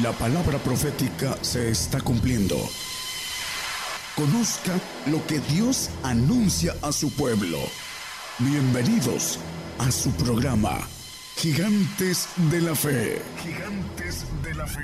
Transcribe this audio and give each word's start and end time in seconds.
La 0.00 0.10
palabra 0.12 0.56
profética 0.56 1.36
se 1.42 1.68
está 1.68 2.00
cumpliendo. 2.00 2.56
Conozca 4.16 4.72
lo 5.10 5.20
que 5.26 5.38
Dios 5.54 5.90
anuncia 6.02 6.74
a 6.80 6.92
su 6.92 7.14
pueblo. 7.14 7.58
Bienvenidos 8.38 9.38
a 9.78 9.90
su 9.90 10.10
programa, 10.12 10.88
Gigantes 11.36 12.26
de 12.50 12.62
la 12.62 12.74
Fe. 12.74 13.20
Gigantes 13.42 14.24
de 14.42 14.54
la 14.54 14.66
Fe. 14.66 14.80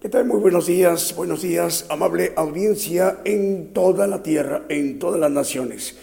¿Qué 0.00 0.08
tal? 0.08 0.24
Muy 0.24 0.40
buenos 0.40 0.66
días, 0.68 1.14
buenos 1.14 1.42
días, 1.42 1.84
amable 1.90 2.32
audiencia 2.34 3.18
en 3.26 3.74
toda 3.74 4.06
la 4.06 4.22
tierra, 4.22 4.62
en 4.70 4.98
todas 4.98 5.20
las 5.20 5.30
naciones. 5.30 5.98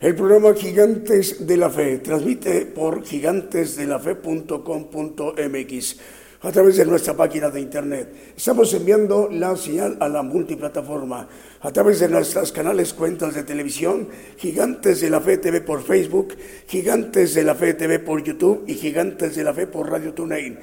El 0.00 0.14
programa 0.14 0.54
Gigantes 0.54 1.46
de 1.46 1.56
la 1.58 1.68
Fe 1.68 1.98
transmite 1.98 2.64
por 2.64 3.04
gigantesdelafe.com.mx 3.04 5.96
a 6.40 6.50
través 6.50 6.78
de 6.78 6.86
nuestra 6.86 7.14
página 7.14 7.50
de 7.50 7.60
internet. 7.60 8.32
Estamos 8.34 8.72
enviando 8.72 9.28
la 9.30 9.54
señal 9.56 9.98
a 10.00 10.08
la 10.08 10.22
multiplataforma 10.22 11.28
a 11.60 11.70
través 11.70 12.00
de 12.00 12.08
nuestras 12.08 12.50
canales 12.50 12.94
cuentas 12.94 13.34
de 13.34 13.42
televisión, 13.42 14.08
Gigantes 14.38 15.02
de 15.02 15.10
la 15.10 15.20
Fe 15.20 15.36
TV 15.36 15.60
por 15.60 15.82
Facebook, 15.82 16.34
Gigantes 16.66 17.34
de 17.34 17.44
la 17.44 17.54
Fe 17.54 17.74
TV 17.74 17.98
por 17.98 18.24
YouTube 18.24 18.64
y 18.66 18.76
Gigantes 18.76 19.36
de 19.36 19.44
la 19.44 19.52
Fe 19.52 19.66
por 19.66 19.90
Radio 19.90 20.14
TuneIn. 20.14 20.58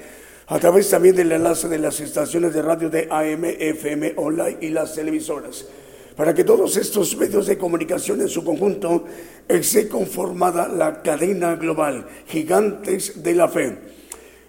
A 0.48 0.58
través 0.58 0.90
también 0.90 1.14
del 1.14 1.30
enlace 1.30 1.68
de 1.68 1.78
las 1.78 2.00
estaciones 2.00 2.54
de 2.54 2.62
radio 2.62 2.90
de 2.90 3.06
AM, 3.08 3.44
FM, 3.44 4.14
online 4.16 4.58
y 4.62 4.70
las 4.70 4.96
televisoras 4.96 5.64
para 6.18 6.34
que 6.34 6.42
todos 6.42 6.76
estos 6.76 7.16
medios 7.16 7.46
de 7.46 7.56
comunicación 7.56 8.20
en 8.20 8.28
su 8.28 8.42
conjunto 8.42 9.04
esté 9.46 9.88
conformada 9.88 10.66
la 10.66 11.00
cadena 11.00 11.54
global, 11.54 12.08
gigantes 12.26 13.22
de 13.22 13.34
la 13.36 13.46
fe. 13.46 13.78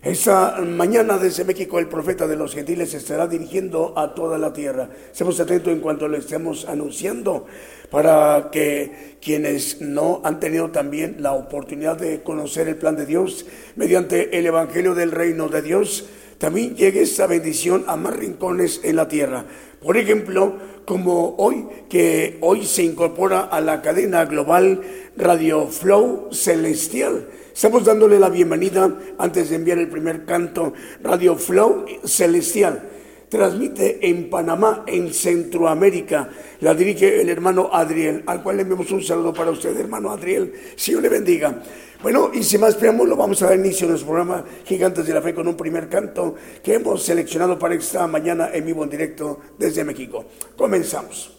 Esa 0.01 0.61
mañana 0.61 1.19
desde 1.19 1.43
México 1.43 1.77
el 1.77 1.87
profeta 1.87 2.25
de 2.25 2.37
los 2.37 2.55
gentiles 2.55 2.95
estará 2.95 3.27
dirigiendo 3.27 3.93
a 3.95 4.15
toda 4.15 4.39
la 4.39 4.51
tierra. 4.51 4.89
Estemos 5.11 5.39
atentos 5.39 5.71
en 5.71 5.79
cuanto 5.79 6.07
lo 6.07 6.17
estemos 6.17 6.65
anunciando 6.65 7.45
para 7.91 8.49
que 8.51 9.17
quienes 9.21 9.79
no 9.79 10.21
han 10.23 10.39
tenido 10.39 10.71
también 10.71 11.17
la 11.19 11.33
oportunidad 11.33 11.97
de 11.97 12.23
conocer 12.23 12.67
el 12.67 12.77
plan 12.77 12.95
de 12.95 13.05
Dios 13.05 13.45
mediante 13.75 14.39
el 14.39 14.47
Evangelio 14.47 14.95
del 14.95 15.11
Reino 15.11 15.49
de 15.49 15.61
Dios, 15.61 16.09
también 16.39 16.75
llegue 16.75 17.01
esa 17.01 17.27
bendición 17.27 17.83
a 17.85 17.95
más 17.95 18.15
rincones 18.15 18.81
en 18.83 18.95
la 18.95 19.07
tierra. 19.07 19.45
Por 19.81 19.97
ejemplo, 19.97 20.57
como 20.89 21.35
hoy, 21.37 21.67
que 21.87 22.39
hoy 22.41 22.65
se 22.65 22.81
incorpora 22.81 23.41
a 23.41 23.61
la 23.61 23.79
cadena 23.79 24.25
global 24.25 24.81
Radio 25.15 25.67
Flow 25.67 26.29
Celestial. 26.31 27.27
Estamos 27.53 27.85
dándole 27.85 28.17
la 28.17 28.29
bienvenida 28.29 28.91
antes 29.19 29.51
de 29.51 29.57
enviar 29.57 29.77
el 29.77 29.87
primer 29.87 30.25
canto, 30.25 30.73
Radio 31.03 31.35
Flow 31.35 31.85
Celestial. 32.03 32.89
Transmite 33.29 34.09
en 34.09 34.31
Panamá, 34.31 34.83
en 34.87 35.13
Centroamérica. 35.13 36.31
La 36.61 36.73
dirige 36.73 37.21
el 37.21 37.29
hermano 37.29 37.69
Adriel, 37.71 38.23
al 38.25 38.41
cual 38.41 38.55
le 38.55 38.63
enviamos 38.63 38.89
un 38.89 39.03
saludo 39.03 39.31
para 39.31 39.51
usted, 39.51 39.77
hermano 39.77 40.09
Adriel. 40.09 40.51
Dios 40.83 40.99
le 41.03 41.09
bendiga. 41.09 41.61
Bueno, 42.01 42.31
y 42.33 42.43
sin 42.43 42.61
más 42.61 42.75
preámbulo, 42.75 43.17
vamos 43.17 43.41
a 43.41 43.47
dar 43.47 43.59
inicio 43.59 43.85
a 43.85 43.89
nuestro 43.89 44.07
programa 44.07 44.45
Gigantes 44.63 45.05
de 45.05 45.13
la 45.13 45.21
Fe 45.21 45.33
con 45.33 45.45
un 45.49 45.57
primer 45.57 45.89
canto 45.89 46.35
que 46.63 46.75
hemos 46.75 47.03
seleccionado 47.03 47.59
para 47.59 47.75
esta 47.75 48.07
mañana 48.07 48.51
en 48.53 48.65
vivo 48.65 48.85
en 48.85 48.89
directo 48.89 49.39
desde 49.57 49.83
México. 49.83 50.23
Comenzamos. 50.55 51.37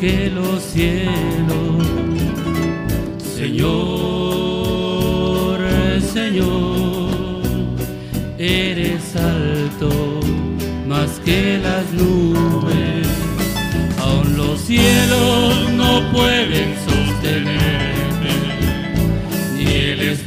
Que 0.00 0.30
los 0.30 0.62
cielos. 0.62 1.08
Señor, 3.36 3.70
Señor, 6.12 7.42
eres 8.38 9.16
alto 9.16 10.20
más 10.86 11.20
que 11.24 11.58
las 11.58 11.90
nubes. 11.92 13.08
Aún 13.98 14.36
los 14.36 14.60
cielos 14.60 15.70
no 15.72 16.02
pueden 16.12 16.74
el 17.24 17.83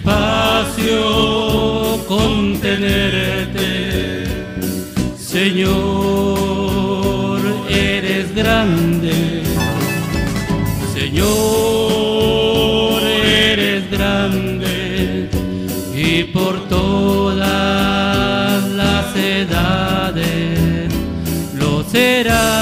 espacio 0.08 2.00
contenerte. 2.08 3.68
Señor, 5.18 6.60
eres 7.70 8.34
grande 8.34 9.44
Señor, 10.94 11.28
eres 13.04 13.92
grande 13.92 15.30
y 15.96 16.24
por 16.24 16.68
todas 16.68 17.48
las 18.72 19.16
edades 19.16 20.92
lo 21.54 21.84
será. 21.84 22.56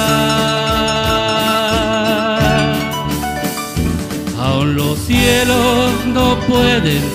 Aún 4.37 4.75
los 4.75 4.99
cielos 4.99 5.91
no 6.13 6.37
pueden 6.41 7.14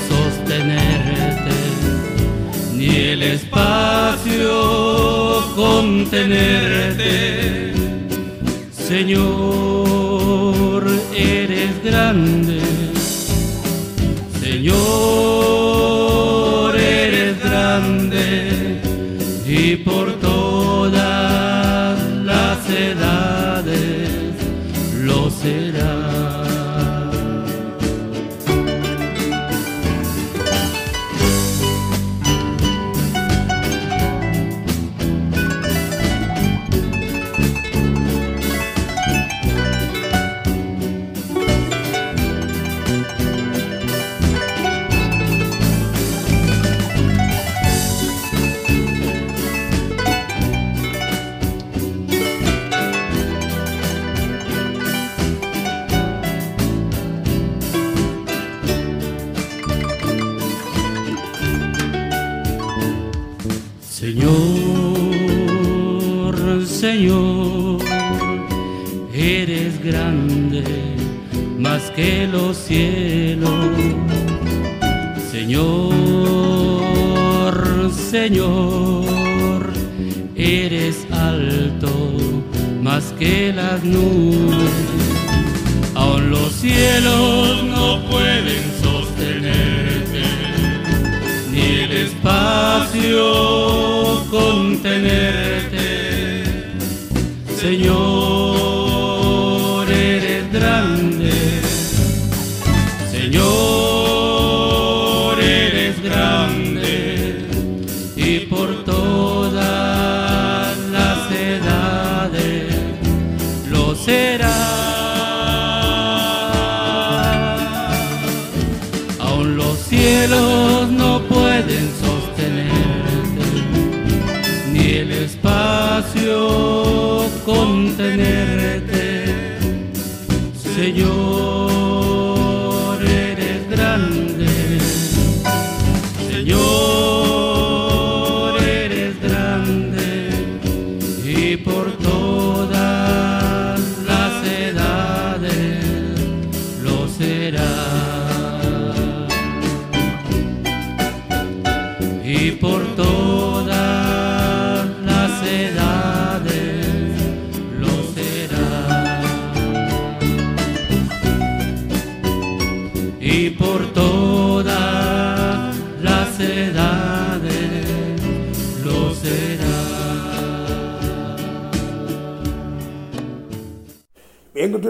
contenerte. 5.80 7.72
Señor, 8.88 9.22
eres 11.14 11.82
grande. 11.82 12.60
Señor, 14.42 14.76
eres 16.76 17.42
grande 17.42 18.82
y 19.46 19.76
por 19.76 20.06
todas 20.20 20.59
cielos. 72.71 73.51
Señor, 75.33 75.91
Señor, 77.93 79.72
eres 80.37 81.05
alto 81.11 81.91
más 82.81 83.13
que 83.19 83.53
las 83.53 83.83
nubes. 83.83 84.71
Aún 85.97 86.31
los 86.31 86.53
cielos 86.53 87.59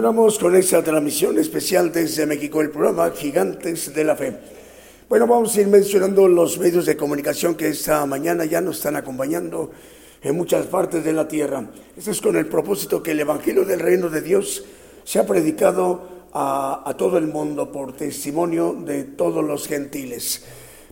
continuamos 0.01 0.39
con 0.39 0.55
esta 0.55 0.81
transmisión 0.81 1.37
especial 1.37 1.91
desde 1.91 2.25
México, 2.25 2.59
el 2.59 2.71
programa 2.71 3.11
Gigantes 3.11 3.93
de 3.93 4.03
la 4.03 4.15
Fe. 4.15 4.35
Bueno, 5.07 5.27
vamos 5.27 5.55
a 5.55 5.61
ir 5.61 5.67
mencionando 5.67 6.27
los 6.27 6.57
medios 6.57 6.87
de 6.87 6.97
comunicación 6.97 7.53
que 7.53 7.67
esta 7.67 8.03
mañana 8.07 8.45
ya 8.45 8.61
nos 8.61 8.77
están 8.77 8.95
acompañando 8.95 9.69
en 10.23 10.35
muchas 10.35 10.65
partes 10.65 11.03
de 11.03 11.13
la 11.13 11.27
tierra. 11.27 11.69
Esto 11.95 12.09
es 12.09 12.19
con 12.19 12.35
el 12.35 12.47
propósito 12.47 13.03
que 13.03 13.11
el 13.11 13.19
Evangelio 13.19 13.63
del 13.63 13.79
Reino 13.79 14.09
de 14.09 14.21
Dios 14.21 14.65
sea 15.03 15.27
predicado 15.27 16.29
a, 16.33 16.81
a 16.83 16.97
todo 16.97 17.19
el 17.19 17.27
mundo 17.27 17.71
por 17.71 17.95
testimonio 17.95 18.73
de 18.83 19.03
todos 19.03 19.45
los 19.45 19.67
gentiles, 19.67 20.43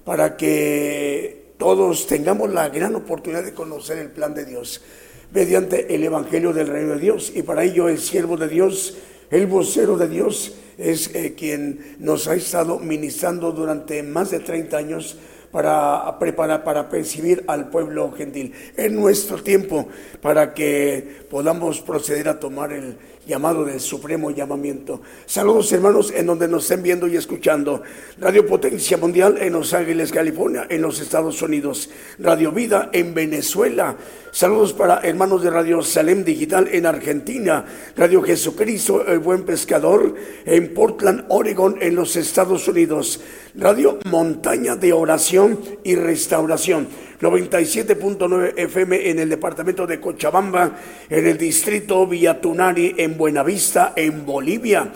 para 0.06 0.38
que 0.38 1.56
todos 1.58 2.06
tengamos 2.06 2.52
la 2.52 2.70
gran 2.70 2.94
oportunidad 2.94 3.44
de 3.44 3.56
conocer 3.56 3.98
el 3.98 4.12
plan 4.12 4.36
de 4.36 4.46
Dios 4.46 4.84
mediante 5.32 5.94
el 5.94 6.04
Evangelio 6.04 6.54
del 6.54 6.68
Reino 6.68 6.94
de 6.94 7.00
Dios. 7.00 7.32
Y 7.36 7.44
para 7.44 7.64
ello 7.64 7.90
el 7.90 8.00
siervo 8.00 8.38
de 8.38 8.48
Dios, 8.48 8.98
el 9.32 9.48
vocero 9.48 9.98
de 9.98 10.08
Dios, 10.08 10.56
es 10.78 11.14
eh, 11.14 11.36
quien 11.38 11.98
nos 12.00 12.28
ha 12.28 12.36
estado 12.36 12.80
ministrando 12.80 13.52
durante 13.52 14.02
más 14.02 14.32
de 14.32 14.40
30 14.40 14.78
años 14.78 15.18
para 15.52 16.18
preparar, 16.20 16.64
para 16.64 16.90
percibir 16.90 17.44
al 17.48 17.70
pueblo 17.70 18.12
gentil 18.12 18.54
en 18.78 18.96
nuestro 18.96 19.42
tiempo, 19.42 19.88
para 20.22 20.54
que 20.54 21.24
podamos 21.30 21.82
proceder 21.82 22.30
a 22.30 22.40
tomar 22.40 22.72
el 22.72 22.98
llamado 23.28 23.64
del 23.64 23.80
supremo 23.80 24.32
llamamiento. 24.32 25.02
Saludos 25.26 25.72
hermanos 25.72 26.12
en 26.16 26.26
donde 26.26 26.48
nos 26.48 26.64
estén 26.64 26.82
viendo 26.82 27.08
y 27.08 27.16
escuchando. 27.16 27.84
Radio 28.20 28.46
Potencia 28.46 28.98
Mundial 28.98 29.38
en 29.40 29.54
Los 29.54 29.74
Ángeles, 29.74 30.12
California, 30.12 30.66
en 30.70 30.82
los 30.82 31.00
Estados 31.00 31.42
Unidos. 31.42 31.90
Radio 32.18 32.52
Vida 32.52 32.90
en 32.92 33.14
Venezuela. 33.14 33.96
Saludos 34.32 34.74
para 34.74 35.00
hermanos 35.00 35.42
de 35.42 35.50
Radio 35.50 35.82
Salem 35.82 36.24
Digital 36.24 36.68
en 36.72 36.86
Argentina. 36.86 37.66
Radio 37.98 38.22
Jesucristo, 38.22 39.06
el 39.08 39.18
buen 39.18 39.44
pescador 39.44 40.14
en 40.46 40.72
Portland, 40.74 41.26
Oregon, 41.30 41.78
en 41.82 41.96
los 41.96 42.16
Estados 42.16 42.68
Unidos. 42.68 43.22
Radio 43.56 43.98
Montaña 44.06 44.76
de 44.76 44.94
Oración 44.94 45.60
y 45.84 45.96
Restauración 45.96 46.88
97.9 47.20 48.54
FM 48.56 49.10
en 49.10 49.18
el 49.20 49.30
departamento 49.30 49.88
de 49.88 50.00
Cochabamba, 50.00 50.78
en 51.10 51.26
el 51.26 51.38
distrito 51.38 52.06
Villatunari, 52.06 52.94
en 52.98 53.18
Buenavista, 53.18 53.94
en 53.96 54.28
Bolivia. 54.28 54.94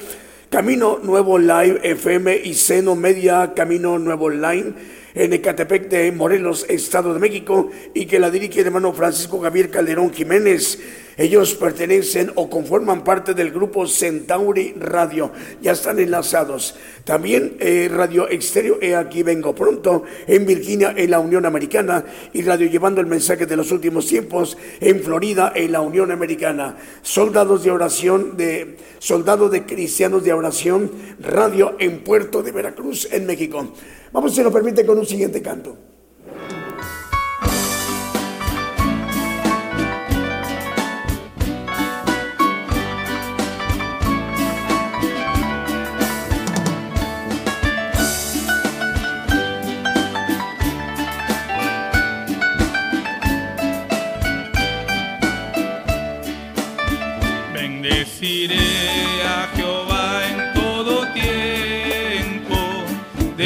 Camino 0.52 1.00
Nuevo 1.02 1.40
Live 1.40 1.80
FM 1.82 2.42
y 2.44 2.54
Seno 2.54 2.96
Media 2.96 3.54
Camino 3.56 3.98
Nuevo 3.98 4.26
Online 4.26 4.74
en 5.16 5.34
Ecatepec 5.34 5.90
de 5.90 6.12
Morelos, 6.12 6.66
Estado 6.70 7.14
de 7.14 7.20
México, 7.20 7.70
y 7.94 8.06
que 8.06 8.20
la 8.20 8.32
dirige 8.32 8.62
el 8.62 8.68
hermano 8.68 8.94
Francisco 8.94 9.40
Javier 9.40 9.70
Calderón 9.70 10.12
Jiménez. 10.14 10.80
Ellos 11.16 11.54
pertenecen 11.54 12.32
o 12.36 12.50
conforman 12.50 13.04
parte 13.04 13.36
del 13.36 13.52
grupo 13.52 13.86
Centauri 13.86 14.74
Radio, 14.80 15.32
ya 15.62 15.74
están 15.74 16.00
enlazados. 16.00 16.76
También 17.04 17.58
eh, 17.60 17.88
Radio 17.92 18.28
Exterior, 18.28 18.80
he 18.82 18.96
aquí 18.96 19.22
vengo 19.22 19.54
pronto, 19.54 20.04
en 20.26 20.46
Virginia, 20.48 20.94
en 20.98 21.12
la 21.12 21.20
Unión 21.20 21.46
Americana, 21.46 22.04
y 22.34 22.42
Radio 22.42 22.68
Llevando 22.68 23.00
el 23.00 23.08
Mensaje 23.08 23.46
de 23.46 23.56
los 23.56 23.72
Últimos 23.72 24.08
Tiempos, 24.08 24.58
en 24.80 25.02
Florida, 25.02 25.52
en 25.56 25.72
la 25.72 25.82
Unión 25.82 26.12
Americana. 26.12 26.78
Soldados 27.04 27.64
de 27.64 27.70
oración, 27.70 28.36
de 28.36 28.78
Soldados 28.98 29.52
de 29.52 29.66
Cristianos 29.66 30.24
de 30.24 30.34
Oración, 30.34 30.92
Radio 31.20 31.76
en 31.78 32.00
Puerto 32.00 32.42
de 32.42 32.52
Veracruz, 32.52 33.08
en 33.12 33.28
México. 33.28 33.72
Vamos, 34.14 34.36
si 34.36 34.44
lo 34.44 34.52
permite, 34.52 34.86
con 34.86 35.00
un 35.00 35.06
siguiente 35.08 35.42
canto. 35.42 35.76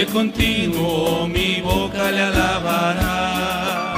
Continuo 0.05 1.27
mi 1.27 1.59
boca 1.61 2.11
le 2.11 2.21
alabará. 2.21 3.95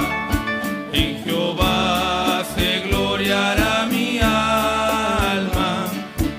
En 0.93 1.23
Jehová 1.23 2.43
se 2.55 2.87
gloriará 2.87 3.85
mi 3.91 4.19
alma, 4.19 5.87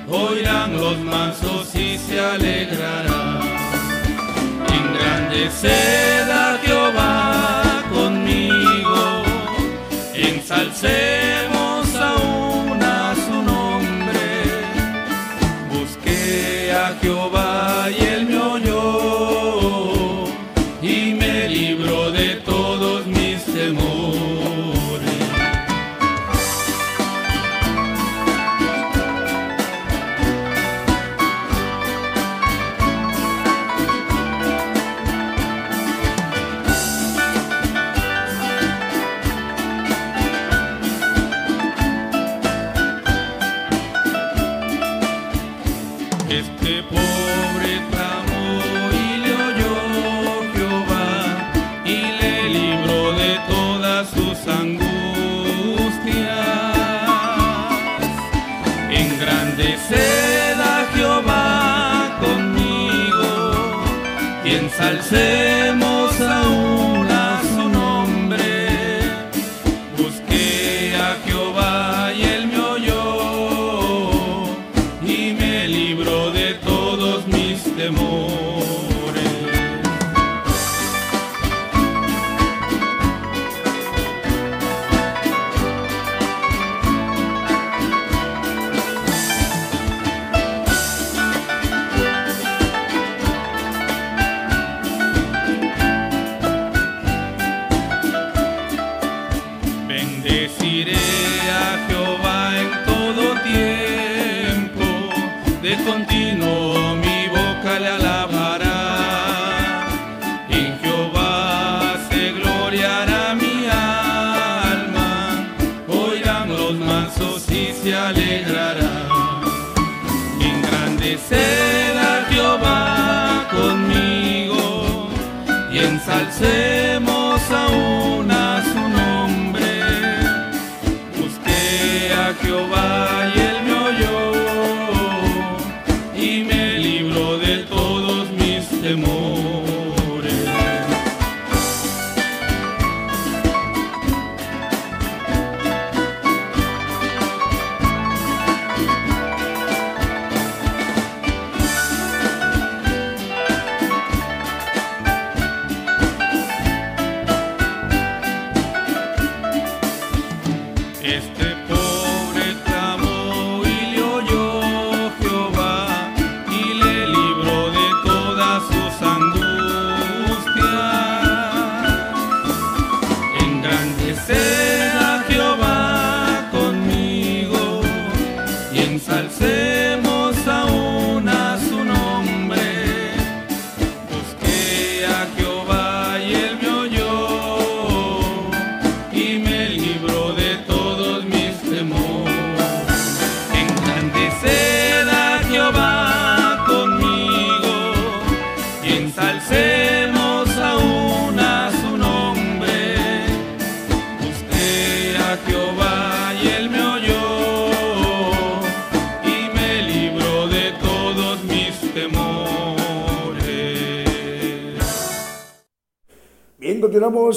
oirán 0.08 0.76
los 0.76 0.98
mansos 0.98 1.74
y 1.74 1.98
se 1.98 2.18
alegrarán. 2.20 3.40
Engrandeced 4.68 6.29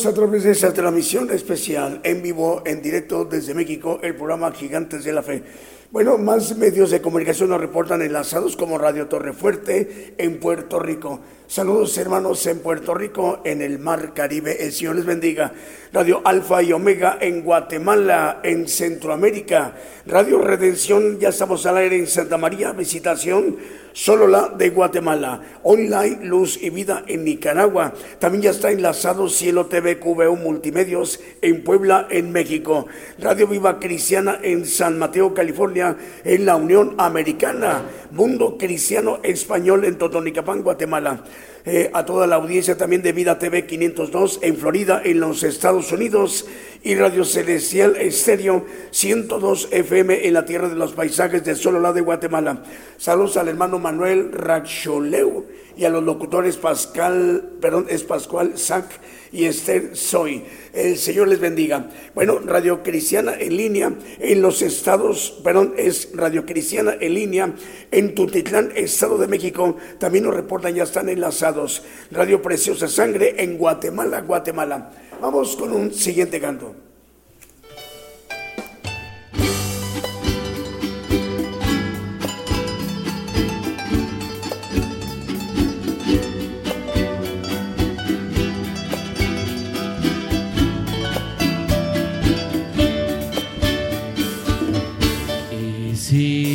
a 0.06 0.14
través 0.14 0.44
de 0.44 0.52
esta 0.52 0.74
transmisión 0.74 1.32
especial 1.32 2.02
en 2.04 2.22
vivo, 2.22 2.62
en 2.66 2.82
directo 2.82 3.24
desde 3.26 3.54
México, 3.54 4.00
el 4.02 4.16
programa 4.16 4.52
Gigantes 4.52 5.04
de 5.04 5.14
la 5.14 5.24
Fe. 5.24 5.44
Bueno, 5.92 6.18
más 6.18 6.58
medios 6.58 6.90
de 6.90 7.02
comunicación 7.02 7.50
nos 7.50 7.62
reportan 7.62 8.02
enlazados 8.02 8.58
como 8.58 8.78
Radio 8.78 9.08
Torre 9.08 9.32
Fuerte 9.32 10.16
en 10.18 10.40
Puerto 10.40 10.80
Rico. 10.80 11.22
Saludos 11.48 11.98
hermanos 11.98 12.46
en 12.48 12.60
Puerto 12.60 12.94
Rico, 12.94 13.42
en 13.46 13.62
el 13.62 13.80
Mar 13.80 14.14
Caribe, 14.14 14.66
el 14.66 14.72
Señor 14.74 14.96
les 14.96 15.06
bendiga. 15.06 15.54
Radio 15.94 16.22
Alfa 16.26 16.64
y 16.64 16.74
Omega 16.74 17.20
en 17.22 17.44
Guatemala, 17.44 18.42
en 18.44 18.68
Centroamérica. 18.68 19.76
Radio 20.08 20.40
Redención, 20.40 21.20
ya 21.20 21.30
estamos 21.30 21.66
al 21.66 21.78
aire 21.78 21.98
en 21.98 22.08
Santa 22.08 22.38
María, 22.38 22.72
visitación 22.72 23.58
solo 23.94 24.28
la 24.28 24.50
de 24.50 24.70
Guatemala. 24.70 25.42
Online 25.64 26.26
Luz 26.26 26.62
y 26.62 26.70
Vida 26.70 27.04
en 27.08 27.24
Nicaragua. 27.24 27.94
También 28.20 28.44
ya 28.44 28.50
está 28.50 28.72
enlazado 28.72 29.30
Cielo 29.30 29.68
TV 29.68 30.00
QVU 30.00 30.36
Multimedios 30.36 31.20
en 31.42 31.64
Puebla, 31.64 32.08
en 32.10 32.32
México. 32.32 32.88
Radio 33.20 33.48
Viva 33.48 33.80
Cristiana 33.80 34.40
en 34.42 34.66
San 34.66 35.00
Mateo, 35.00 35.34
California, 35.34 35.96
en 36.24 36.46
la 36.46 36.56
Unión 36.56 36.96
Americana. 36.98 37.84
Mundo 38.12 38.58
Cristiano 38.58 39.20
Español 39.24 39.86
en 39.86 39.98
Totonicapán, 39.98 40.64
Guatemala. 40.64 41.24
Eh, 41.66 41.90
a 41.94 42.04
toda 42.04 42.28
la 42.28 42.36
audiencia 42.36 42.76
también 42.76 43.02
de 43.02 43.14
Vida 43.14 43.40
TV 43.40 43.66
502 43.66 44.40
en 44.42 44.58
Florida, 44.58 45.02
en 45.06 45.22
los 45.22 45.44
Estados 45.44 45.94
Unidos, 45.94 46.46
y 46.84 46.96
Radio 46.96 47.24
Celestial 47.24 47.96
Estéreo 47.96 48.66
102 48.92 49.70
FM 49.72 50.28
en 50.28 50.34
la 50.34 50.44
Tierra 50.44 50.68
de 50.68 50.76
los 50.76 50.92
Paisajes 50.92 51.46
de 51.46 51.56
Sololá 51.56 51.94
de 51.94 52.02
Guatemala. 52.02 52.64
Saludos 52.98 53.38
al 53.38 53.48
hermano 53.48 53.80
Manuel 53.80 54.34
Racholeu 54.34 55.46
y 55.76 55.86
a 55.86 55.90
los 55.90 56.04
locutores 56.04 56.58
Pascal, 56.58 57.54
perdón, 57.60 57.88
es 57.90 58.04
Pascual 58.04 58.58
Sac 58.58 58.86
y 59.32 59.46
Esther 59.46 59.96
Soy. 59.96 60.44
El 60.74 60.98
Señor 60.98 61.28
les 61.28 61.40
bendiga. 61.40 61.90
Bueno, 62.14 62.40
Radio 62.40 62.84
Cristiana 62.84 63.34
en 63.40 63.58
línea 63.58 63.94
en 64.20 64.42
los 64.42 64.62
estados, 64.62 65.42
perdón, 65.44 65.74
es 65.78 66.10
Radio 66.14 66.46
Cristiana 66.46 66.96
en 67.00 67.14
línea 67.14 67.54
en 67.92 68.14
Tutitlán, 68.14 68.72
Estado 68.76 69.18
de 69.18 69.28
México. 69.28 69.78
También 70.00 70.26
nos 70.26 70.36
reportan, 70.36 70.76
ya 70.76 70.84
están 70.84 71.10
enlazados. 71.10 71.84
Radio 72.12 72.42
Preciosa 72.42 72.88
Sangre 72.88 73.36
en 73.38 73.58
Guatemala, 73.58 74.22
Guatemala. 74.22 74.92
Vamos 75.20 75.56
con 75.56 75.72
un 75.72 75.94
siguiente 75.94 76.40
canto. 76.40 76.93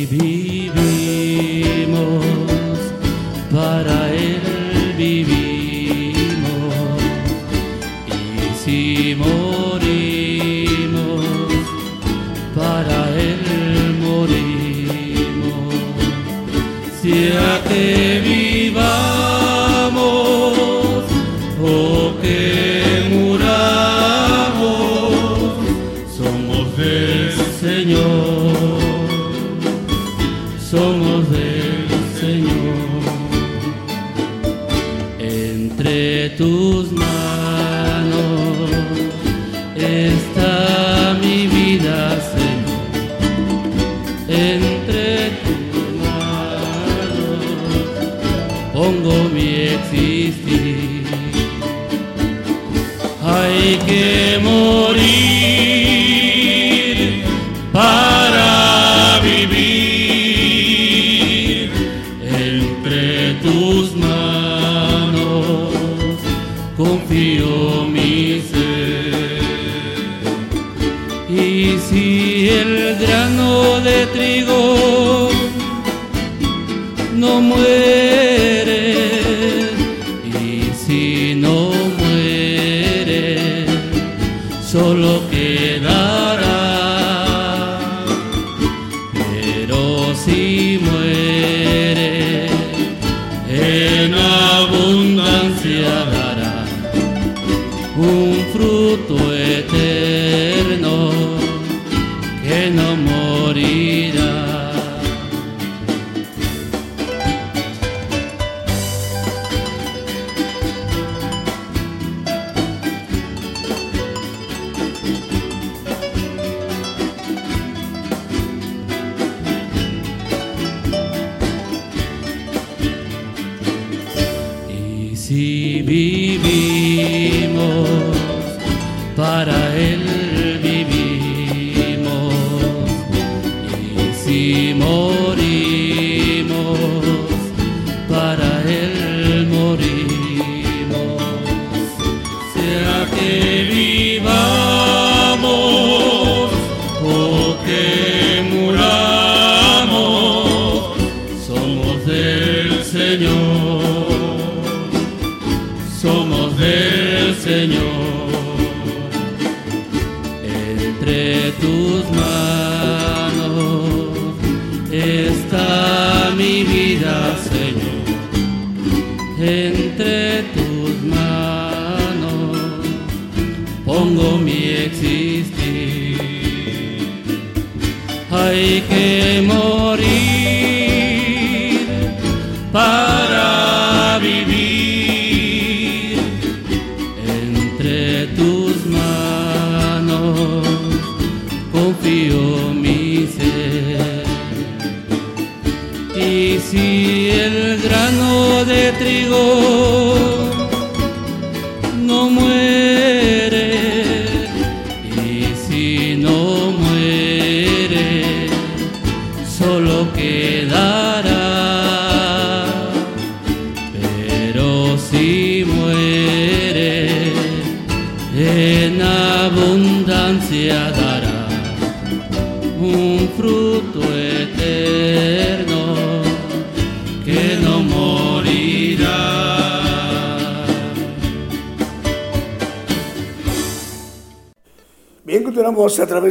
Si 0.05 0.28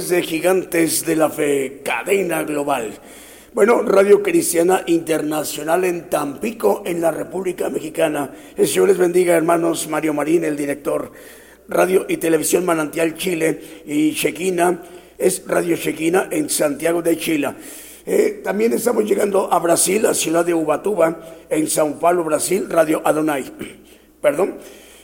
de 0.09 0.23
Gigantes 0.23 1.05
de 1.05 1.16
la 1.16 1.29
Fe, 1.29 1.81
cadena 1.85 2.42
global. 2.42 2.92
Bueno, 3.53 3.83
Radio 3.83 4.23
Cristiana 4.23 4.83
Internacional 4.87 5.85
en 5.85 6.09
Tampico, 6.09 6.83
en 6.87 7.01
la 7.01 7.11
República 7.11 7.68
Mexicana. 7.68 8.31
El 8.57 8.66
Señor 8.66 8.88
les 8.88 8.99
bendiga, 8.99 9.37
hermanos 9.37 9.88
Mario 9.88 10.14
Marín, 10.14 10.44
el 10.44 10.57
director. 10.57 11.12
Radio 11.68 12.07
y 12.09 12.16
Televisión 12.16 12.64
Manantial 12.64 13.16
Chile 13.16 13.83
y 13.85 14.14
Chequina, 14.14 14.83
es 15.18 15.42
Radio 15.47 15.77
Chequina 15.77 16.29
en 16.31 16.49
Santiago 16.49 17.03
de 17.03 17.18
Chile. 17.18 17.49
Eh, 18.07 18.40
también 18.42 18.73
estamos 18.73 19.05
llegando 19.05 19.53
a 19.53 19.59
Brasil, 19.59 20.07
a 20.07 20.14
ciudad 20.14 20.44
de 20.44 20.55
Ubatuba, 20.55 21.21
en 21.51 21.68
Sao 21.68 21.99
Paulo, 21.99 22.25
Brasil, 22.25 22.66
Radio 22.71 23.03
Adonai. 23.05 23.44
Perdón. 24.23 24.57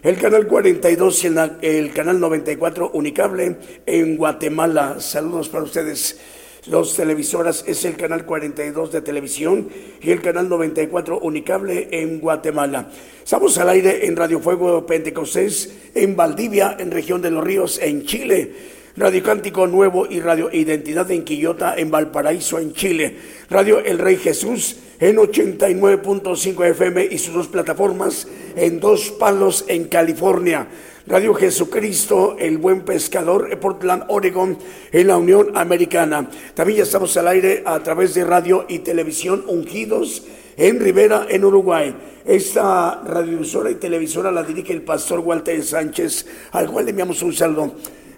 El 0.05 0.19
canal 0.19 0.47
42 0.47 1.25
y 1.25 1.27
el, 1.63 1.95
canal 1.95 2.21
94 2.21 2.91
Unicable 2.93 3.57
en 3.87 4.19
Guatemala. 4.19 4.97
Saludos 5.01 5.49
para 5.49 5.65
ustedes. 5.65 6.21
Los 6.67 6.95
televisoras 6.95 7.65
es 7.67 7.87
el 7.87 7.97
canal 7.97 8.27
42 8.27 8.93
de 8.93 9.01
televisión 9.01 9.71
y 10.03 10.11
el 10.11 10.21
canal 10.21 10.51
94 10.51 11.21
Unicable 11.21 11.89
en 11.91 12.21
Guatemala. 12.21 12.91
Estamos 13.25 13.57
al 13.57 13.71
aire 13.71 14.07
en 14.07 14.15
Radio 14.15 14.41
Fuego 14.41 14.85
Pentecostés 14.85 15.75
en 15.95 16.15
Valdivia, 16.15 16.77
en 16.79 16.91
región 16.91 17.23
de 17.23 17.31
los 17.31 17.43
ríos, 17.43 17.79
en 17.79 18.05
Chile. 18.05 18.53
Radio 18.99 19.23
Cántico 19.23 19.67
Nuevo 19.67 20.07
y 20.07 20.21
Radio 20.21 20.51
Identidad 20.53 21.11
en 21.13 21.25
Quillota, 21.25 21.77
en 21.79 21.91
Valparaíso, 21.91 22.59
en 22.59 22.75
Chile. 22.75 23.17
Radio 23.49 23.79
El 23.79 23.99
Rey 23.99 24.17
Jesús 24.17 24.77
en 25.05 25.17
89.5 25.17 26.65
FM 26.71 27.09
y 27.11 27.19
sus 27.19 27.35
dos 27.35 27.49
plataformas 27.49 28.27
en 28.57 28.81
Dos 28.81 29.11
Palos, 29.11 29.67
en 29.69 29.85
California. 29.85 30.67
Radio 31.07 31.35
Jesucristo, 31.35 32.37
el 32.39 32.57
buen 32.57 32.87
pescador, 32.87 33.55
Portland, 33.61 34.05
Oregon, 34.09 34.57
en 34.91 35.07
la 35.07 35.19
Unión 35.19 35.51
Americana. 35.57 36.31
También 36.55 36.79
ya 36.79 36.85
estamos 36.85 37.15
al 37.19 37.29
aire 37.29 37.63
a 37.67 37.81
través 37.81 38.15
de 38.15 38.25
radio 38.25 38.65
y 38.67 38.79
televisión 38.79 39.45
Ungidos 39.47 40.23
en 40.57 40.81
Rivera, 40.81 41.27
en 41.29 41.45
Uruguay. 41.45 41.95
Esta 42.25 43.03
radiodifusora 43.05 43.71
y 43.71 43.75
televisora 43.75 44.33
la 44.33 44.43
dirige 44.43 44.73
el 44.73 44.81
pastor 44.81 45.19
Walter 45.19 45.63
Sánchez, 45.63 46.25
al 46.53 46.71
cual 46.71 46.87
le 46.87 46.93
enviamos 46.93 47.23
un 47.23 47.35
saludo. 47.35 47.75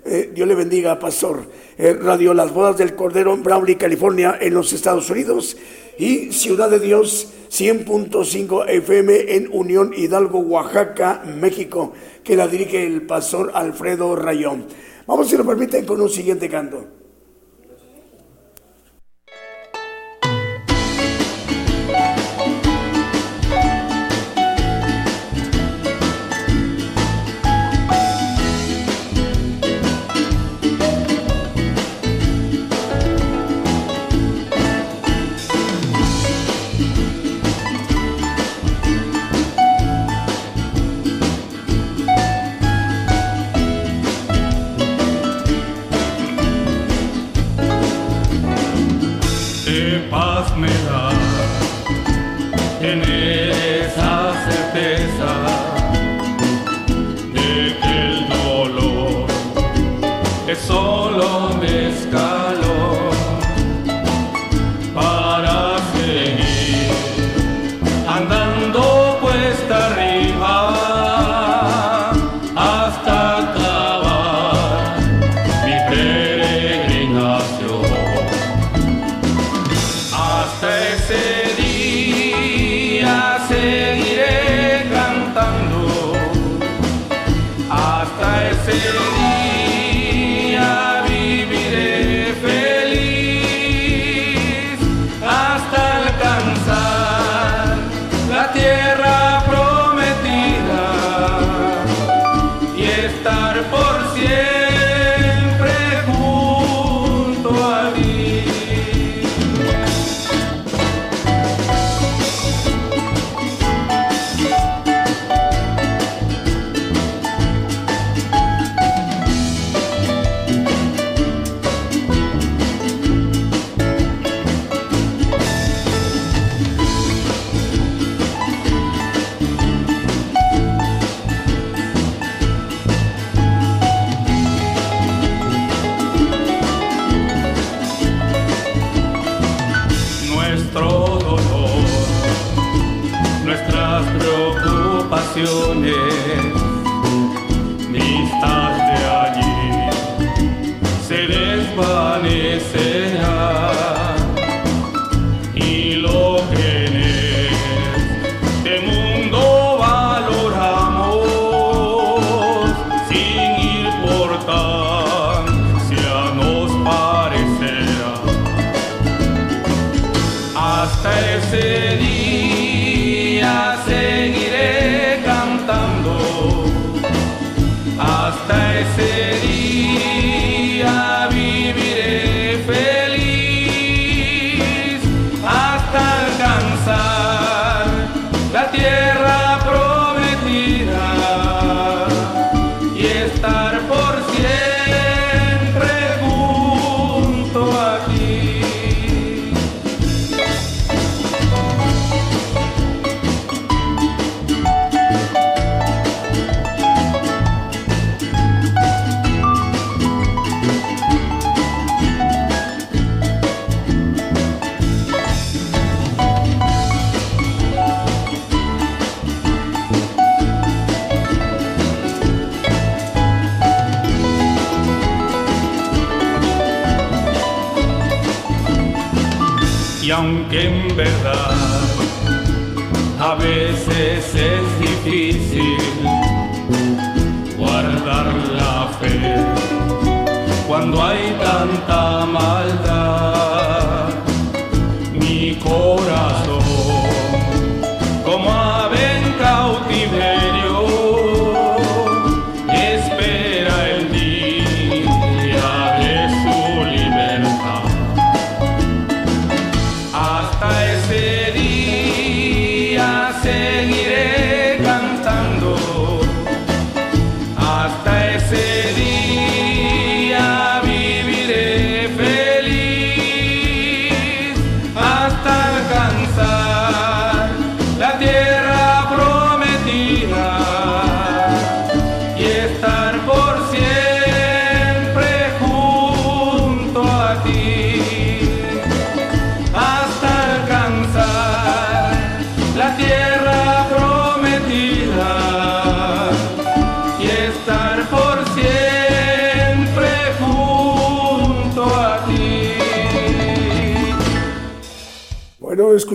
Eh, 0.09 0.31
Dios 0.33 0.47
le 0.47 0.55
bendiga, 0.55 0.97
pastor. 1.01 1.43
Eh, 1.77 1.95
Radio 2.01 2.33
Las 2.33 2.55
Bodas 2.55 2.79
del 2.79 2.95
Cordero 2.95 3.35
en 3.35 3.43
Brawley, 3.43 3.75
California, 3.75 4.39
en 4.41 4.55
los 4.55 4.73
Estados 4.73 5.11
Unidos. 5.11 5.57
Y 5.99 6.33
Ciudad 6.33 6.69
de 6.69 6.79
Dios, 6.79 7.33
100.5 7.51 8.69
FM 8.69 9.35
en 9.35 9.49
Unión 9.53 9.93
Hidalgo, 9.97 10.41
Oaxaca, 10.41 11.23
México, 11.25 11.93
que 12.23 12.37
la 12.37 12.49
dirige 12.49 12.87
el 12.87 13.07
pastor 13.07 13.53
Alfredo 13.55 14.15
Rayón. 14.15 14.67
Vamos, 15.07 15.29
si 15.29 15.37
lo 15.37 15.47
permiten, 15.47 15.87
con 15.87 16.01
un 16.01 16.11
siguiente 16.11 16.49
canto. 16.49 16.96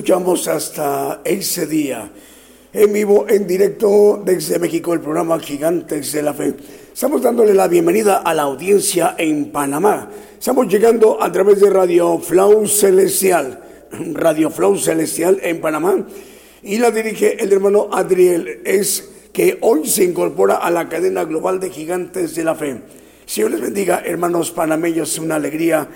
Escuchamos 0.01 0.47
hasta 0.47 1.21
ese 1.23 1.67
día. 1.67 2.09
En 2.73 2.91
vivo, 2.91 3.27
en 3.29 3.45
directo 3.45 4.19
desde 4.25 4.57
México, 4.57 4.95
el 4.95 4.99
programa 4.99 5.37
Gigantes 5.37 6.11
de 6.11 6.23
la 6.23 6.33
Fe. 6.33 6.55
Estamos 6.91 7.21
dándole 7.21 7.53
la 7.53 7.67
bienvenida 7.67 8.17
a 8.17 8.33
la 8.33 8.41
audiencia 8.41 9.13
en 9.15 9.51
Panamá. 9.51 10.09
Estamos 10.39 10.67
llegando 10.69 11.21
a 11.21 11.31
través 11.31 11.59
de 11.61 11.69
Radio 11.69 12.17
Flow 12.17 12.65
Celestial. 12.65 13.61
Radio 14.13 14.49
Flow 14.49 14.75
Celestial 14.75 15.37
en 15.43 15.61
Panamá. 15.61 16.03
Y 16.63 16.79
la 16.79 16.89
dirige 16.89 17.43
el 17.43 17.53
hermano 17.53 17.89
Adriel. 17.91 18.61
Es 18.65 19.07
que 19.31 19.59
hoy 19.61 19.87
se 19.87 20.03
incorpora 20.03 20.55
a 20.55 20.71
la 20.71 20.89
cadena 20.89 21.25
global 21.25 21.59
de 21.59 21.69
Gigantes 21.69 22.33
de 22.33 22.43
la 22.43 22.55
Fe. 22.55 22.81
Señor 23.27 23.51
les 23.51 23.61
bendiga, 23.61 24.01
hermanos 24.03 24.49
panameños, 24.49 25.19
una 25.19 25.35
alegría 25.35 25.87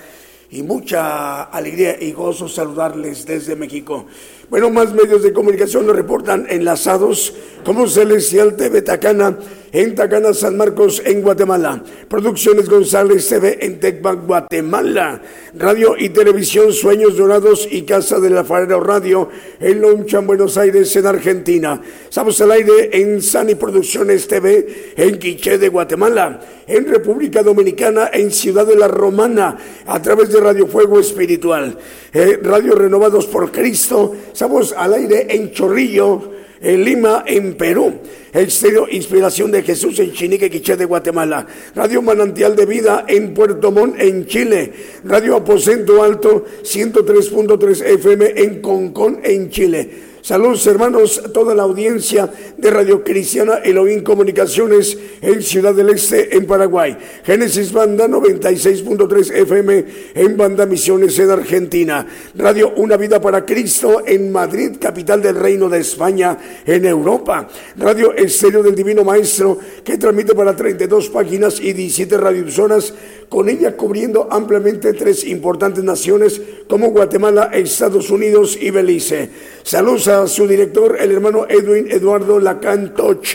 y 0.51 0.63
mucha 0.63 1.43
alegría 1.43 1.97
y 2.01 2.11
gozo 2.11 2.47
saludarles 2.47 3.25
desde 3.25 3.55
México. 3.55 4.05
Bueno, 4.49 4.69
más 4.69 4.93
medios 4.93 5.23
de 5.23 5.33
comunicación 5.33 5.87
nos 5.87 5.95
reportan 5.95 6.45
enlazados 6.49 7.33
como 7.63 7.87
Celestial 7.87 8.55
TV 8.55 8.81
Tacana 8.81 9.37
en 9.71 9.95
Tacana, 9.95 10.33
San 10.33 10.57
Marcos, 10.57 11.01
en 11.05 11.21
Guatemala. 11.21 11.83
Producciones 12.07 12.69
González 12.69 13.27
TV 13.27 13.57
en 13.61 13.79
Tecbac, 13.79 14.25
Guatemala. 14.25 15.21
Radio 15.53 15.95
y 15.97 16.09
Televisión 16.09 16.73
Sueños 16.73 17.17
Dorados 17.17 17.67
y 17.69 17.83
Casa 17.83 18.19
del 18.19 18.37
Alfarero 18.37 18.79
Radio 18.81 19.29
en 19.59 19.81
Lonchan, 19.81 20.27
Buenos 20.27 20.57
Aires, 20.57 20.95
en 20.95 21.07
Argentina. 21.07 21.81
Estamos 22.09 22.39
al 22.41 22.51
aire 22.51 22.89
en 22.91 23.21
Sani 23.21 23.55
Producciones 23.55 24.27
TV 24.27 24.93
en 24.95 25.17
Quiché 25.17 25.57
de 25.57 25.69
Guatemala. 25.69 26.41
En 26.67 26.85
República 26.85 27.43
Dominicana, 27.43 28.09
en 28.11 28.31
Ciudad 28.31 28.65
de 28.65 28.75
la 28.75 28.87
Romana, 28.87 29.57
a 29.85 30.01
través 30.01 30.29
de 30.31 30.39
Radio 30.39 30.67
Fuego 30.67 30.99
Espiritual. 30.99 31.77
Eh, 32.11 32.39
Radio 32.41 32.75
Renovados 32.75 33.27
por 33.27 33.51
Cristo. 33.51 34.15
Estamos 34.31 34.73
al 34.73 34.93
aire 34.93 35.27
en 35.29 35.51
Chorrillo, 35.51 36.31
en 36.65 36.83
Lima, 36.83 37.23
en 37.27 37.53
Perú. 37.53 37.93
Estéreo 38.33 38.87
Inspiración 38.89 39.51
de 39.51 39.61
Jesús 39.61 39.99
en 39.99 40.11
Chinique, 40.11 40.49
Quiché 40.49 40.75
de 40.75 40.85
Guatemala. 40.85 41.45
Radio 41.75 42.01
Manantial 42.01 42.55
de 42.55 42.65
Vida 42.65 43.05
en 43.07 43.33
Puerto 43.33 43.71
Montt, 43.71 43.95
en 43.99 44.25
Chile. 44.25 44.73
Radio 45.03 45.37
Aposento 45.37 46.03
Alto 46.03 46.43
103.3 46.63 47.85
FM 47.85 48.33
en 48.35 48.61
Concón, 48.61 49.19
en 49.23 49.49
Chile. 49.49 50.14
Saludos 50.25 50.65
hermanos, 50.65 51.21
a 51.23 51.31
toda 51.31 51.53
la 51.53 51.61
audiencia 51.61 52.27
de 52.57 52.71
Radio 52.71 53.03
Cristiana 53.03 53.57
Elohim 53.63 54.01
Comunicaciones 54.01 54.97
en 55.21 55.43
Ciudad 55.43 55.75
del 55.75 55.89
Este, 55.89 56.35
en 56.35 56.47
Paraguay. 56.47 56.97
Génesis 57.23 57.71
Banda 57.71 58.07
96.3 58.07 59.35
FM 59.35 59.85
en 60.15 60.35
Banda 60.35 60.65
Misiones 60.65 61.19
en 61.19 61.29
Argentina. 61.29 62.07
Radio 62.33 62.73
Una 62.75 62.97
Vida 62.97 63.21
para 63.21 63.45
Cristo 63.45 64.01
en 64.03 64.31
Madrid, 64.31 64.77
capital 64.81 65.21
del 65.21 65.35
Reino 65.35 65.69
de 65.69 65.81
España, 65.81 66.35
en 66.65 66.85
Europa. 66.85 67.47
Radio 67.77 68.11
Estéreo 68.15 68.63
del 68.63 68.73
Divino 68.73 69.03
Maestro 69.03 69.59
que 69.83 69.99
transmite 69.99 70.33
para 70.33 70.55
32 70.55 71.09
páginas 71.09 71.59
y 71.59 71.71
17 71.71 72.17
radiozonas, 72.17 72.95
con 73.29 73.47
ella 73.47 73.77
cubriendo 73.77 74.27
ampliamente 74.31 74.93
tres 74.93 75.23
importantes 75.23 75.83
naciones 75.83 76.41
como 76.67 76.89
Guatemala, 76.89 77.51
Estados 77.53 78.09
Unidos 78.09 78.57
y 78.59 78.71
Belice. 78.71 79.29
Saludos 79.65 80.07
a 80.09 80.27
su 80.27 80.47
director, 80.47 80.95
el 80.99 81.11
hermano 81.11 81.47
Edwin 81.49 81.91
Eduardo 81.91 82.39
Lacantoch. 82.39 83.25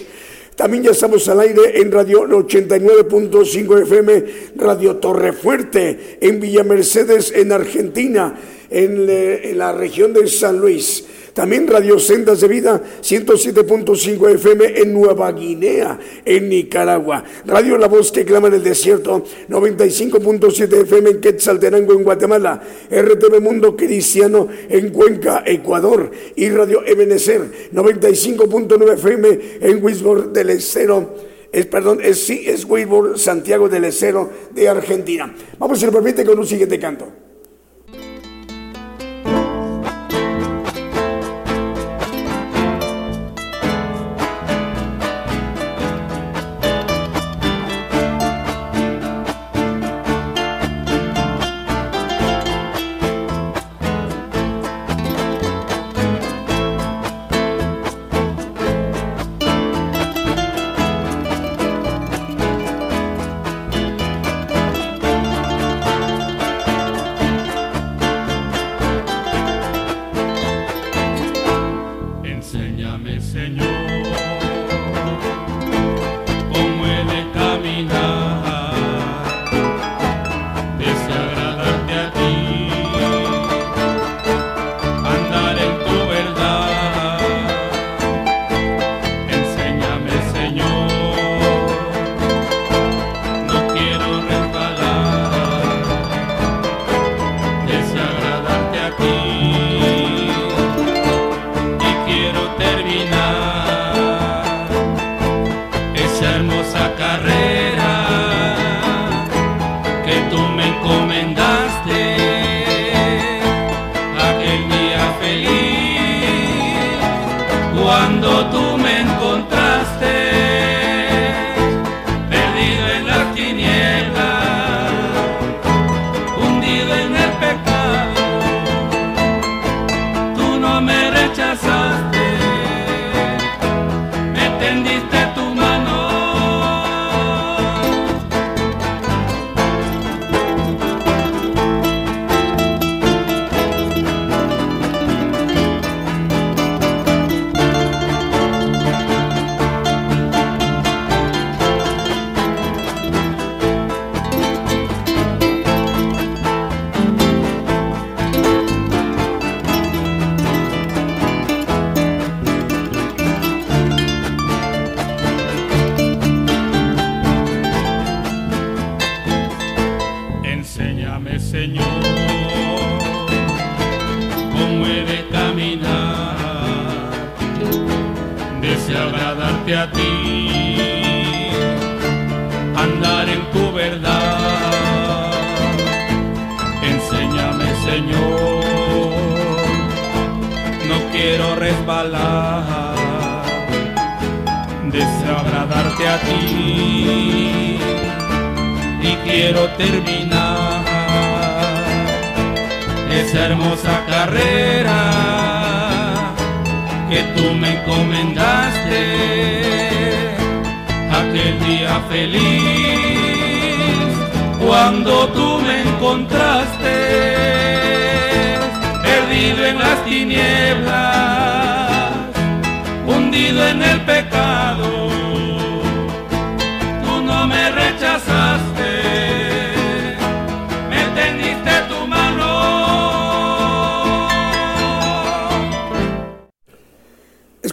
También 0.54 0.84
ya 0.84 0.92
estamos 0.92 1.28
al 1.28 1.40
aire 1.40 1.80
en 1.80 1.90
Radio 1.90 2.22
89.5 2.22 3.82
FM, 3.82 4.24
Radio 4.54 4.94
Torre 4.98 5.32
Fuerte, 5.32 6.18
en 6.20 6.38
Villa 6.38 6.62
Mercedes, 6.62 7.32
en 7.34 7.50
Argentina. 7.50 8.38
en, 8.70 9.58
la 9.58 9.72
región 9.72 10.12
de 10.12 10.28
San 10.28 10.60
Luis. 10.60 11.04
También 11.34 11.66
Radio 11.66 11.98
Sendas 11.98 12.40
de 12.40 12.48
Vida 12.48 12.82
107.5 13.02 14.34
FM 14.34 14.80
en 14.80 14.92
Nueva 14.92 15.32
Guinea, 15.32 15.98
en 16.24 16.48
Nicaragua. 16.48 17.24
Radio 17.46 17.78
La 17.78 17.88
Voz 17.88 18.12
que 18.12 18.24
clama 18.24 18.48
en 18.48 18.54
el 18.54 18.62
desierto 18.62 19.24
95.7 19.48 20.82
FM 20.82 21.10
en 21.10 21.20
Quetzaltenango, 21.20 21.92
en 21.92 22.04
Guatemala. 22.04 22.62
RTV 22.90 23.40
Mundo 23.40 23.76
Cristiano 23.76 24.48
en 24.68 24.90
Cuenca, 24.90 25.42
Ecuador. 25.46 26.10
Y 26.36 26.48
Radio 26.50 26.82
Ebenecer 26.84 27.70
95.9 27.72 28.94
FM 28.94 29.40
en 29.60 29.84
Wisborne 29.84 30.32
del 30.32 30.50
Estero 30.50 31.30
es, 31.52 31.66
perdón, 31.66 31.98
es, 32.02 32.24
sí, 32.24 32.44
es 32.46 32.64
Wilbur 32.64 33.18
Santiago 33.18 33.68
del 33.68 33.84
Estero 33.84 34.30
de 34.52 34.68
Argentina. 34.68 35.34
Vamos, 35.58 35.80
si 35.80 35.86
lo 35.86 35.92
permite, 35.92 36.24
con 36.24 36.38
un 36.38 36.46
siguiente 36.46 36.78
canto. 36.78 37.29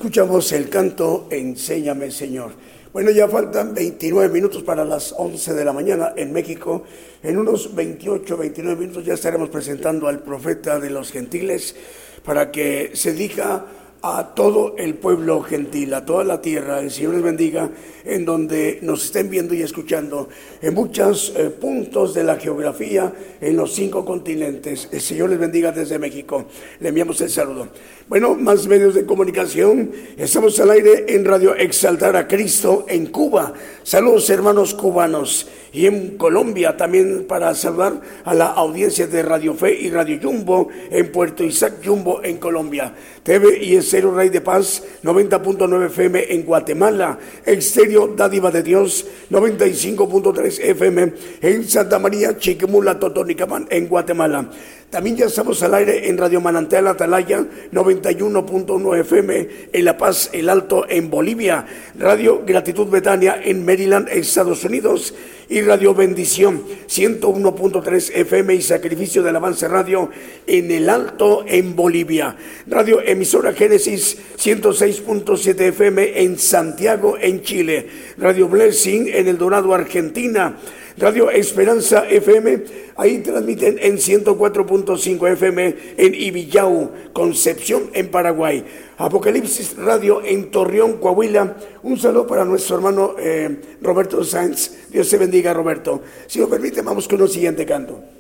El 0.08 0.70
canto 0.70 1.28
Enséñame 1.30 2.12
Señor. 2.12 2.52
Bueno, 2.94 3.12
ya 3.12 3.28
faltan 3.28 3.74
29 3.74 4.34
minutos 4.34 4.64
para 4.64 4.86
las 4.86 5.14
11 5.18 5.54
de 5.54 5.66
la 5.66 5.74
mañana 5.74 6.14
en 6.16 6.32
México. 6.32 6.84
En 7.22 7.38
unos 7.38 7.76
28, 7.76 8.38
29 8.38 8.80
minutos 8.80 9.04
ya 9.04 9.16
estaremos 9.16 9.50
presentando 9.50 10.08
al 10.08 10.20
profeta 10.20 10.80
de 10.80 10.92
los 10.92 11.12
gentiles 11.12 11.76
para 12.24 12.52
que 12.52 12.92
se 12.94 13.12
diga 13.12 13.66
a 14.02 14.34
todo 14.36 14.76
el 14.78 14.96
pueblo 14.96 15.42
gentil, 15.42 15.94
a 15.94 16.06
toda 16.06 16.24
la 16.24 16.42
tierra. 16.42 16.80
El 16.80 16.92
Señor 16.92 17.16
les 17.16 17.24
bendiga 17.24 17.70
en 18.06 18.24
donde 18.24 18.80
nos 18.84 19.06
estén 19.06 19.30
viendo 19.30 19.54
y 19.54 19.62
escuchando, 19.62 20.30
en 20.62 20.74
muchos 20.74 21.34
eh, 21.36 21.50
puntos 21.50 22.14
de 22.14 22.24
la 22.24 22.38
geografía, 22.38 23.12
en 23.42 23.58
los 23.58 23.74
cinco 23.74 24.06
continentes. 24.06 24.88
El 24.92 25.02
Señor 25.02 25.30
les 25.30 25.40
bendiga 25.40 25.72
desde 25.72 26.00
México. 26.00 26.46
Le 26.80 26.90
enviamos 26.90 27.20
el 27.22 27.30
saludo. 27.30 27.68
Bueno, 28.10 28.36
más 28.36 28.68
medios 28.68 28.96
de 28.96 29.06
comunicación. 29.06 29.92
Estamos 30.16 30.58
al 30.62 30.70
aire 30.70 31.08
en 31.10 31.26
Radio 31.26 31.54
Exaltar 31.56 32.16
a 32.16 32.26
Cristo 32.26 32.86
en 32.88 33.08
Cuba. 33.08 33.52
Saludos 33.84 34.30
hermanos 34.30 34.74
cubanos. 34.76 35.50
Y 35.74 35.88
en 35.88 36.18
Colombia 36.18 36.78
también 36.78 37.26
para 37.28 37.54
saludar 37.54 38.00
a 38.24 38.34
la 38.34 38.46
audiencia 38.46 39.08
de 39.08 39.22
Radio 39.24 39.54
Fe 39.54 39.78
y 39.82 39.90
Radio 39.90 40.20
Jumbo 40.24 40.70
en 40.90 41.12
Puerto 41.12 41.44
Isaac 41.44 41.86
Jumbo 41.86 42.24
en 42.24 42.38
Colombia. 42.38 42.94
TV 43.24 43.62
y 43.62 43.76
Estéreo 43.76 44.16
Rey 44.16 44.30
de 44.30 44.40
Paz 44.40 44.84
90.9 45.04 45.88
FM 45.88 46.34
en 46.34 46.44
Guatemala. 46.44 47.20
Exterior 47.46 48.16
Dádiva 48.16 48.52
de 48.52 48.64
Dios 48.64 49.06
95.3 49.30 50.62
FM 50.62 51.14
en 51.42 51.68
Santa 51.68 52.00
María 52.00 52.38
Chiquimula 52.38 52.98
Totonicamán 52.98 53.68
en 53.70 53.90
Guatemala. 53.90 54.50
También 54.90 55.18
ya 55.18 55.26
estamos 55.26 55.62
al 55.64 55.74
aire 55.74 56.08
en 56.08 56.18
Radio 56.18 56.40
Manantial 56.40 56.88
Atalaya 56.88 57.46
91.1 57.74 59.00
FM 59.02 59.50
en 59.74 59.86
La 59.86 59.98
Paz, 59.98 60.30
El 60.32 60.48
Alto 60.48 60.86
en 60.88 61.10
Bolivia, 61.10 61.66
Radio 62.00 62.44
Gratitud 62.46 62.88
Betania 62.88 63.38
en 63.44 63.66
Maryland, 63.66 64.08
Estados 64.08 64.64
Unidos 64.64 65.14
y 65.50 65.60
Radio 65.60 65.94
Bendición 65.94 66.64
101.3 66.88 68.12
FM 68.16 68.56
y 68.56 68.62
Sacrificio 68.62 69.22
del 69.24 69.36
Avance 69.36 69.68
Radio 69.68 70.10
en 70.48 70.72
El 70.72 70.90
Alto 70.90 71.44
en 71.46 71.76
Bolivia. 71.76 72.38
Radio 72.66 73.02
Emisora 73.02 73.52
Génesis 73.52 74.18
106.7 74.38 75.60
FM 75.68 76.22
en 76.24 76.40
Santiago 76.40 77.18
en 77.20 77.42
Chile. 77.42 77.88
Radio 78.18 78.48
Blessing 78.48 79.10
en 79.10 79.28
El 79.28 79.38
Dorado, 79.38 79.74
Argentina. 79.74 80.56
Radio 80.98 81.30
Esperanza 81.30 82.10
FM, 82.10 82.64
ahí 82.96 83.20
transmiten 83.20 83.78
en 83.80 83.98
104.5 83.98 85.32
FM 85.34 85.76
en 85.96 86.16
Ibillau, 86.16 86.90
Concepción, 87.14 87.92
en 87.94 88.10
Paraguay. 88.10 88.66
Apocalipsis 88.98 89.78
Radio 89.78 90.24
en 90.26 90.50
Torreón, 90.50 90.94
Coahuila. 90.94 91.56
Un 91.84 92.00
saludo 92.00 92.26
para 92.26 92.46
nuestro 92.46 92.78
hermano 92.78 93.14
eh, 93.20 93.78
Roberto 93.80 94.24
Sáenz. 94.24 94.90
Dios 94.90 95.08
te 95.08 95.18
bendiga, 95.18 95.54
Roberto. 95.54 96.02
Si 96.26 96.40
lo 96.40 96.50
permite, 96.50 96.82
vamos 96.82 97.08
con 97.08 97.22
el 97.22 97.30
siguiente 97.30 97.64
canto. 97.64 98.17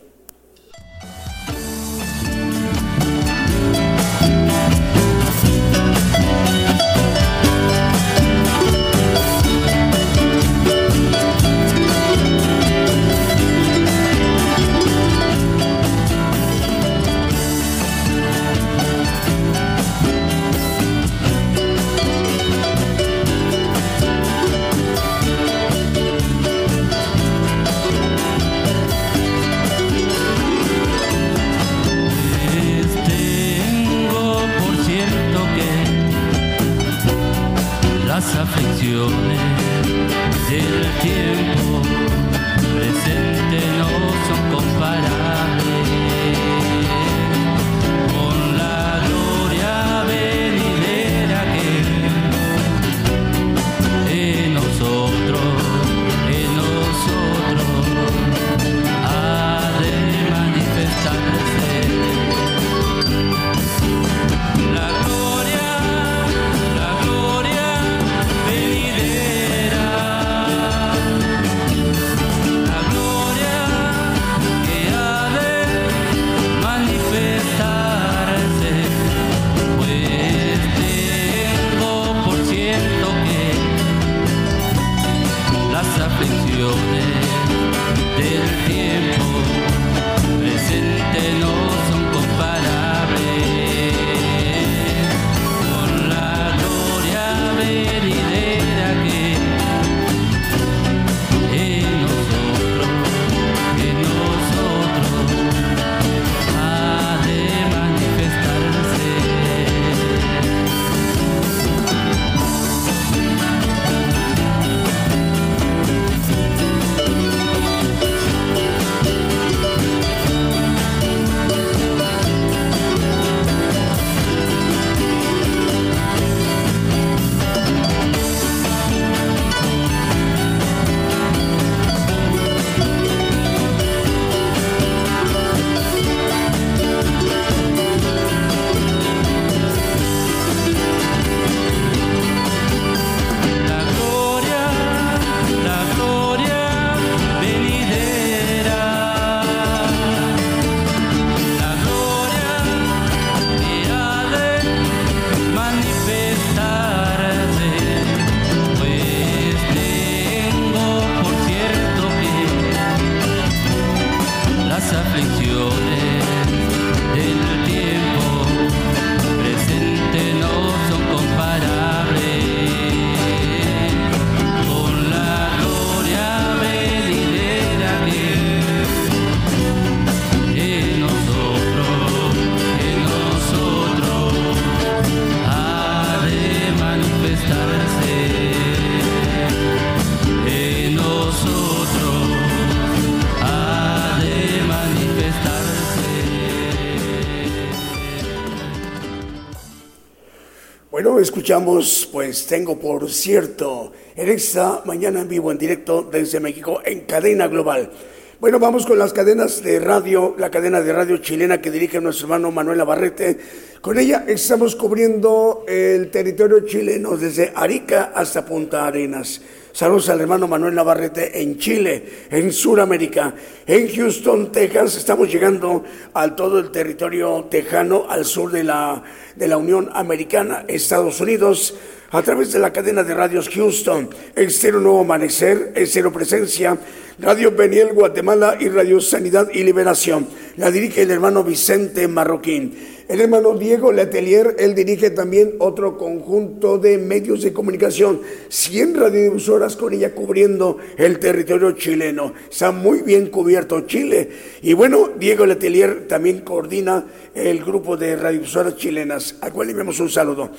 Escuchamos, 201.20 202.08
pues 202.12 202.46
tengo 202.46 202.78
por 202.78 203.10
cierto, 203.10 203.92
en 204.16 204.30
esta 204.30 204.82
mañana 204.86 205.22
en 205.22 205.30
vivo, 205.30 205.52
en 205.52 205.58
directo 205.58 206.08
desde 206.12 206.40
México, 206.40 206.82
en 206.86 207.02
cadena 207.02 207.48
global. 207.48 207.92
Bueno, 208.40 208.60
vamos 208.60 208.86
con 208.86 209.00
las 209.00 209.14
cadenas 209.14 209.64
de 209.64 209.80
radio, 209.80 210.36
la 210.38 210.52
cadena 210.52 210.82
de 210.82 210.94
radio 210.94 211.18
chilena 211.18 211.60
que 211.60 211.72
dirige 211.72 212.00
nuestro 212.00 212.26
hermano 212.26 212.52
Manuel 212.52 212.82
Abarrete. 212.82 213.38
Con 213.82 213.98
ella 213.98 214.26
estamos 214.28 214.76
cubriendo 214.76 215.66
el 215.68 216.12
territorio 216.12 216.60
chileno 216.60 217.18
desde 217.18 217.52
Arica 217.56 218.12
hasta 218.14 218.46
Punta 218.46 218.86
Arenas. 218.86 219.42
Saludos 219.72 220.10
al 220.10 220.22
hermano 220.22 220.48
Manuel 220.48 220.74
Navarrete 220.74 221.40
en 221.40 221.60
Chile, 221.60 222.04
en 222.32 222.52
Sudamérica, 222.52 223.36
en 223.66 223.88
Houston, 223.96 224.52
Texas. 224.52 224.98
Estamos 224.98 225.32
llegando 225.32 225.84
a 226.16 226.36
todo 226.36 226.58
el 226.58 226.72
territorio 226.72 227.46
tejano 227.50 228.08
al 228.10 228.26
sur 228.26 228.52
de 228.52 228.64
la, 228.64 229.04
de 229.38 229.48
la 229.48 229.58
Unión 229.58 229.90
Americana, 229.94 230.66
Estados 230.68 231.22
Unidos 231.22 231.76
a 232.12 232.22
través 232.22 232.54
de 232.54 232.60
la 232.60 232.72
cadena 232.72 233.04
de 233.04 233.14
radios 233.14 233.50
Houston, 233.50 234.10
Estero 234.36 234.80
Nuevo 234.80 235.02
Amanecer, 235.02 235.74
Estero 235.76 236.12
Presencia, 236.14 236.78
Radio 237.20 237.52
Beniel 237.52 237.94
Guatemala 237.94 238.58
y 238.60 238.70
Radio 238.70 239.02
Sanidad 239.02 239.50
y 239.54 239.64
Liberación. 239.64 240.28
la 240.56 240.72
dirige 240.72 241.02
el 241.02 241.12
hermano 241.12 241.44
Vicente 241.44 242.08
Marroquín. 242.08 242.97
El 243.08 243.22
hermano 243.22 243.54
Diego 243.54 243.94
Letelier, 243.94 244.58
él 244.60 244.76
dirige 244.76 245.10
también 245.12 245.56
otro 245.60 245.98
conjunto 245.98 246.78
de 246.78 246.98
medios 246.98 247.42
de 247.42 247.54
comunicación, 247.54 248.20
100 248.50 248.96
radiodifusoras 248.96 249.78
con 249.78 249.94
ella 249.94 250.14
cubriendo 250.14 250.78
el 250.98 251.18
territorio 251.18 251.72
chileno. 251.72 252.34
Está 252.52 252.74
muy 252.74 253.04
bien 253.04 253.28
cubierto 253.28 253.80
Chile. 253.82 254.30
Y 254.62 254.74
bueno, 254.74 255.12
Diego 255.18 255.46
Letelier 255.46 256.06
también 256.10 256.42
coordina 256.42 257.06
el 257.34 257.64
grupo 257.64 257.96
de 257.96 258.18
radiodifusoras 258.18 258.76
chilenas, 258.76 259.36
a 259.40 259.52
cual 259.52 259.68
le 259.68 259.72
enviamos 259.72 260.02
un 260.02 260.10
saludo. 260.10 260.50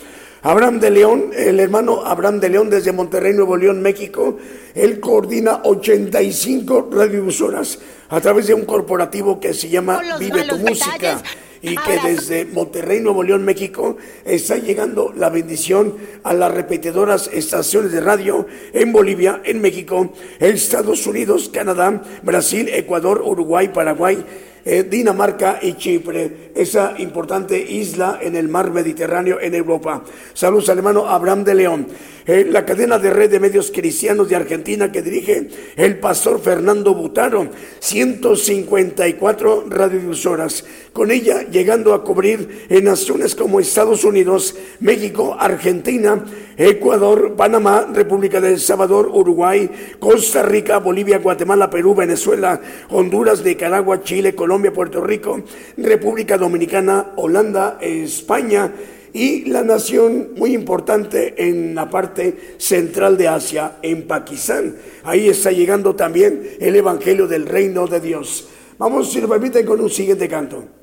Abraham 0.41 0.81
de 0.81 0.91
León, 0.91 1.31
el 1.37 1.61
hermano 1.61 2.07
Abraham 2.07 2.41
de 2.41 2.49
León 2.49 2.71
desde 2.71 2.93
Monterrey, 2.93 3.35
Nuevo 3.35 3.59
León, 3.59 3.83
México, 3.83 4.39
él 4.75 5.01
coordina 5.01 5.61
85 5.65 6.89
radiodifusoras 6.93 7.79
a 8.09 8.23
través 8.23 8.47
de 8.47 8.55
un 8.55 8.65
corporativo 8.65 9.39
que 9.39 9.53
se 9.53 9.69
llama 9.69 10.01
Vive 10.19 10.45
tu 10.45 10.57
Música 10.57 11.23
y 11.63 11.77
que 11.77 11.99
desde 12.05 12.45
Monterrey, 12.45 13.01
Nuevo 13.01 13.23
León, 13.23 13.45
México, 13.45 13.97
está 14.25 14.57
llegando 14.57 15.13
la 15.17 15.31
bendición 15.31 15.95
a 16.23 16.35
las 16.35 16.53
repetidoras 16.53 17.31
estaciones 17.33 17.93
de 17.93 18.01
radio 18.01 18.47
en 18.73 18.93
Bolivia, 18.93 19.41
en 19.45 19.61
México, 19.61 20.13
Estados 20.39 21.07
Unidos, 21.07 21.51
Canadá, 21.53 22.03
Brasil, 22.23 22.69
Ecuador, 22.73 23.23
Uruguay, 23.25 23.69
Paraguay, 23.69 24.25
eh, 24.65 24.83
Dinamarca 24.83 25.59
y 25.63 25.75
Chipre, 25.75 26.51
esa 26.55 26.95
importante 26.99 27.59
isla 27.59 28.19
en 28.21 28.37
el 28.37 28.49
mar 28.49 28.71
Mediterráneo 28.71 29.41
en 29.41 29.55
Europa. 29.55 30.05
Saludos 30.35 30.69
al 30.69 30.79
hermano 30.79 31.09
Abraham 31.09 31.45
de 31.45 31.55
León. 31.55 31.87
Eh, 32.29 32.47
la 32.47 32.67
cadena 32.67 32.99
de 32.99 33.09
red 33.09 33.31
de 33.31 33.41
medios 33.41 33.71
cristianos 33.71 34.29
de 34.29 34.37
Argentina 34.37 34.93
que 34.93 35.01
dirige 35.01 35.49
el 35.77 35.99
pastor 35.99 36.43
Fernando 36.43 36.95
Butaro, 36.95 37.49
154 37.79 39.65
radiodifusoras, 39.67 40.63
con 40.93 41.11
ella 41.11 41.45
llegando 41.51 41.95
a 41.95 42.05
cubrir 42.05 42.67
en 42.69 42.85
naciones 42.85 43.35
como 43.35 43.61
Estados 43.61 44.05
Unidos, 44.05 44.55
México, 44.79 45.39
Argentina, 45.41 46.23
Ecuador, 46.59 47.35
Panamá, 47.35 47.89
República 47.95 48.43
del 48.43 48.61
Salvador, 48.61 49.09
Uruguay, 49.11 49.71
Costa 49.99 50.43
Rica, 50.43 50.81
Bolivia, 50.81 51.21
Guatemala, 51.21 51.71
Perú, 51.71 51.95
Venezuela, 51.95 52.61
Honduras, 52.91 53.43
Nicaragua, 53.43 54.03
Chile, 54.03 54.35
Colombia, 54.35 54.71
Puerto 54.71 55.01
Rico, 55.01 55.41
República 55.79 56.37
Dominicana, 56.37 57.13
Holanda, 57.17 57.79
España, 57.81 58.71
y 59.19 59.47
la 59.47 59.65
nación 59.65 60.29
muy 60.37 60.55
importante 60.55 61.35
en 61.49 61.75
la 61.75 61.91
parte 61.91 62.55
central 62.59 63.17
de 63.17 63.27
Asia, 63.27 63.79
en 63.83 64.07
Pakistán. 64.07 64.77
Ahí 65.03 65.29
está 65.29 65.51
llegando 65.51 65.97
también 65.97 66.51
el 66.61 66.77
Evangelio 66.77 67.27
del 67.27 67.47
Reino 67.47 67.89
de 67.89 67.99
Dios. 67.99 68.49
Vamos, 68.79 69.13
si 69.13 69.21
lo 69.21 69.29
permiten, 69.29 69.67
con 69.67 69.81
un 69.81 69.91
siguiente 69.91 70.29
canto. 70.29 70.78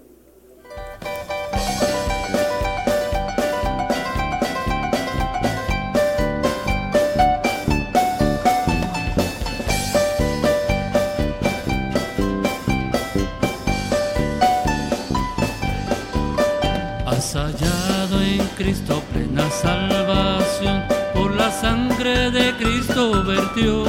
Cristo 18.55 19.03
plena 19.11 19.49
salvación, 19.49 20.83
por 21.13 21.35
la 21.35 21.51
sangre 21.51 22.31
de 22.31 22.55
Cristo 22.55 23.21
vertió. 23.23 23.83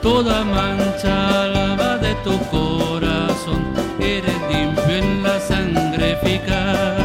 Toda 0.00 0.42
mancha 0.42 1.48
lava 1.48 1.98
de 1.98 2.14
tu 2.24 2.38
corazón, 2.50 3.62
eres 4.00 4.38
limpio 4.50 4.96
en 4.96 5.22
la 5.22 5.38
sangre 5.38 6.12
eficaz. 6.12 6.98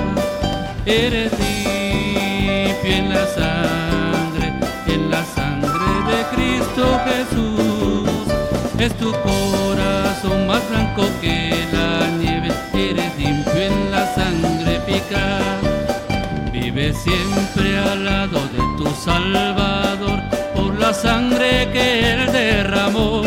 Eres 0.85 1.33
limpio 1.33 2.95
en 2.95 3.09
la 3.09 3.25
sangre, 3.27 4.53
en 4.87 5.11
la 5.11 5.25
sangre 5.25 5.89
de 6.11 6.19
Cristo 6.33 7.01
Jesús. 7.07 8.09
Es 8.79 8.97
tu 8.97 9.11
corazón 9.11 10.47
más 10.47 10.61
blanco 10.69 11.03
que 11.19 11.46
Siempre 16.93 17.77
al 17.77 18.05
lado 18.05 18.39
de 18.53 18.59
tu 18.77 18.89
Salvador 18.95 20.21
por 20.55 20.79
la 20.79 20.93
sangre 20.93 21.69
que 21.73 22.13
Él 22.13 22.31
derramó. 22.31 23.23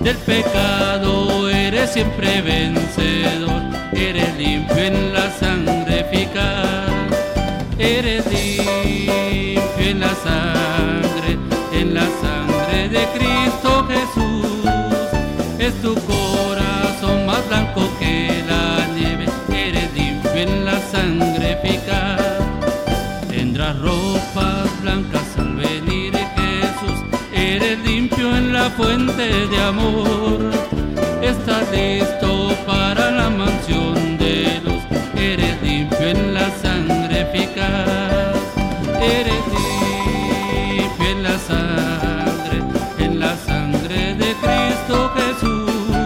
Del 0.00 0.16
pecado 0.16 1.50
eres 1.50 1.90
siempre 1.90 2.40
vencedor, 2.40 3.62
eres 3.92 4.34
limpio 4.38 4.78
en 4.78 5.12
la 5.12 5.30
sangre 5.30 6.00
eficaz. 6.00 6.88
Eres 7.78 8.24
limpio 8.26 9.90
en 9.90 10.00
la 10.00 10.14
sangre, 10.14 11.38
en 11.72 11.92
la 11.92 12.06
sangre 12.22 12.88
de 12.88 13.06
Cristo 13.14 13.86
Jesús. 13.88 14.70
Es 15.58 15.74
tu 15.82 15.94
corazón 15.94 17.26
más 17.26 17.46
blanco 17.46 17.90
que 18.00 18.42
la 18.48 18.86
nieve, 18.94 19.26
eres 19.52 19.92
limpio 19.92 20.32
en 20.32 20.64
la 20.64 20.80
sangre 20.90 21.52
eficaz 21.52 22.27
de 29.18 29.60
amor, 29.60 30.38
estás 31.20 31.68
listo 31.72 32.52
para 32.64 33.10
la 33.10 33.28
mansión 33.28 34.16
de 34.16 34.60
luz, 34.64 34.80
eres 35.16 35.60
limpio 35.60 36.06
en 36.06 36.34
la 36.34 36.48
sangre 36.62 37.22
eficaz, 37.22 38.36
eres 39.02 39.42
limpio 39.56 41.08
en 41.10 41.22
la 41.24 41.36
sangre, 41.36 42.62
en 43.00 43.18
la 43.18 43.36
sangre 43.38 44.14
de 44.14 44.36
Cristo 44.36 45.10
Jesús, 45.16 45.96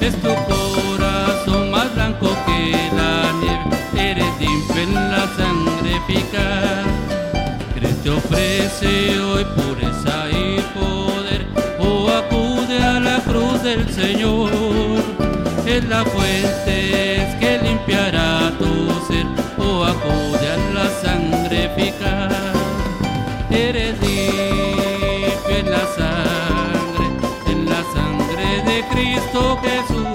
es 0.00 0.14
tu 0.22 0.32
corazón 0.52 1.72
más 1.72 1.92
blanco 1.96 2.28
que 2.46 2.90
la 2.94 3.32
nieve, 3.40 4.10
eres 4.10 4.32
limpio 4.38 4.82
en 4.84 4.94
la 4.94 5.26
sangre 5.36 5.96
eficaz. 5.96 6.86
Ofrece 8.10 9.20
hoy 9.20 9.44
pureza 9.54 10.09
del 13.62 13.88
Señor. 13.92 14.50
Es 15.66 15.84
la 15.84 16.04
fuente 16.04 17.36
que 17.38 17.60
limpiará 17.62 18.52
tu 18.58 18.90
ser, 19.06 19.26
o 19.58 19.84
acude 19.84 20.46
a 20.50 20.56
la 20.74 20.88
sangre 21.02 21.66
eficaz. 21.66 22.32
Eres 23.50 24.00
limpio 24.00 25.56
en 25.58 25.70
la 25.70 25.84
sangre, 25.98 27.04
en 27.48 27.66
la 27.66 27.82
sangre 27.94 28.62
de 28.64 28.84
Cristo 28.92 29.60
Jesús. 29.62 30.08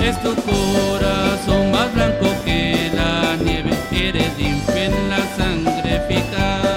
Es 0.00 0.20
tu 0.22 0.34
corazón 0.42 1.70
más 1.70 1.92
blanco 1.94 2.26
que 2.44 2.90
la 2.94 3.36
nieve, 3.36 3.70
eres 3.92 4.36
limpio 4.38 4.74
en 4.74 5.10
la 5.10 5.22
sangre 5.36 5.96
eficaz. 5.96 6.75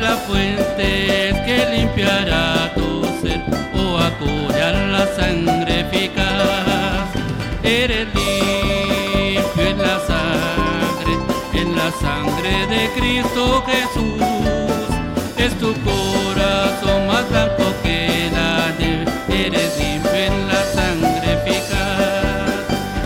La 0.00 0.16
fuente 0.16 1.32
que 1.46 1.66
limpiará 1.74 2.72
tu 2.74 3.04
ser, 3.20 3.40
o 3.74 3.98
a 3.98 4.10
la 4.92 5.06
sangre 5.16 5.80
eficaz, 5.80 7.08
eres 7.62 8.06
limpio 8.14 9.66
en 9.72 9.78
la 9.78 9.98
sangre, 10.10 11.12
en 11.54 11.76
la 11.76 11.90
sangre 11.92 12.66
de 12.74 12.90
Cristo 12.98 13.64
Jesús, 13.66 14.22
es 15.36 15.52
tu 15.58 15.72
corazón 15.82 17.06
más 17.06 17.28
blanco 17.28 17.64
que 17.82 18.30
la 18.32 18.68
eres 19.30 19.78
limpio 19.78 20.12
en 20.12 20.48
la 20.48 20.62
sangre 20.76 21.32
eficaz. 21.34 21.98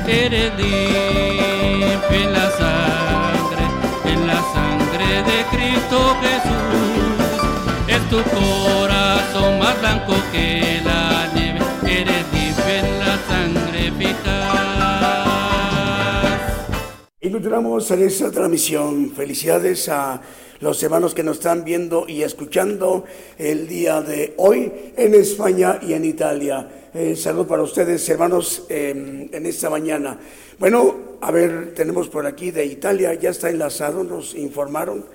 Eres 0.07 0.53
limpio 0.59 2.19
en 2.25 2.33
la 2.33 2.51
sangre, 2.51 3.65
en 4.13 4.27
la 4.27 4.41
sangre 4.55 5.23
de 5.23 5.45
Cristo 5.57 6.17
Jesús. 6.23 6.52
Tu 8.13 8.19
corazón 8.25 9.59
más 9.59 9.81
blanco 9.81 10.13
que 10.31 10.83
la 10.85 11.33
nieve, 11.33 11.61
eres 11.83 12.27
en 12.69 12.99
la 12.99 13.17
sangre 13.27 13.87
eficaz. 13.89 14.33
continuamos 17.23 17.91
en 17.91 18.03
esta 18.03 18.31
transmisión. 18.31 19.13
Felicidades 19.13 19.89
a 19.89 20.21
los 20.61 20.83
hermanos 20.83 21.15
que 21.15 21.23
nos 21.23 21.39
están 21.39 21.65
viendo 21.65 22.05
y 22.07 22.23
escuchando 22.23 23.07
el 23.39 23.67
día 23.67 24.03
de 24.03 24.35
hoy 24.37 24.71
en 24.95 25.15
España 25.15 25.81
y 25.81 25.95
en 25.95 26.05
Italia. 26.05 26.69
Eh, 26.93 27.17
saludo 27.17 27.47
para 27.47 27.63
ustedes, 27.63 28.07
hermanos, 28.11 28.67
em, 28.69 29.31
en 29.33 29.47
esta 29.47 29.71
mañana. 29.71 30.19
Bueno, 30.59 31.17
a 31.23 31.31
ver, 31.31 31.73
tenemos 31.75 32.11
por 32.11 32.27
aquí 32.27 32.51
de 32.51 32.67
Italia, 32.67 33.15
ya 33.15 33.31
está 33.31 33.49
enlazado, 33.49 34.05
nos 34.05 34.35
informaron. 34.35 35.07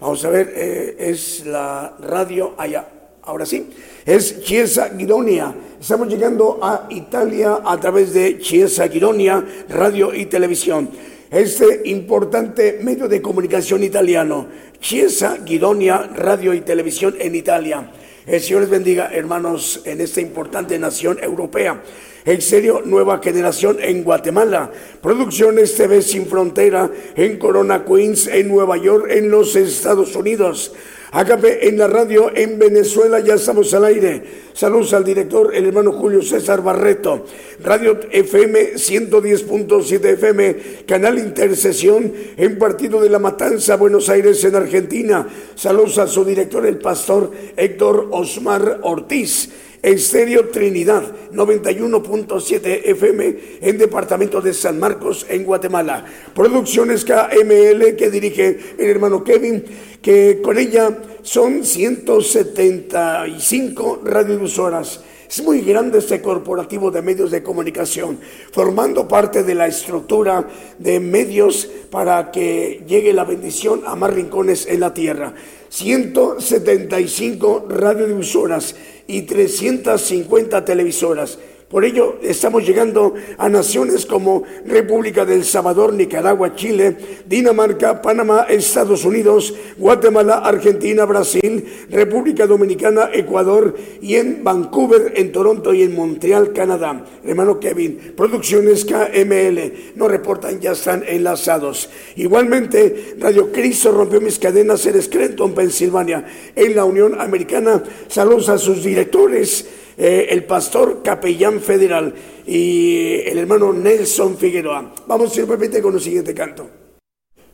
Vamos 0.00 0.24
a 0.24 0.30
ver, 0.30 0.52
eh, 0.54 0.96
es 0.98 1.46
la 1.46 1.96
radio 2.00 2.54
allá. 2.58 2.88
Ahora 3.22 3.44
sí, 3.44 3.70
es 4.04 4.42
Chiesa 4.42 4.90
Guidonia. 4.90 5.54
Estamos 5.80 6.08
llegando 6.08 6.60
a 6.62 6.86
Italia 6.90 7.60
a 7.64 7.78
través 7.78 8.12
de 8.14 8.38
Chiesa 8.38 8.86
Guidonia, 8.86 9.44
radio 9.68 10.14
y 10.14 10.26
televisión 10.26 10.90
este 11.30 11.82
importante 11.86 12.78
medio 12.82 13.08
de 13.08 13.20
comunicación 13.20 13.82
italiano, 13.82 14.46
Chiesa 14.80 15.38
Guidonia 15.44 16.10
Radio 16.14 16.54
y 16.54 16.60
Televisión 16.60 17.16
en 17.18 17.34
Italia. 17.34 17.90
El 18.26 18.40
Señor 18.40 18.62
les 18.62 18.70
bendiga, 18.70 19.08
hermanos, 19.12 19.82
en 19.84 20.00
esta 20.00 20.20
importante 20.20 20.76
nación 20.80 21.16
europea. 21.22 21.80
En 22.24 22.42
serio, 22.42 22.82
Nueva 22.84 23.20
Generación 23.22 23.76
en 23.80 24.02
Guatemala. 24.02 24.72
Producciones 25.00 25.76
TV 25.76 26.02
Sin 26.02 26.26
Frontera 26.26 26.90
en 27.14 27.38
Corona 27.38 27.84
Queens, 27.84 28.26
en 28.26 28.48
Nueva 28.48 28.78
York, 28.78 29.06
en 29.10 29.30
los 29.30 29.54
Estados 29.54 30.16
Unidos. 30.16 30.72
Agape 31.12 31.68
en 31.68 31.78
la 31.78 31.86
radio 31.86 32.30
en 32.34 32.58
Venezuela, 32.58 33.20
ya 33.20 33.34
estamos 33.34 33.72
al 33.74 33.84
aire. 33.84 34.22
Saludos 34.52 34.92
al 34.92 35.04
director, 35.04 35.54
el 35.54 35.66
hermano 35.66 35.92
Julio 35.92 36.22
César 36.22 36.62
Barreto. 36.62 37.26
Radio 37.62 38.00
FM 38.10 38.74
110.7 38.74 40.04
FM, 40.04 40.56
canal 40.86 41.18
Intercesión 41.18 42.12
en 42.36 42.58
Partido 42.58 43.00
de 43.00 43.10
la 43.10 43.18
Matanza, 43.18 43.76
Buenos 43.76 44.08
Aires, 44.08 44.42
en 44.44 44.56
Argentina. 44.56 45.28
Saludos 45.54 45.98
a 45.98 46.06
su 46.06 46.24
director, 46.24 46.66
el 46.66 46.78
pastor 46.78 47.30
Héctor 47.56 48.08
Osmar 48.10 48.80
Ortiz. 48.82 49.50
Estéreo 49.86 50.48
Trinidad 50.48 51.04
91.7 51.32 52.80
FM 52.86 53.36
en 53.60 53.78
Departamento 53.78 54.40
de 54.40 54.52
San 54.52 54.80
Marcos, 54.80 55.24
en 55.28 55.44
Guatemala. 55.44 56.04
Producciones 56.34 57.04
KML 57.04 57.94
que 57.94 58.10
dirige 58.10 58.58
el 58.78 58.90
hermano 58.90 59.22
Kevin, 59.22 59.62
que 60.02 60.40
con 60.42 60.58
ella 60.58 60.90
son 61.22 61.64
175 61.64 64.00
radiodifusoras. 64.04 65.04
Es 65.30 65.44
muy 65.44 65.60
grande 65.60 65.98
este 65.98 66.20
corporativo 66.20 66.90
de 66.90 67.02
medios 67.02 67.30
de 67.30 67.44
comunicación, 67.44 68.18
formando 68.50 69.06
parte 69.06 69.44
de 69.44 69.54
la 69.54 69.68
estructura 69.68 70.48
de 70.80 70.98
medios 70.98 71.70
para 71.92 72.32
que 72.32 72.82
llegue 72.88 73.12
la 73.12 73.22
bendición 73.24 73.82
a 73.86 73.94
más 73.94 74.12
rincones 74.12 74.66
en 74.66 74.80
la 74.80 74.92
tierra. 74.92 75.32
175 75.68 77.66
radiodifusoras 77.68 78.74
y 79.06 79.22
350 79.22 80.64
televisoras. 80.64 81.38
Por 81.68 81.84
ello, 81.84 82.20
estamos 82.22 82.64
llegando 82.64 83.14
a 83.38 83.48
naciones 83.48 84.06
como 84.06 84.44
República 84.66 85.24
del 85.24 85.44
Salvador, 85.44 85.92
Nicaragua, 85.94 86.54
Chile, 86.54 86.96
Dinamarca, 87.26 88.00
Panamá, 88.00 88.46
Estados 88.48 89.04
Unidos, 89.04 89.52
Guatemala, 89.76 90.36
Argentina, 90.36 91.04
Brasil, 91.06 91.66
República 91.90 92.46
Dominicana, 92.46 93.10
Ecuador 93.12 93.74
y 94.00 94.14
en 94.14 94.44
Vancouver, 94.44 95.14
en 95.16 95.32
Toronto 95.32 95.74
y 95.74 95.82
en 95.82 95.96
Montreal, 95.96 96.52
Canadá. 96.52 97.04
Hermano 97.24 97.58
Kevin, 97.58 98.12
Producciones 98.16 98.84
KML, 98.84 99.96
nos 99.96 100.08
reportan, 100.08 100.60
ya 100.60 100.70
están 100.70 101.02
enlazados. 101.04 101.90
Igualmente, 102.14 103.16
Radio 103.18 103.50
Cristo 103.50 103.90
rompió 103.90 104.20
mis 104.20 104.38
cadenas 104.38 104.86
en 104.86 105.02
Scranton, 105.02 105.52
Pensilvania, 105.52 106.24
en 106.54 106.76
la 106.76 106.84
Unión 106.84 107.20
Americana. 107.20 107.82
Saludos 108.06 108.50
a 108.50 108.56
sus 108.56 108.84
directores 108.84 109.66
eh, 109.96 110.28
el 110.30 110.44
pastor 110.44 111.02
capellán 111.02 111.60
federal 111.60 112.14
y 112.46 113.20
el 113.24 113.38
hermano 113.38 113.72
Nelson 113.72 114.36
Figueroa. 114.36 114.92
Vamos 115.06 115.32
simplemente 115.32 115.80
con 115.80 115.94
el 115.94 116.00
siguiente 116.00 116.34
canto. 116.34 116.68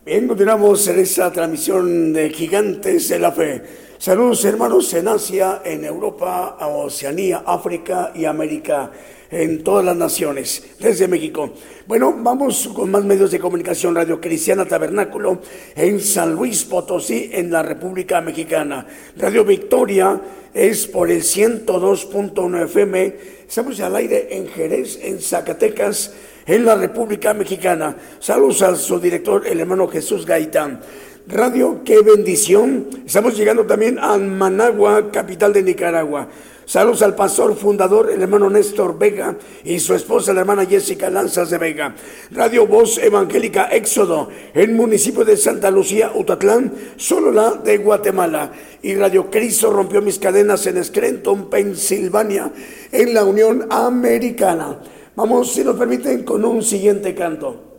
Bien, 0.05 0.26
continuamos 0.26 0.88
en 0.88 0.99
esta 0.99 1.30
transmisión 1.30 2.12
de 2.12 2.30
Gigantes 2.30 3.09
de 3.09 3.18
la 3.20 3.30
Fe. 3.30 3.62
Saludos 3.99 4.45
hermanos 4.45 4.93
en 4.95 5.07
Asia, 5.07 5.62
en 5.64 5.84
Europa, 5.84 6.57
Oceanía, 6.61 7.45
África 7.47 8.11
y 8.12 8.24
América, 8.24 8.90
en 9.30 9.62
todas 9.62 9.84
las 9.84 9.95
naciones, 9.95 10.74
desde 10.80 11.07
México. 11.07 11.53
Bueno, 11.86 12.12
vamos 12.18 12.68
con 12.74 12.90
más 12.90 13.05
medios 13.05 13.30
de 13.30 13.38
comunicación. 13.38 13.95
Radio 13.95 14.20
Cristiana 14.20 14.64
Tabernáculo 14.64 15.38
en 15.76 16.01
San 16.01 16.34
Luis 16.34 16.64
Potosí, 16.64 17.30
en 17.32 17.53
la 17.53 17.62
República 17.62 18.20
Mexicana. 18.20 18.84
Radio 19.16 19.45
Victoria 19.45 20.20
es 20.55 20.86
por 20.86 21.11
el 21.11 21.22
102.1 21.22 22.64
FM. 22.64 23.16
Estamos 23.48 23.80
al 23.80 23.96
aire 23.96 24.28
en 24.30 24.48
Jerez, 24.48 24.98
en 25.03 25.20
Zacatecas, 25.20 26.14
en 26.46 26.64
la 26.64 26.74
República 26.74 27.34
Mexicana. 27.34 27.96
Saludos 28.18 28.62
a 28.62 28.76
su 28.76 28.98
director, 28.98 29.46
el 29.46 29.61
hermano 29.61 29.88
Jesús 29.88 30.26
Gaitán. 30.26 30.80
Radio, 31.26 31.82
qué 31.84 32.00
bendición. 32.03 32.88
Estamos 33.07 33.36
llegando 33.36 33.64
también 33.64 33.98
a 33.98 34.18
Managua, 34.18 35.11
capital 35.12 35.53
de 35.53 35.62
Nicaragua. 35.62 36.28
Saludos 36.65 37.03
al 37.03 37.17
pastor 37.17 37.57
fundador, 37.57 38.11
el 38.11 38.23
hermano 38.23 38.49
Néstor 38.49 38.99
Vega, 38.99 39.37
y 39.65 39.81
su 39.81 39.95
esposa, 39.95 40.33
la 40.33 40.41
hermana 40.41 40.65
Jessica 40.65 41.11
Lanzas 41.11 41.51
de 41.51 41.59
Vega. 41.59 41.95
Radio 42.31 42.67
Voz 42.67 42.99
Evangélica 42.99 43.65
Éxodo, 43.67 44.29
en 44.55 44.77
municipio 44.77 45.25
de 45.25 45.37
Santa 45.37 45.71
Lucía, 45.71 46.13
Utatlán, 46.15 46.73
solo 46.97 47.33
la 47.33 47.53
de 47.53 47.79
Guatemala. 47.79 48.53
Y 48.81 48.95
Radio 48.95 49.31
Cristo 49.31 49.73
rompió 49.73 50.01
mis 50.01 50.19
cadenas 50.19 50.67
en 50.67 50.83
Scranton, 50.83 51.51
Pensilvania, 51.51 52.53
en 52.93 53.13
la 53.13 53.25
Unión 53.25 53.67
Americana. 53.71 54.79
Vamos, 55.17 55.53
si 55.53 55.65
nos 55.65 55.77
permiten, 55.77 56.23
con 56.25 56.45
un 56.45 56.63
siguiente 56.63 57.15
canto. 57.15 57.72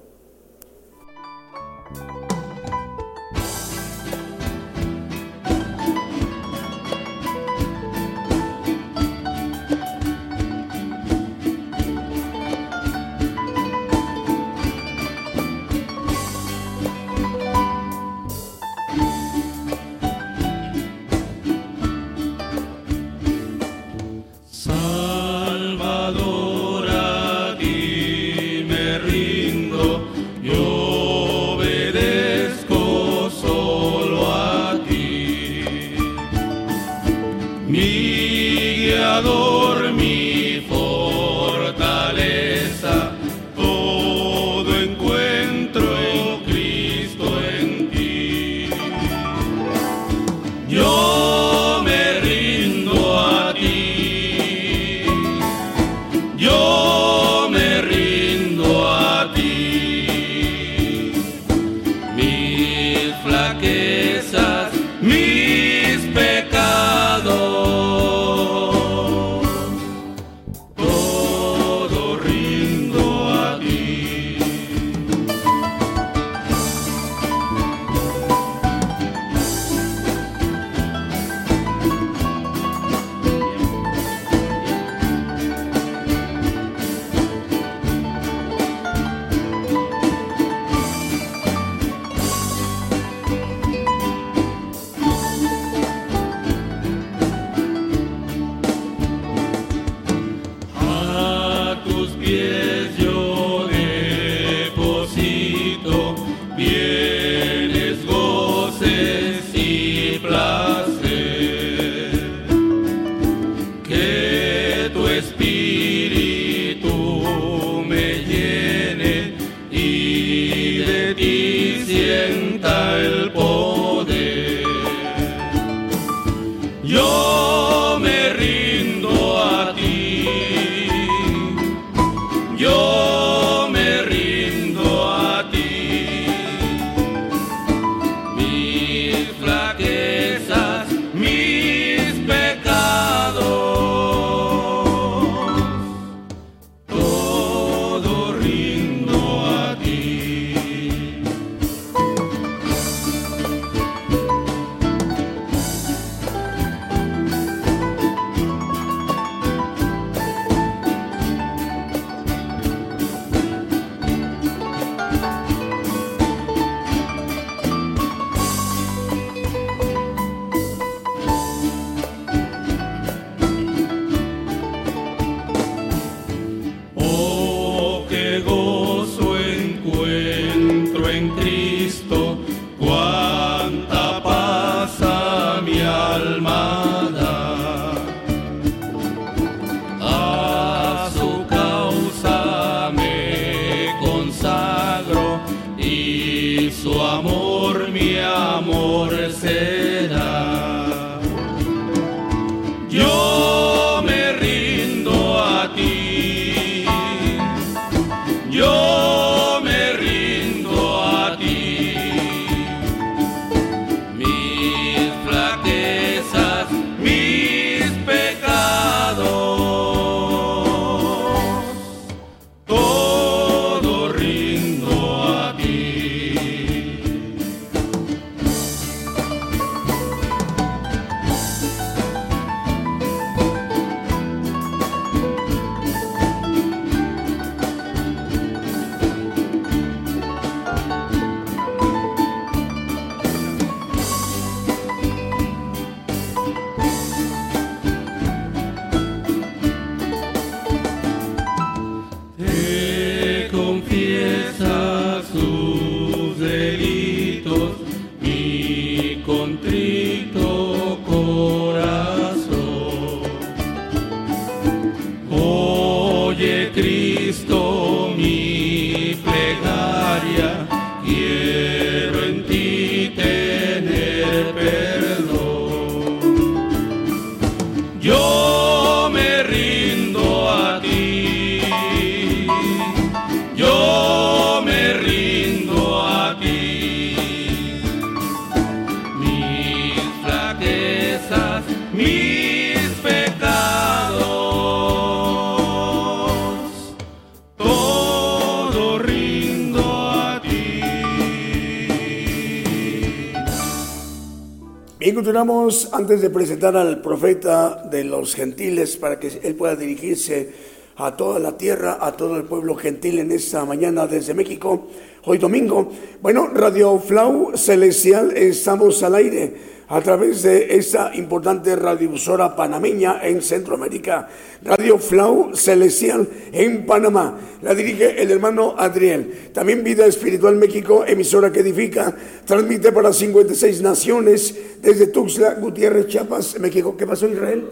Continuamos 305.14 305.89
antes 305.91 306.22
de 306.22 306.30
presentar 306.32 306.76
al 306.76 306.99
profeta 306.99 307.84
de 307.89 308.03
los 308.03 308.34
gentiles 308.34 308.97
para 308.97 309.20
que 309.20 309.39
él 309.43 309.53
pueda 309.53 309.76
dirigirse 309.76 310.49
a 310.95 311.16
toda 311.16 311.39
la 311.39 311.55
tierra, 311.55 311.99
a 312.01 312.14
todo 312.14 312.36
el 312.36 312.45
pueblo 312.45 312.76
gentil 312.76 313.20
en 313.20 313.32
esta 313.32 313.64
mañana 313.64 314.07
desde 314.07 314.34
México, 314.34 314.88
hoy 315.26 315.38
domingo. 315.38 315.91
Bueno, 316.22 316.47
Radio 316.47 316.97
Flau 316.97 317.55
Celestial, 317.55 318.36
estamos 318.36 319.03
al 319.03 319.16
aire 319.16 319.53
a 319.88 320.02
través 320.02 320.44
de 320.44 320.76
esta 320.76 321.14
importante 321.16 321.76
radiodifusora 321.76 322.56
panameña 322.56 323.20
en 323.24 323.42
Centroamérica, 323.42 324.28
Radio 324.64 324.98
Flau 324.98 325.56
Celestial 325.56 326.28
en 326.52 326.86
Panamá. 326.86 327.38
La 327.62 327.76
dirige 327.76 328.22
el 328.22 328.32
hermano 328.32 328.76
Adriel. 328.78 329.52
También 329.54 329.84
Vida 329.84 330.06
Espiritual 330.06 330.56
México, 330.56 331.04
emisora 331.06 331.52
que 331.52 331.60
edifica, 331.60 332.16
transmite 332.46 332.92
para 332.92 333.12
56 333.12 333.82
naciones 333.82 334.56
desde 334.82 335.08
Tuxtla, 335.08 335.56
Gutiérrez, 335.56 336.08
Chiapas, 336.08 336.60
México. 336.60 336.96
¿Qué 336.98 337.06
pasó 337.06 337.28
Israel? 337.28 337.70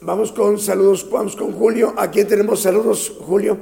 Vamos 0.00 0.32
con 0.32 0.58
saludos, 0.58 1.08
vamos 1.10 1.34
con 1.34 1.52
Julio. 1.52 1.94
Aquí 1.96 2.24
tenemos 2.24 2.60
saludos, 2.60 3.16
Julio. 3.20 3.58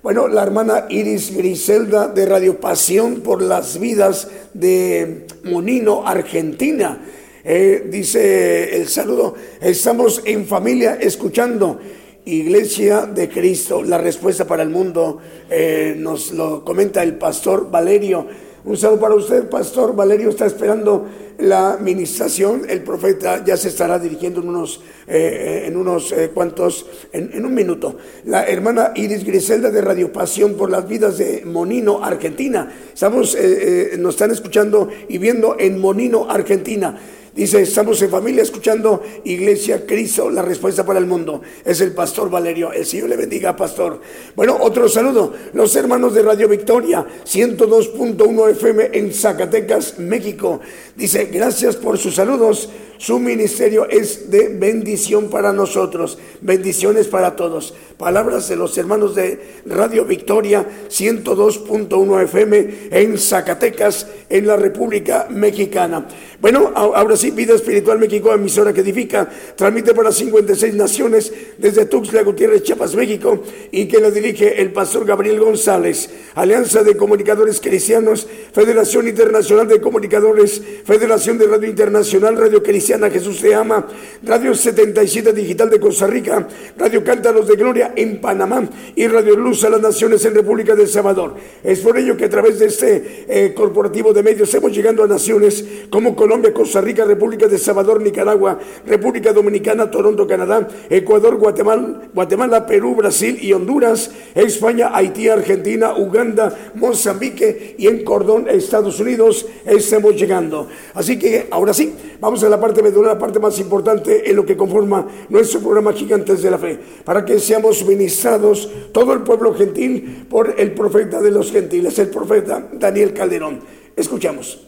Bueno, 0.00 0.28
la 0.28 0.44
hermana 0.44 0.86
Iris 0.90 1.36
Griselda 1.36 2.06
de 2.06 2.24
Radio 2.24 2.60
Pasión 2.60 3.16
por 3.20 3.42
las 3.42 3.80
vidas 3.80 4.28
de 4.54 5.26
Monino, 5.42 6.06
Argentina. 6.06 7.04
Eh, 7.42 7.88
dice 7.90 8.76
el 8.76 8.86
saludo, 8.86 9.34
estamos 9.60 10.22
en 10.24 10.46
familia 10.46 10.98
escuchando 11.00 11.80
Iglesia 12.24 13.06
de 13.06 13.28
Cristo, 13.28 13.82
la 13.82 13.98
respuesta 13.98 14.46
para 14.46 14.62
el 14.62 14.68
mundo. 14.68 15.18
Eh, 15.50 15.96
nos 15.98 16.30
lo 16.30 16.64
comenta 16.64 17.02
el 17.02 17.18
pastor 17.18 17.68
Valerio. 17.68 18.24
Un 18.64 18.76
saludo 18.76 19.00
para 19.00 19.14
usted, 19.14 19.48
pastor 19.48 19.94
Valerio. 19.94 20.30
Está 20.30 20.46
esperando 20.46 21.06
la 21.38 21.72
administración. 21.74 22.62
El 22.68 22.82
profeta 22.82 23.44
ya 23.44 23.56
se 23.56 23.68
estará 23.68 23.98
dirigiendo 24.00 24.40
en 24.40 24.48
unos, 24.48 24.82
eh, 25.06 25.64
en 25.66 25.76
unos 25.76 26.10
eh, 26.10 26.30
cuantos, 26.34 26.86
en, 27.12 27.30
en 27.32 27.46
un 27.46 27.54
minuto. 27.54 27.96
La 28.24 28.44
hermana 28.46 28.92
Iris 28.96 29.24
Griselda 29.24 29.70
de 29.70 29.80
Radio 29.80 30.12
Pasión 30.12 30.54
por 30.54 30.70
las 30.70 30.88
vidas 30.88 31.18
de 31.18 31.44
Monino, 31.44 32.02
Argentina. 32.02 32.72
Estamos, 32.92 33.36
eh, 33.36 33.92
eh, 33.94 33.96
nos 33.98 34.14
están 34.14 34.32
escuchando 34.32 34.88
y 35.08 35.18
viendo 35.18 35.56
en 35.58 35.80
Monino, 35.80 36.28
Argentina. 36.28 36.98
Dice, 37.38 37.62
estamos 37.62 38.02
en 38.02 38.10
familia 38.10 38.42
escuchando 38.42 39.00
Iglesia 39.22 39.86
Cristo, 39.86 40.28
la 40.28 40.42
respuesta 40.42 40.84
para 40.84 40.98
el 40.98 41.06
mundo. 41.06 41.40
Es 41.64 41.80
el 41.80 41.92
pastor 41.92 42.28
Valerio. 42.28 42.72
El 42.72 42.84
Señor 42.84 43.10
le 43.10 43.16
bendiga, 43.16 43.54
pastor. 43.54 44.00
Bueno, 44.34 44.58
otro 44.60 44.88
saludo. 44.88 45.32
Los 45.52 45.76
hermanos 45.76 46.14
de 46.14 46.24
Radio 46.24 46.48
Victoria, 46.48 47.06
102.1 47.24 48.50
FM 48.50 48.90
en 48.92 49.14
Zacatecas, 49.14 50.00
México. 50.00 50.58
Dice, 50.96 51.26
gracias 51.26 51.76
por 51.76 51.96
sus 51.96 52.16
saludos. 52.16 52.70
Su 52.98 53.20
ministerio 53.20 53.88
es 53.88 54.28
de 54.28 54.48
bendición 54.48 55.30
para 55.30 55.52
nosotros. 55.52 56.18
Bendiciones 56.40 57.06
para 57.06 57.36
todos. 57.36 57.72
Palabras 57.96 58.48
de 58.48 58.56
los 58.56 58.76
hermanos 58.76 59.14
de 59.14 59.60
Radio 59.66 60.04
Victoria, 60.04 60.66
102.1 60.88 62.22
FM 62.24 62.88
en 62.90 63.16
Zacatecas, 63.16 64.08
en 64.28 64.48
la 64.48 64.56
República 64.56 65.28
Mexicana. 65.30 66.08
Bueno, 66.40 66.72
ahora 66.74 67.16
sí, 67.16 67.27
Vida 67.30 67.54
Espiritual 67.54 67.98
México, 67.98 68.32
emisora 68.32 68.72
que 68.72 68.80
edifica, 68.80 69.28
transmite 69.56 69.94
para 69.94 70.12
56 70.12 70.74
naciones 70.74 71.32
desde 71.58 71.86
Tuxtla 71.86 72.22
Gutiérrez, 72.22 72.62
Chiapas, 72.62 72.94
México, 72.94 73.42
y 73.70 73.86
que 73.86 74.00
lo 74.00 74.10
dirige 74.10 74.60
el 74.60 74.72
pastor 74.72 75.04
Gabriel 75.04 75.40
González. 75.40 76.10
Alianza 76.34 76.82
de 76.82 76.96
Comunicadores 76.96 77.60
Cristianos, 77.60 78.26
Federación 78.52 79.08
Internacional 79.08 79.68
de 79.68 79.80
Comunicadores, 79.80 80.62
Federación 80.84 81.38
de 81.38 81.46
Radio 81.46 81.68
Internacional, 81.68 82.36
Radio 82.36 82.62
Cristiana 82.62 83.10
Jesús 83.10 83.40
Te 83.40 83.54
Ama, 83.54 83.86
Radio 84.22 84.54
77 84.54 85.32
Digital 85.32 85.70
de 85.70 85.80
Costa 85.80 86.06
Rica, 86.06 86.46
Radio 86.76 87.02
Cántaros 87.04 87.46
de 87.46 87.56
Gloria 87.56 87.92
en 87.96 88.20
Panamá 88.20 88.68
y 88.94 89.06
Radio 89.06 89.36
Luz 89.36 89.64
a 89.64 89.70
las 89.70 89.80
Naciones 89.80 90.24
en 90.24 90.34
República 90.34 90.74
del 90.74 90.88
Salvador. 90.88 91.34
Es 91.62 91.80
por 91.80 91.96
ello 91.98 92.16
que 92.16 92.26
a 92.26 92.30
través 92.30 92.58
de 92.58 92.66
este 92.66 93.24
eh, 93.28 93.54
corporativo 93.54 94.12
de 94.12 94.22
medios 94.22 94.48
estamos 94.48 94.72
llegando 94.72 95.04
a 95.04 95.08
naciones 95.08 95.64
como 95.90 96.14
Colombia, 96.14 96.52
Costa 96.52 96.80
Rica, 96.80 97.04
República 97.08 97.48
de 97.48 97.58
Salvador, 97.58 98.00
Nicaragua, 98.00 98.58
República 98.86 99.32
Dominicana, 99.32 99.90
Toronto, 99.90 100.26
Canadá, 100.26 100.68
Ecuador, 100.88 101.36
Guatemala, 101.36 102.02
Guatemala, 102.14 102.66
Perú, 102.66 102.94
Brasil 102.94 103.38
y 103.40 103.52
Honduras, 103.52 104.10
España, 104.34 104.90
Haití, 104.94 105.28
Argentina, 105.28 105.94
Uganda, 105.96 106.54
Mozambique 106.74 107.74
y 107.78 107.86
en 107.86 108.04
Cordón, 108.04 108.48
Estados 108.48 109.00
Unidos, 109.00 109.46
estamos 109.64 110.14
llegando. 110.14 110.68
Así 110.94 111.18
que 111.18 111.48
ahora 111.50 111.72
sí, 111.72 111.94
vamos 112.20 112.44
a 112.44 112.48
la 112.48 112.60
parte 112.60 112.82
medular, 112.82 113.14
la 113.14 113.18
parte 113.18 113.38
más 113.38 113.58
importante 113.58 114.30
en 114.30 114.36
lo 114.36 114.44
que 114.44 114.56
conforma 114.56 115.06
nuestro 115.28 115.60
programa 115.60 115.92
Gigantes 115.92 116.42
de 116.42 116.50
la 116.50 116.58
Fe, 116.58 116.78
para 117.04 117.24
que 117.24 117.38
seamos 117.38 117.84
ministrados 117.84 118.70
todo 118.92 119.12
el 119.12 119.20
pueblo 119.20 119.54
gentil 119.54 120.26
por 120.28 120.54
el 120.58 120.72
profeta 120.72 121.20
de 121.20 121.30
los 121.30 121.50
gentiles, 121.50 121.98
el 121.98 122.08
profeta 122.08 122.68
Daniel 122.72 123.12
Calderón. 123.14 123.60
Escuchamos. 123.96 124.67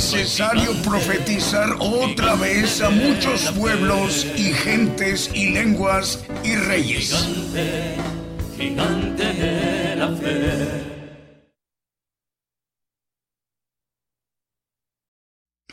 Necesario 0.00 0.72
profetizar 0.82 1.76
otra 1.78 2.34
vez 2.34 2.80
a 2.80 2.88
muchos 2.88 3.52
pueblos 3.52 4.24
y 4.34 4.44
gentes 4.44 5.30
y 5.34 5.50
lenguas 5.50 6.24
y 6.42 6.56
reyes. 6.56 7.12
Gigante, 7.12 7.96
gigante 8.56 9.96
la 9.96 10.08
fe. 10.16 11.18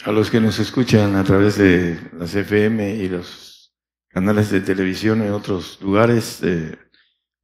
A 0.04 0.12
los 0.12 0.30
que 0.30 0.42
nos 0.42 0.60
escuchan 0.60 1.16
a 1.16 1.24
través 1.24 1.58
de 1.58 1.98
las 2.12 2.36
FM 2.36 2.96
y 2.96 3.08
los 3.08 3.74
canales 4.10 4.52
de 4.52 4.60
televisión 4.60 5.22
en 5.22 5.32
otros 5.32 5.80
lugares, 5.82 6.42
de 6.42 6.78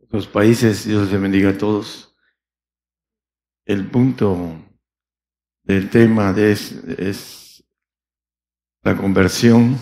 otros 0.01 0.27
países, 0.27 0.85
Dios 0.85 1.09
les 1.09 1.21
bendiga 1.21 1.51
a 1.51 1.57
todos. 1.57 2.13
El 3.65 3.89
punto 3.89 4.72
del 5.63 5.89
tema 5.89 6.33
de 6.33 6.51
es, 6.51 6.71
es 6.97 7.63
la 8.81 8.97
conversión, 8.97 9.77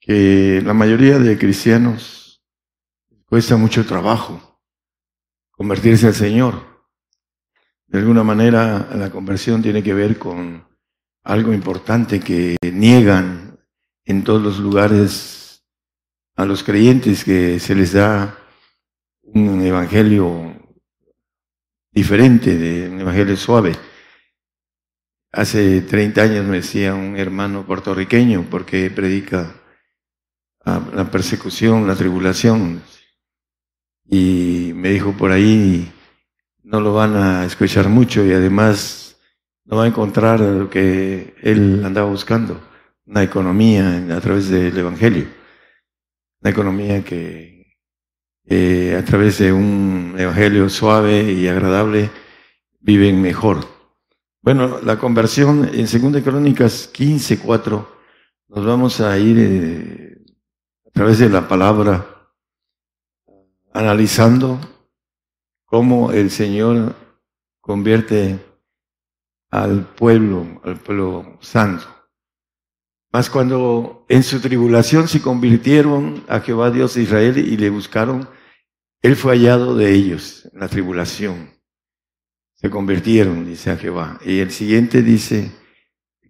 que 0.00 0.62
la 0.64 0.72
mayoría 0.72 1.18
de 1.18 1.36
cristianos 1.36 2.42
cuesta 3.26 3.56
mucho 3.56 3.84
trabajo 3.84 4.60
convertirse 5.50 6.06
al 6.06 6.14
Señor. 6.14 6.86
De 7.86 7.98
alguna 7.98 8.22
manera 8.22 8.88
la 8.94 9.10
conversión 9.10 9.62
tiene 9.62 9.82
que 9.82 9.94
ver 9.94 10.18
con 10.18 10.66
algo 11.24 11.52
importante 11.52 12.20
que 12.20 12.56
niegan 12.62 13.58
en 14.04 14.24
todos 14.24 14.40
los 14.40 14.58
lugares 14.58 15.62
a 16.36 16.46
los 16.46 16.62
creyentes 16.62 17.24
que 17.24 17.58
se 17.58 17.74
les 17.74 17.92
da 17.92 18.38
un 19.22 19.60
evangelio 19.60 20.54
diferente, 21.90 22.56
de 22.56 22.88
un 22.88 23.00
evangelio 23.00 23.36
suave. 23.36 23.72
Hace 25.30 25.82
30 25.82 26.22
años 26.22 26.46
me 26.46 26.56
decía 26.56 26.94
un 26.94 27.18
hermano 27.18 27.66
puertorriqueño, 27.66 28.46
porque 28.50 28.90
predica 28.90 29.54
a 30.64 30.80
la 30.94 31.10
persecución, 31.10 31.86
la 31.86 31.94
tribulación, 31.94 32.82
y 34.06 34.72
me 34.74 34.88
dijo 34.88 35.12
por 35.12 35.30
ahí, 35.30 35.92
no 36.62 36.80
lo 36.80 36.94
van 36.94 37.14
a 37.16 37.44
escuchar 37.44 37.90
mucho 37.90 38.24
y 38.24 38.32
además 38.32 39.18
no 39.66 39.76
va 39.76 39.84
a 39.84 39.88
encontrar 39.88 40.40
lo 40.40 40.70
que 40.70 41.34
él 41.42 41.82
andaba 41.84 42.08
buscando, 42.08 42.58
una 43.04 43.22
economía 43.22 44.02
a 44.16 44.20
través 44.20 44.48
del 44.48 44.76
Evangelio, 44.78 45.26
una 46.40 46.50
economía 46.50 47.04
que 47.04 47.76
a 48.96 49.04
través 49.04 49.38
de 49.38 49.52
un 49.52 50.14
Evangelio 50.16 50.70
suave 50.70 51.30
y 51.32 51.48
agradable 51.48 52.10
viven 52.80 53.20
mejor. 53.20 53.77
Bueno, 54.40 54.80
la 54.82 54.98
conversión 54.98 55.68
en 55.74 55.88
Segunda 55.88 56.22
Crónicas 56.22 56.86
15, 56.92 57.40
4, 57.40 57.98
nos 58.48 58.64
vamos 58.64 59.00
a 59.00 59.18
ir 59.18 59.36
eh, 59.36 60.16
a 60.86 60.90
través 60.90 61.18
de 61.18 61.28
la 61.28 61.48
palabra 61.48 62.32
analizando 63.74 64.60
cómo 65.64 66.12
el 66.12 66.30
Señor 66.30 66.94
convierte 67.60 68.38
al 69.50 69.92
pueblo, 69.94 70.60
al 70.62 70.78
pueblo 70.78 71.36
santo. 71.40 71.86
Mas 73.10 73.28
cuando 73.28 74.06
en 74.08 74.22
su 74.22 74.40
tribulación 74.40 75.08
se 75.08 75.20
convirtieron 75.20 76.24
a 76.28 76.38
Jehová 76.40 76.70
Dios 76.70 76.94
de 76.94 77.02
Israel 77.02 77.38
y 77.38 77.56
le 77.56 77.70
buscaron, 77.70 78.28
Él 79.02 79.16
fue 79.16 79.32
hallado 79.32 79.74
de 79.74 79.92
ellos 79.92 80.48
en 80.52 80.60
la 80.60 80.68
tribulación. 80.68 81.57
Se 82.60 82.70
convirtieron, 82.70 83.44
dice 83.46 83.70
a 83.70 83.76
Jehová. 83.76 84.20
Y 84.24 84.38
el 84.40 84.50
siguiente 84.50 85.02
dice, 85.02 85.50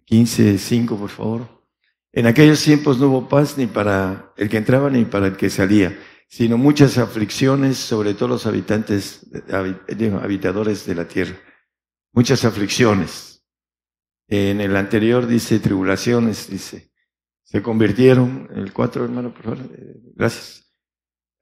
15.5 0.07 0.97
por 0.97 1.09
favor. 1.09 1.65
En 2.11 2.25
aquellos 2.25 2.63
tiempos 2.63 2.99
no 2.99 3.07
hubo 3.07 3.29
paz 3.29 3.57
ni 3.57 3.67
para 3.67 4.33
el 4.37 4.49
que 4.49 4.57
entraba 4.57 4.89
ni 4.89 5.05
para 5.05 5.27
el 5.27 5.37
que 5.37 5.49
salía, 5.49 5.97
sino 6.27 6.57
muchas 6.57 6.97
aflicciones 6.97 7.77
sobre 7.77 8.13
todos 8.13 8.29
los 8.29 8.45
habitantes, 8.45 9.27
habitadores 10.21 10.85
de 10.85 10.95
la 10.95 11.07
tierra 11.07 11.35
muchas 12.13 12.45
aflicciones. 12.45 13.45
En 14.27 14.61
el 14.61 14.75
anterior 14.75 15.25
dice 15.25 15.59
tribulaciones, 15.59 16.49
dice, 16.49 16.91
se 17.43 17.61
convirtieron, 17.61 18.49
el 18.53 18.73
cuatro 18.73 19.03
hermano, 19.03 19.33
por 19.33 19.43
favor, 19.43 19.59
eh, 19.73 19.95
gracias, 20.15 20.71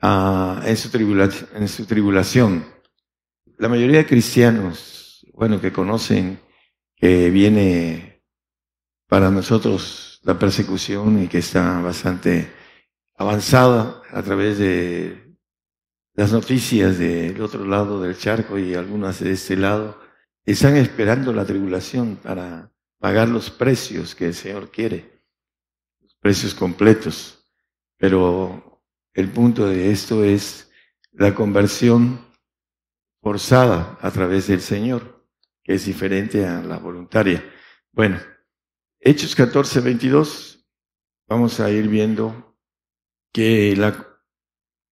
en 0.02 0.78
su 1.68 1.86
tribulación. 1.86 2.66
La 3.60 3.70
mayoría 3.70 3.98
de 3.98 4.06
cristianos, 4.06 5.26
bueno, 5.34 5.60
que 5.60 5.72
conocen 5.72 6.40
que 6.96 7.32
viene 7.32 8.24
para 9.08 9.32
nosotros 9.32 10.22
la 10.24 10.38
persecución 10.38 11.24
y 11.24 11.28
que 11.28 11.40
está 11.40 11.82
bastante 11.82 12.52
avanzada 13.16 14.04
a 14.12 14.22
través 14.22 14.60
de 14.60 15.36
las 16.14 16.32
noticias 16.32 17.00
del 17.00 17.42
otro 17.42 17.66
lado 17.66 18.00
del 18.00 18.16
charco 18.16 18.60
y 18.60 18.76
algunas 18.76 19.22
de 19.22 19.32
este 19.32 19.56
lado, 19.56 20.00
están 20.46 20.78
esperando 20.78 21.34
la 21.34 21.44
tribulación 21.44 22.18
para 22.18 22.72
pagar 23.00 23.28
los 23.28 23.50
precios 23.50 24.14
que 24.14 24.28
el 24.28 24.34
Señor 24.36 24.70
quiere, 24.70 25.24
los 26.00 26.14
precios 26.16 26.54
completos. 26.54 27.50
Pero 27.98 28.84
el 29.16 29.30
punto 29.30 29.66
de 29.68 29.90
esto 29.92 30.24
es 30.24 30.70
la 31.12 31.34
conversión 31.34 32.27
forzada 33.28 33.98
a 34.00 34.10
través 34.10 34.48
del 34.48 34.62
Señor, 34.62 35.28
que 35.62 35.74
es 35.74 35.86
diferente 35.86 36.46
a 36.46 36.62
la 36.62 36.78
voluntaria. 36.78 37.44
Bueno, 37.92 38.18
Hechos 39.02 39.36
14, 39.36 39.82
22, 39.82 40.66
vamos 41.28 41.60
a 41.60 41.70
ir 41.70 41.90
viendo 41.90 42.58
que 43.34 43.76
la 43.76 44.08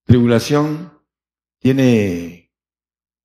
tribulación 0.04 0.92
tiene 1.60 2.52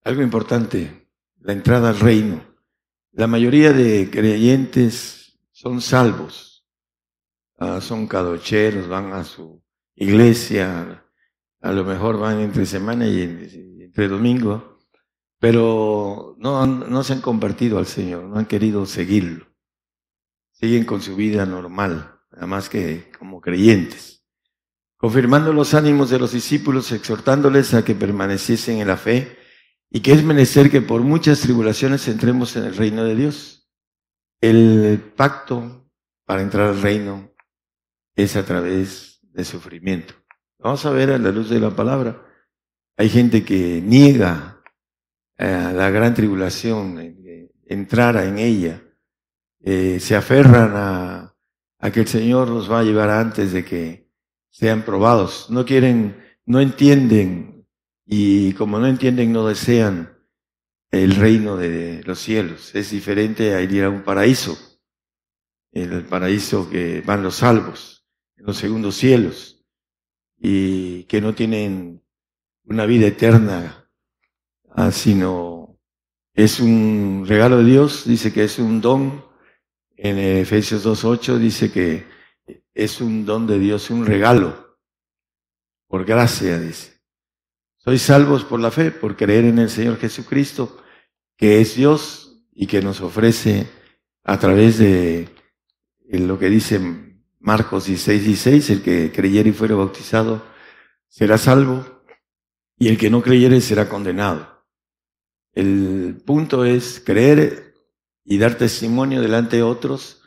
algo 0.05 0.21
importante 0.21 1.09
la 1.41 1.51
entrada 1.51 1.89
al 1.89 1.99
reino. 1.99 2.41
La 3.11 3.27
mayoría 3.27 3.73
de 3.73 4.09
creyentes 4.09 5.37
son 5.51 5.81
salvos, 5.81 6.65
ah, 7.57 7.81
son 7.81 8.07
cadocheros, 8.07 8.87
van 8.87 9.11
a 9.11 9.25
su 9.25 9.61
iglesia, 9.93 11.05
a 11.59 11.71
lo 11.73 11.83
mejor 11.83 12.17
van 12.17 12.39
entre 12.39 12.65
semana 12.65 13.05
y 13.07 13.21
entre 13.81 14.07
domingo, 14.07 14.70
pero 15.41 16.35
no, 16.37 16.67
no 16.67 17.03
se 17.03 17.13
han 17.13 17.21
convertido 17.21 17.79
al 17.79 17.87
Señor, 17.87 18.25
no 18.25 18.37
han 18.37 18.45
querido 18.45 18.85
seguirlo. 18.85 19.47
Siguen 20.51 20.85
con 20.85 21.01
su 21.01 21.15
vida 21.15 21.47
normal, 21.47 22.19
nada 22.31 22.45
más 22.45 22.69
que 22.69 23.11
como 23.17 23.41
creyentes, 23.41 24.23
confirmando 24.97 25.51
los 25.51 25.73
ánimos 25.73 26.11
de 26.11 26.19
los 26.19 26.33
discípulos, 26.33 26.91
exhortándoles 26.91 27.73
a 27.73 27.83
que 27.83 27.95
permaneciesen 27.95 28.81
en 28.81 28.87
la 28.87 28.97
fe 28.97 29.35
y 29.89 30.01
que 30.01 30.11
es 30.11 30.23
menester 30.23 30.69
que 30.69 30.81
por 30.83 31.01
muchas 31.01 31.41
tribulaciones 31.41 32.07
entremos 32.07 32.55
en 32.55 32.65
el 32.65 32.75
reino 32.75 33.03
de 33.03 33.15
Dios. 33.15 33.67
El 34.41 35.11
pacto 35.17 35.89
para 36.23 36.43
entrar 36.43 36.67
al 36.67 36.81
reino 36.83 37.31
es 38.15 38.35
a 38.35 38.45
través 38.45 39.19
de 39.23 39.43
sufrimiento. 39.43 40.13
Vamos 40.59 40.85
a 40.85 40.91
ver 40.91 41.09
a 41.09 41.17
la 41.17 41.31
luz 41.31 41.49
de 41.49 41.59
la 41.59 41.71
palabra. 41.71 42.27
Hay 42.95 43.09
gente 43.09 43.43
que 43.43 43.81
niega 43.83 44.50
a 45.41 45.73
la 45.73 45.89
gran 45.89 46.13
tribulación, 46.13 47.49
entrar 47.65 48.17
en 48.17 48.37
ella. 48.37 48.83
Eh, 49.59 49.99
se 49.99 50.15
aferran 50.15 50.71
a, 50.75 51.35
a 51.79 51.91
que 51.91 52.01
el 52.01 52.07
Señor 52.07 52.49
los 52.49 52.71
va 52.71 52.79
a 52.79 52.83
llevar 52.83 53.09
antes 53.09 53.51
de 53.51 53.65
que 53.65 54.09
sean 54.49 54.83
probados. 54.83 55.49
No 55.49 55.65
quieren, 55.65 56.17
no 56.45 56.61
entienden 56.61 57.67
y 58.05 58.53
como 58.53 58.79
no 58.79 58.87
entienden, 58.87 59.31
no 59.31 59.47
desean 59.47 60.17
el 60.91 61.15
reino 61.15 61.57
de 61.57 62.03
los 62.05 62.19
cielos. 62.19 62.75
Es 62.75 62.91
diferente 62.91 63.55
a 63.55 63.61
ir 63.61 63.83
a 63.83 63.89
un 63.89 64.03
paraíso. 64.03 64.57
El 65.71 66.05
paraíso 66.05 66.69
que 66.69 67.01
van 67.01 67.23
los 67.23 67.35
salvos. 67.35 68.05
en 68.35 68.45
los 68.45 68.57
segundos 68.57 68.95
cielos 68.95 69.63
y 70.37 71.03
que 71.03 71.21
no 71.21 71.35
tienen 71.35 72.03
una 72.65 72.85
vida 72.85 73.07
eterna, 73.07 73.80
ah, 74.75 74.91
sino 74.91 75.79
es 76.33 76.59
un 76.59 77.25
regalo 77.27 77.57
de 77.57 77.65
Dios, 77.65 78.05
dice 78.05 78.31
que 78.31 78.43
es 78.43 78.59
un 78.59 78.81
don. 78.81 79.25
En 79.97 80.17
Efesios 80.17 80.85
2.8 80.85 81.37
dice 81.37 81.71
que 81.71 82.07
es 82.73 83.01
un 83.01 83.25
don 83.25 83.45
de 83.45 83.59
Dios, 83.59 83.89
un 83.89 84.05
regalo, 84.05 84.77
por 85.87 86.05
gracia, 86.05 86.59
dice. 86.59 87.01
Sois 87.77 88.01
salvos 88.01 88.43
por 88.43 88.59
la 88.59 88.71
fe, 88.71 88.91
por 88.91 89.15
creer 89.15 89.45
en 89.45 89.59
el 89.59 89.69
Señor 89.69 89.97
Jesucristo, 89.97 90.81
que 91.37 91.61
es 91.61 91.75
Dios 91.75 92.45
y 92.53 92.67
que 92.67 92.81
nos 92.81 93.01
ofrece 93.01 93.67
a 94.23 94.37
través 94.39 94.77
de 94.77 95.29
lo 96.07 96.37
que 96.37 96.49
dice 96.49 96.79
Marcos 97.39 97.85
16, 97.85 98.23
16, 98.23 98.69
el 98.69 98.83
que 98.83 99.11
creyere 99.11 99.49
y 99.49 99.53
fuera 99.53 99.75
bautizado 99.75 100.43
será 101.07 101.37
salvo 101.37 102.03
y 102.77 102.87
el 102.87 102.97
que 102.97 103.09
no 103.09 103.21
creyere 103.21 103.61
será 103.61 103.89
condenado. 103.89 104.50
El 105.53 106.21
punto 106.25 106.65
es 106.65 107.01
creer 107.05 107.75
y 108.23 108.37
dar 108.37 108.55
testimonio 108.55 109.21
delante 109.21 109.57
de 109.57 109.63
otros 109.63 110.21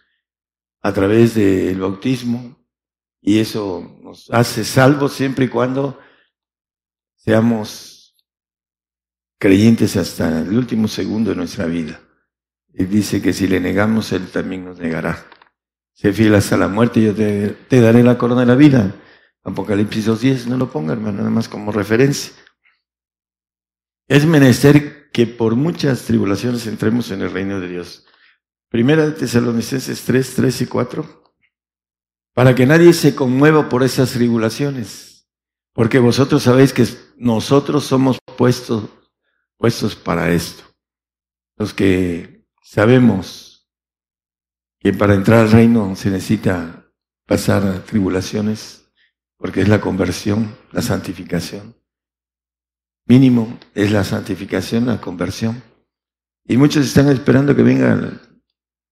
a 0.82 0.92
través 0.92 1.34
del 1.34 1.80
bautismo 1.80 2.56
y 3.26 3.38
eso 3.38 3.98
nos 4.02 4.30
hace 4.30 4.64
salvos 4.64 5.14
siempre 5.14 5.46
y 5.46 5.48
cuando 5.48 5.98
seamos 7.16 8.14
creyentes 9.38 9.96
hasta 9.96 10.40
el 10.42 10.56
último 10.56 10.88
segundo 10.88 11.30
de 11.30 11.36
nuestra 11.36 11.64
vida. 11.64 12.00
Y 12.74 12.84
dice 12.84 13.22
que 13.22 13.32
si 13.32 13.46
le 13.46 13.60
negamos, 13.60 14.12
Él 14.12 14.28
también 14.30 14.66
nos 14.66 14.78
negará. 14.78 15.24
Sé 15.94 16.12
fiel 16.12 16.34
hasta 16.34 16.58
la 16.58 16.68
muerte 16.68 17.00
yo 17.00 17.14
te, 17.14 17.80
daré 17.80 18.02
la 18.02 18.18
corona 18.18 18.40
de 18.40 18.46
la 18.46 18.56
vida. 18.56 18.94
Apocalipsis 19.42 20.08
2.10, 20.08 20.46
no 20.46 20.58
lo 20.58 20.70
ponga, 20.70 20.92
hermano, 20.92 21.18
nada 21.18 21.30
más 21.30 21.48
como 21.48 21.72
referencia. 21.72 22.34
Es 24.07 24.26
menester 24.26 25.11
que 25.12 25.26
por 25.26 25.57
muchas 25.57 26.02
tribulaciones 26.02 26.66
entremos 26.66 27.11
en 27.11 27.22
el 27.22 27.30
reino 27.30 27.61
de 27.61 27.68
Dios. 27.68 28.05
Primera 28.68 29.07
de 29.07 29.12
Tesalonicenses 29.12 30.02
3, 30.02 30.34
3 30.34 30.62
y 30.62 30.66
4. 30.66 31.24
Para 32.34 32.55
que 32.55 32.66
nadie 32.66 32.92
se 32.92 33.14
conmueva 33.14 33.68
por 33.68 33.82
esas 33.82 34.12
tribulaciones. 34.12 35.26
Porque 35.72 35.98
vosotros 35.98 36.42
sabéis 36.42 36.72
que 36.72 36.86
nosotros 37.16 37.84
somos 37.84 38.18
puestos, 38.36 38.90
puestos 39.57 39.94
para 39.96 40.32
esto. 40.32 40.64
Los 41.57 41.72
que 41.72 42.46
sabemos 42.62 43.70
que 44.80 44.92
para 44.92 45.14
entrar 45.14 45.40
al 45.40 45.50
reino 45.50 45.96
se 45.96 46.11
necesita 46.11 46.92
pasar 47.26 47.84
tribulaciones, 47.84 48.92
porque 49.38 49.62
es 49.62 49.68
la 49.68 49.80
conversión, 49.80 50.55
la 50.72 50.82
santificación. 50.82 51.74
Mínimo 53.07 53.59
es 53.74 53.92
la 53.92 54.02
santificación, 54.05 54.86
la 54.86 55.00
conversión. 55.00 55.62
Y 56.46 56.57
muchos 56.57 56.86
están 56.86 57.09
esperando 57.09 57.55
que 57.55 57.62
venga 57.62 58.20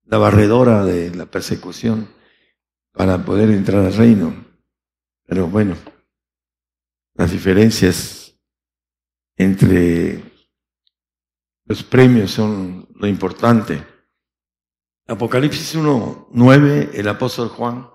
la 0.04 0.18
barredora 0.18 0.84
de 0.84 1.14
la 1.14 1.26
persecución 1.26 2.08
para 2.92 3.24
poder 3.24 3.50
entrar 3.50 3.84
al 3.84 3.94
reino. 3.94 4.44
Pero 5.26 5.46
bueno, 5.48 5.76
las 7.14 7.30
diferencias 7.30 8.38
entre 9.36 10.22
los 11.64 11.82
premios 11.82 12.30
son 12.30 12.88
lo 12.94 13.06
importante. 13.06 13.82
Apocalipsis 15.06 15.74
1, 15.74 16.28
9, 16.32 16.90
el 16.94 17.08
apóstol 17.08 17.48
Juan 17.48 17.88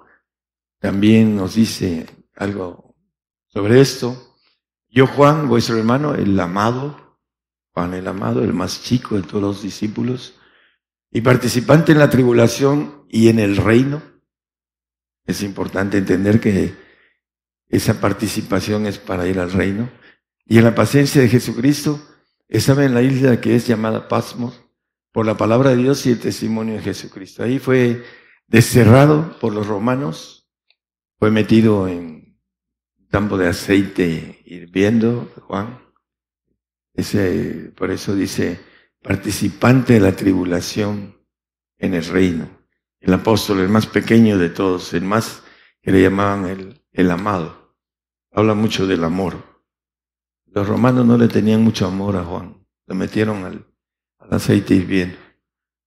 también 0.80 1.36
nos 1.36 1.56
dice 1.56 2.08
algo 2.36 2.96
sobre 3.48 3.82
esto. 3.82 4.27
Yo, 4.90 5.08
Juan, 5.08 5.48
vuestro 5.48 5.78
hermano, 5.78 6.16
el 6.16 6.40
amado, 6.40 7.20
Juan 7.74 7.94
el 7.94 8.08
amado, 8.08 8.44
el 8.44 8.54
más 8.54 8.84
chico 8.84 9.16
de 9.16 9.24
todos 9.24 9.42
los 9.42 9.62
discípulos, 9.62 10.36
y 11.12 11.22
participante 11.22 11.92
en 11.92 12.00
la 12.00 12.10
tribulación 12.10 13.06
y 13.10 13.30
en 13.30 13.40
el 13.40 13.58
reino. 13.58 14.02
Es 15.26 15.44
importante 15.44 15.98
entender 15.98 16.40
que 16.40 16.76
esa 17.70 18.00
participación 18.00 18.86
es 18.86 18.98
para 18.98 19.28
ir 19.28 19.40
al 19.40 19.52
reino. 19.52 19.90
Y 20.46 20.58
en 20.58 20.64
la 20.64 20.76
paciencia 20.76 21.22
de 21.22 21.30
Jesucristo, 21.30 22.02
estaba 22.48 22.86
en 22.86 22.94
la 22.94 23.02
isla 23.02 23.42
que 23.42 23.56
es 23.56 23.68
llamada 23.68 24.08
Pasmos, 24.08 24.64
por 25.12 25.26
la 25.26 25.36
palabra 25.36 25.72
de 25.72 25.78
Dios 25.78 26.06
y 26.06 26.12
el 26.12 26.20
testimonio 26.20 26.76
de 26.76 26.82
Jesucristo. 26.82 27.44
Ahí 27.44 27.60
fue 27.60 28.04
desterrado 28.48 29.38
por 29.40 29.54
los 29.54 29.68
romanos, 29.68 30.48
fue 31.20 31.32
metido 31.32 31.88
en 31.88 32.17
campo 33.10 33.38
de 33.38 33.48
aceite 33.48 34.42
hirviendo, 34.46 35.32
Juan. 35.42 35.80
Ese, 36.94 37.72
por 37.76 37.92
eso 37.92 38.16
dice, 38.16 38.60
participante 39.02 39.94
de 39.94 40.00
la 40.00 40.16
tribulación 40.16 41.18
en 41.78 41.94
el 41.94 42.06
reino. 42.06 42.50
El 43.00 43.14
apóstol, 43.14 43.60
el 43.60 43.70
más 43.70 43.86
pequeño 43.86 44.38
de 44.38 44.50
todos, 44.50 44.94
el 44.94 45.04
más 45.04 45.44
que 45.82 45.92
le 45.92 46.02
llamaban 46.02 46.48
el, 46.48 46.82
el 46.92 47.12
amado. 47.12 47.76
Habla 48.32 48.54
mucho 48.54 48.88
del 48.88 49.04
amor. 49.04 49.36
Los 50.48 50.68
romanos 50.68 51.06
no 51.06 51.18
le 51.18 51.28
tenían 51.28 51.64
mucho 51.64 51.88
amor 51.88 52.16
a 52.16 52.24
Juan. 52.24 52.66
Lo 52.88 52.96
metieron 52.96 53.46
al, 53.46 53.66
al 54.18 54.34
aceite 54.34 54.74
hirviendo. 54.74 55.18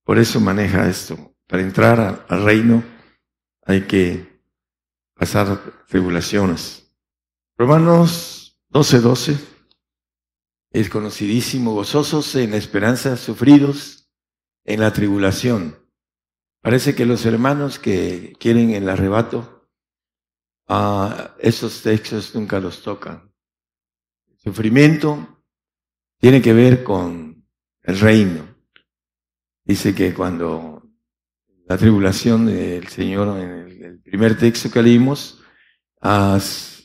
Por 0.05 0.18
eso 0.18 0.41
maneja 0.41 0.89
esto. 0.89 1.35
Para 1.47 1.62
entrar 1.62 2.25
al 2.29 2.45
reino 2.45 2.83
hay 3.64 3.83
que 3.83 4.41
pasar 5.14 5.61
tribulaciones. 5.89 6.89
Romanos 7.61 8.59
12:12 8.71 9.01
12, 9.03 9.39
es 10.73 10.89
conocidísimo, 10.89 11.75
gozosos 11.75 12.35
en 12.37 12.53
la 12.53 12.57
esperanza, 12.57 13.19
sufridos 13.19 14.11
en 14.65 14.81
la 14.81 14.95
tribulación. 14.95 15.77
Parece 16.63 16.95
que 16.95 17.05
los 17.05 17.27
hermanos 17.27 17.79
que 17.79 18.33
quieren 18.41 18.71
el 18.71 18.89
arrebato, 18.89 19.69
a 20.69 21.37
esos 21.39 21.83
textos 21.83 22.35
nunca 22.35 22.61
los 22.61 22.81
tocan. 22.81 23.31
Sufrimiento 24.39 25.45
tiene 26.19 26.41
que 26.41 26.55
ver 26.55 26.83
con 26.83 27.47
el 27.83 28.01
reino. 28.01 28.57
Dice 29.67 29.95
que 29.95 30.15
cuando 30.15 30.89
la 31.67 31.77
tribulación 31.77 32.47
del 32.47 32.89
Señor, 32.89 33.39
en 33.39 33.51
el, 33.83 34.01
primer 34.01 34.39
texto 34.39 34.71
que 34.71 34.83
leímos, 34.83 35.43
ah, 36.01 36.41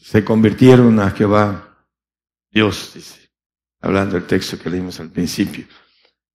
se 0.05 0.23
convirtieron 0.23 0.99
a 0.99 1.09
Jehová 1.09 1.83
Dios, 2.51 2.91
dice, 2.93 3.31
hablando 3.81 4.13
del 4.13 4.27
texto 4.27 4.59
que 4.59 4.69
leímos 4.69 4.99
al 4.99 5.09
principio. 5.09 5.65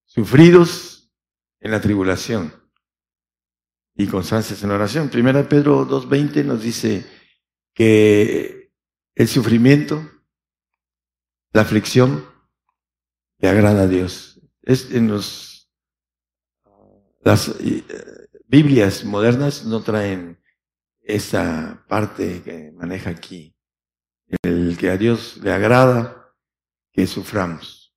Sufridos 0.05 1.09
en 1.61 1.71
la 1.71 1.81
tribulación 1.81 2.53
y 3.95 4.09
constancias 4.09 4.61
en 4.65 4.71
la 4.71 4.75
oración. 4.75 5.09
Primera 5.09 5.49
Pedro 5.49 5.87
2.20 5.87 6.45
nos 6.45 6.61
dice 6.65 7.07
que 7.73 8.73
el 9.15 9.29
sufrimiento, 9.29 10.03
la 11.53 11.63
aflicción, 11.63 12.27
le 13.39 13.51
agrada 13.51 13.83
a 13.83 13.87
Dios. 13.87 14.41
Es 14.63 14.91
en 14.91 15.07
los, 15.07 15.71
las 17.21 17.55
eh, 17.61 17.85
Biblias 18.49 19.05
modernas 19.05 19.65
no 19.65 19.81
traen 19.81 20.43
esa 21.03 21.85
parte 21.89 22.43
que 22.43 22.73
maneja 22.73 23.11
aquí. 23.11 23.55
El 24.43 24.77
que 24.79 24.91
a 24.91 24.97
Dios 24.97 25.39
le 25.43 25.53
agrada 25.53 26.35
que 26.93 27.07
suframos. 27.07 27.95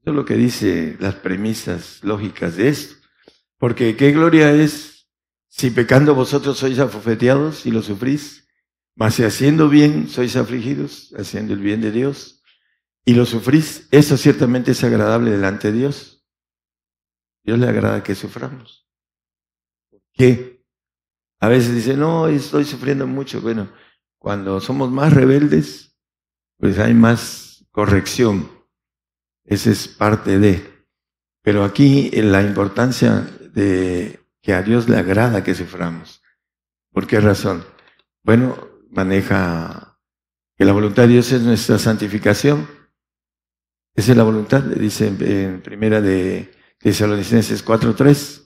Eso 0.00 0.10
es 0.10 0.16
lo 0.16 0.24
que 0.24 0.34
dice 0.34 0.96
las 1.00 1.14
premisas 1.14 2.02
lógicas 2.02 2.56
de 2.56 2.68
esto. 2.68 2.96
Porque 3.58 3.96
qué 3.96 4.12
gloria 4.12 4.52
es 4.52 5.08
si 5.48 5.70
pecando 5.70 6.14
vosotros 6.14 6.58
sois 6.58 6.78
afofeteados 6.78 7.64
y 7.64 7.70
lo 7.70 7.80
sufrís, 7.80 8.48
mas 8.96 9.14
si 9.14 9.22
haciendo 9.22 9.68
bien 9.68 10.08
sois 10.08 10.36
afligidos, 10.36 11.14
haciendo 11.16 11.54
el 11.54 11.60
bien 11.60 11.80
de 11.80 11.92
Dios 11.92 12.42
y 13.04 13.14
lo 13.14 13.24
sufrís, 13.24 13.86
eso 13.90 14.16
ciertamente 14.16 14.72
es 14.72 14.82
agradable 14.82 15.30
delante 15.30 15.70
de 15.70 15.78
Dios. 15.78 16.26
Dios 17.44 17.58
le 17.58 17.68
agrada 17.68 18.02
que 18.02 18.14
suframos. 18.14 18.88
¿Por 19.90 20.02
qué? 20.12 20.64
A 21.40 21.48
veces 21.48 21.74
dice, 21.74 21.96
no, 21.96 22.26
estoy 22.26 22.64
sufriendo 22.64 23.06
mucho. 23.06 23.40
Bueno, 23.40 23.70
cuando 24.24 24.58
somos 24.60 24.90
más 24.90 25.12
rebeldes, 25.12 25.94
pues 26.58 26.78
hay 26.78 26.94
más 26.94 27.66
corrección. 27.70 28.50
Esa 29.44 29.70
es 29.70 29.86
parte 29.86 30.38
de. 30.38 30.86
Pero 31.42 31.62
aquí 31.62 32.10
la 32.10 32.42
importancia 32.42 33.20
de 33.52 34.18
que 34.40 34.54
a 34.54 34.62
Dios 34.62 34.88
le 34.88 34.96
agrada 34.96 35.44
que 35.44 35.54
suframos. 35.54 36.22
¿Por 36.90 37.06
qué 37.06 37.20
razón? 37.20 37.64
Bueno, 38.22 38.56
maneja 38.90 40.00
que 40.56 40.64
la 40.64 40.72
voluntad 40.72 41.02
de 41.02 41.10
Dios 41.10 41.30
es 41.30 41.42
nuestra 41.42 41.78
santificación 41.78 42.66
esa 43.96 44.10
es 44.10 44.18
la 44.18 44.24
voluntad, 44.24 44.60
dice 44.62 45.06
en 45.06 45.62
primera 45.62 46.00
de 46.00 46.52
Tesalonicenses 46.78 47.64
4.3. 47.64 48.42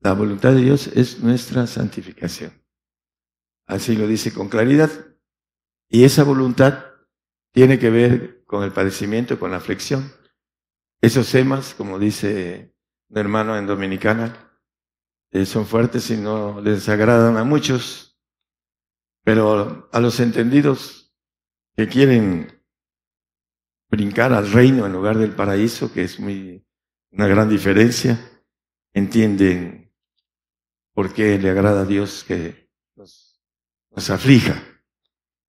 La 0.00 0.12
voluntad 0.12 0.52
de 0.52 0.60
Dios 0.60 0.88
es 0.88 1.20
nuestra 1.20 1.66
santificación. 1.66 2.52
Así 3.68 3.94
lo 3.94 4.08
dice 4.08 4.32
con 4.32 4.48
claridad. 4.48 4.90
Y 5.88 6.04
esa 6.04 6.24
voluntad 6.24 6.86
tiene 7.52 7.78
que 7.78 7.90
ver 7.90 8.44
con 8.44 8.64
el 8.64 8.72
padecimiento, 8.72 9.38
con 9.38 9.52
la 9.52 9.58
aflicción. 9.58 10.12
Esos 11.00 11.30
temas, 11.30 11.74
como 11.74 11.98
dice 11.98 12.74
un 13.08 13.18
hermano 13.18 13.56
en 13.56 13.66
Dominicana, 13.66 14.60
eh, 15.30 15.46
son 15.46 15.66
fuertes 15.66 16.10
y 16.10 16.16
no 16.16 16.60
les 16.60 16.88
agradan 16.88 17.36
a 17.36 17.44
muchos, 17.44 18.18
pero 19.22 19.88
a 19.92 20.00
los 20.00 20.18
entendidos 20.20 21.14
que 21.76 21.86
quieren 21.86 22.64
brincar 23.90 24.32
al 24.32 24.50
reino 24.50 24.86
en 24.86 24.92
lugar 24.92 25.18
del 25.18 25.34
paraíso, 25.34 25.92
que 25.92 26.02
es 26.02 26.18
muy 26.18 26.66
una 27.10 27.26
gran 27.26 27.48
diferencia, 27.48 28.18
entienden 28.92 29.94
por 30.94 31.12
qué 31.12 31.38
le 31.38 31.50
agrada 31.50 31.82
a 31.82 31.86
Dios 31.86 32.24
que 32.24 32.67
nos 33.98 34.10
aflija. 34.10 34.62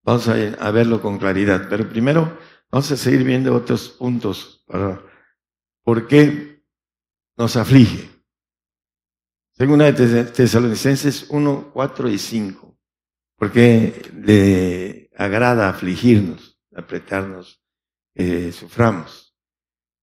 Vamos 0.03 0.27
a, 0.27 0.71
verlo 0.71 1.03
con 1.03 1.19
claridad, 1.19 1.67
pero 1.69 1.87
primero 1.87 2.35
vamos 2.71 2.91
a 2.91 2.97
seguir 2.97 3.23
viendo 3.23 3.55
otros 3.55 3.89
puntos 3.89 4.63
para 4.65 4.99
por 5.83 6.07
qué 6.07 6.63
nos 7.37 7.55
aflige. 7.55 8.09
Según 9.51 9.79
de 9.79 10.23
Tesalonicenses 10.23 11.27
1, 11.29 11.69
4 11.71 12.09
y 12.09 12.17
5. 12.17 12.75
¿Por 13.35 13.51
qué 13.51 14.01
le 14.15 15.11
agrada 15.15 15.69
afligirnos, 15.69 16.59
apretarnos, 16.75 17.61
eh, 18.15 18.51
suframos? 18.51 19.37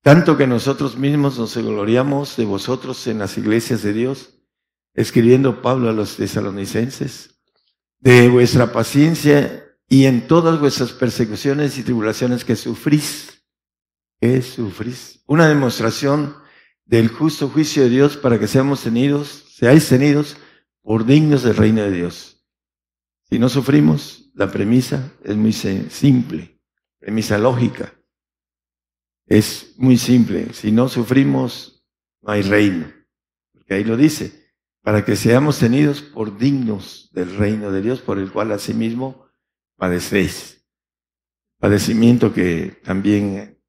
Tanto 0.02 0.36
que 0.36 0.46
nosotros 0.46 0.96
mismos 0.96 1.36
nos 1.36 1.56
gloriamos 1.56 2.36
de 2.36 2.44
vosotros 2.44 3.08
en 3.08 3.18
las 3.18 3.36
iglesias 3.38 3.82
de 3.82 3.92
Dios, 3.92 4.38
escribiendo 4.94 5.62
Pablo 5.62 5.88
a 5.88 5.92
los 5.92 6.14
tesalonicenses, 6.14 7.35
de 8.00 8.28
vuestra 8.28 8.72
paciencia 8.72 9.64
y 9.88 10.06
en 10.06 10.26
todas 10.26 10.60
vuestras 10.60 10.92
persecuciones 10.92 11.78
y 11.78 11.82
tribulaciones 11.82 12.44
que 12.44 12.56
sufrís. 12.56 13.44
¿Qué 14.20 14.42
sufrís? 14.42 15.22
Una 15.26 15.48
demostración 15.48 16.36
del 16.84 17.08
justo 17.08 17.48
juicio 17.48 17.84
de 17.84 17.90
Dios 17.90 18.16
para 18.16 18.38
que 18.38 18.46
seamos 18.46 18.82
tenidos 18.82 19.46
seáis 19.56 19.88
tenidos 19.88 20.36
por 20.82 21.06
dignos 21.06 21.42
del 21.42 21.56
reino 21.56 21.82
de 21.82 21.90
Dios. 21.90 22.44
Si 23.22 23.38
no 23.38 23.48
sufrimos, 23.48 24.30
la 24.34 24.52
premisa 24.52 25.12
es 25.24 25.34
muy 25.34 25.54
simple, 25.54 26.60
premisa 26.98 27.38
lógica. 27.38 27.94
Es 29.26 29.74
muy 29.78 29.96
simple. 29.96 30.52
Si 30.52 30.70
no 30.70 30.88
sufrimos, 30.88 31.82
no 32.20 32.32
hay 32.32 32.42
reino. 32.42 32.92
Porque 33.52 33.74
ahí 33.74 33.84
lo 33.84 33.96
dice, 33.96 34.45
para 34.86 35.04
que 35.04 35.16
seamos 35.16 35.58
tenidos 35.58 36.00
por 36.00 36.38
dignos 36.38 37.10
del 37.12 37.36
reino 37.36 37.72
de 37.72 37.82
Dios, 37.82 38.00
por 38.00 38.20
el 38.20 38.30
cual 38.30 38.52
asimismo 38.52 39.26
padecéis. 39.74 40.64
Padecimiento 41.58 42.32
que 42.32 42.80
también 42.84 43.60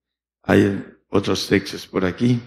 hay 0.43 0.85
otros 1.09 1.47
textos 1.47 1.87
por 1.87 2.05
aquí. 2.05 2.39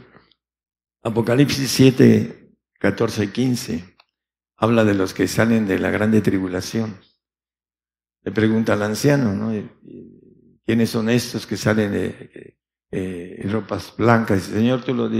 Apocalipsis 1.03 1.69
7, 1.69 2.55
14 2.79 3.25
y 3.25 3.29
15, 3.33 3.97
habla 4.57 4.85
de 4.85 4.95
los 4.95 5.15
que 5.15 5.27
salen 5.27 5.67
de 5.67 5.81
la 5.81 5.91
grande 5.91 6.21
tribulación. 6.21 6.97
Le 8.23 8.31
pregunta 8.31 8.75
al 8.75 8.85
anciano, 8.85 9.33
¿no? 9.33 9.51
¿Quiénes 10.65 10.91
son 10.91 11.11
estos 11.11 11.45
que 11.45 11.57
salen 11.57 11.91
de 11.91 12.57
eh, 12.93 13.49
ropas 13.51 13.93
blancas? 13.97 14.45
Señor, 14.45 14.85
tú 14.85 14.95
lo, 14.95 15.11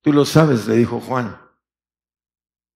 tú 0.00 0.12
lo 0.12 0.24
sabes, 0.24 0.68
le 0.68 0.76
dijo 0.76 1.00
Juan. 1.00 1.43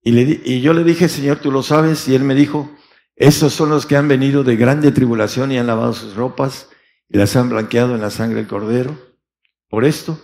Y, 0.03 0.61
yo 0.61 0.73
le 0.73 0.85
dije, 0.85 1.09
Señor, 1.09 1.39
tú 1.39 1.51
lo 1.51 1.63
sabes, 1.63 2.09
y 2.09 2.15
él 2.15 2.23
me 2.23 2.35
dijo, 2.35 2.71
estos 3.17 3.53
son 3.53 3.71
los 3.71 3.85
que 3.85 3.97
han 3.97 4.09
venido 4.09 4.45
de 4.45 4.57
grande 4.57 4.93
tribulación 4.93 5.51
y 5.53 5.59
han 5.59 5.67
lavado 5.67 5.93
sus 5.93 6.15
ropas 6.15 6.69
y 7.09 7.19
las 7.19 7.35
han 7.37 7.49
blanqueado 7.49 7.95
en 7.95 8.01
la 8.01 8.11
sangre 8.11 8.37
del 8.37 8.47
cordero. 8.47 8.97
Por 9.69 9.85
esto, 9.85 10.19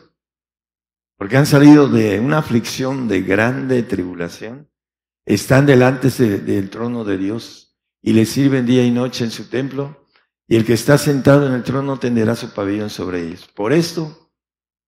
porque 1.16 1.36
han 1.36 1.46
salido 1.46 1.88
de 1.88 2.20
una 2.20 2.38
aflicción 2.38 3.08
de 3.08 3.22
grande 3.22 3.82
tribulación, 3.82 4.70
están 5.26 5.66
delante 5.66 6.10
del 6.10 6.70
trono 6.70 7.04
de 7.04 7.18
Dios 7.18 7.76
y 8.00 8.12
le 8.12 8.26
sirven 8.26 8.66
día 8.66 8.84
y 8.84 8.90
noche 8.90 9.24
en 9.24 9.30
su 9.30 9.48
templo, 9.48 10.06
y 10.46 10.56
el 10.56 10.64
que 10.64 10.74
está 10.74 10.98
sentado 10.98 11.46
en 11.46 11.54
el 11.54 11.62
trono 11.62 11.98
tenderá 11.98 12.36
su 12.36 12.52
pabellón 12.52 12.90
sobre 12.90 13.26
ellos. 13.26 13.48
Por 13.54 13.72
esto, 13.72 14.30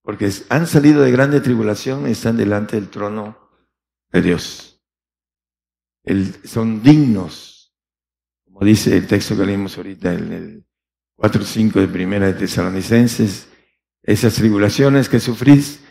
porque 0.03 0.29
han 0.49 0.67
salido 0.67 1.01
de 1.01 1.11
grande 1.11 1.39
tribulación, 1.39 2.05
están 2.07 2.35
delante 2.35 2.75
del 2.75 2.89
trono 2.89 3.49
de 4.11 4.21
Dios. 4.21 4.74
Son 6.43 6.81
dignos, 6.83 7.73
como 8.45 8.61
dice 8.65 8.95
el 8.95 9.07
texto 9.07 9.35
que 9.35 9.45
leímos 9.45 9.77
ahorita 9.77 10.13
en 10.13 10.33
el 10.33 10.65
4.5 11.17 11.73
de 11.73 11.87
Primera 11.87 12.27
de 12.27 12.33
Tesalonicenses, 12.33 13.47
esas 14.03 14.35
tribulaciones 14.35 15.09
que 15.09 15.19
sufrís, 15.19 15.81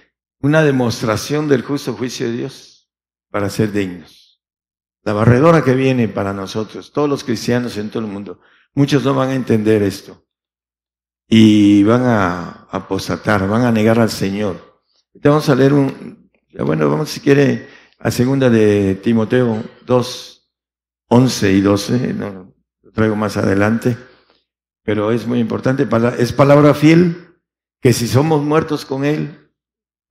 una 0.40 0.62
demostración 0.62 1.48
del 1.48 1.62
justo 1.62 1.94
juicio 1.94 2.26
de 2.26 2.36
Dios 2.36 2.90
para 3.30 3.50
ser 3.50 3.72
dignos. 3.72 4.42
La 5.02 5.12
barredora 5.12 5.64
que 5.64 5.74
viene 5.74 6.08
para 6.08 6.32
nosotros, 6.32 6.92
todos 6.92 7.08
los 7.08 7.24
cristianos 7.24 7.76
en 7.76 7.90
todo 7.90 8.04
el 8.04 8.10
mundo, 8.10 8.40
muchos 8.74 9.04
no 9.04 9.14
van 9.14 9.30
a 9.30 9.34
entender 9.34 9.82
esto 9.82 10.24
y 11.28 11.82
van 11.82 12.02
a 12.04 12.66
apostatar, 12.70 13.48
van 13.48 13.62
a 13.62 13.72
negar 13.72 13.98
al 13.98 14.10
Señor. 14.10 14.82
vamos 15.14 15.48
a 15.48 15.54
leer 15.54 15.72
un, 15.72 16.30
bueno, 16.60 16.88
vamos 16.88 17.10
si 17.10 17.20
quiere 17.20 17.68
a 18.04 18.10
segunda 18.10 18.50
de 18.50 18.96
Timoteo 18.96 19.64
2, 19.86 20.50
11 21.08 21.52
y 21.52 21.60
12, 21.62 22.12
no, 22.12 22.54
lo 22.82 22.92
traigo 22.92 23.16
más 23.16 23.38
adelante, 23.38 23.96
pero 24.82 25.10
es 25.10 25.26
muy 25.26 25.38
importante, 25.38 25.88
es 26.18 26.34
palabra 26.34 26.74
fiel 26.74 27.40
que 27.80 27.94
si 27.94 28.06
somos 28.06 28.42
muertos 28.42 28.84
con 28.84 29.06
Él, 29.06 29.50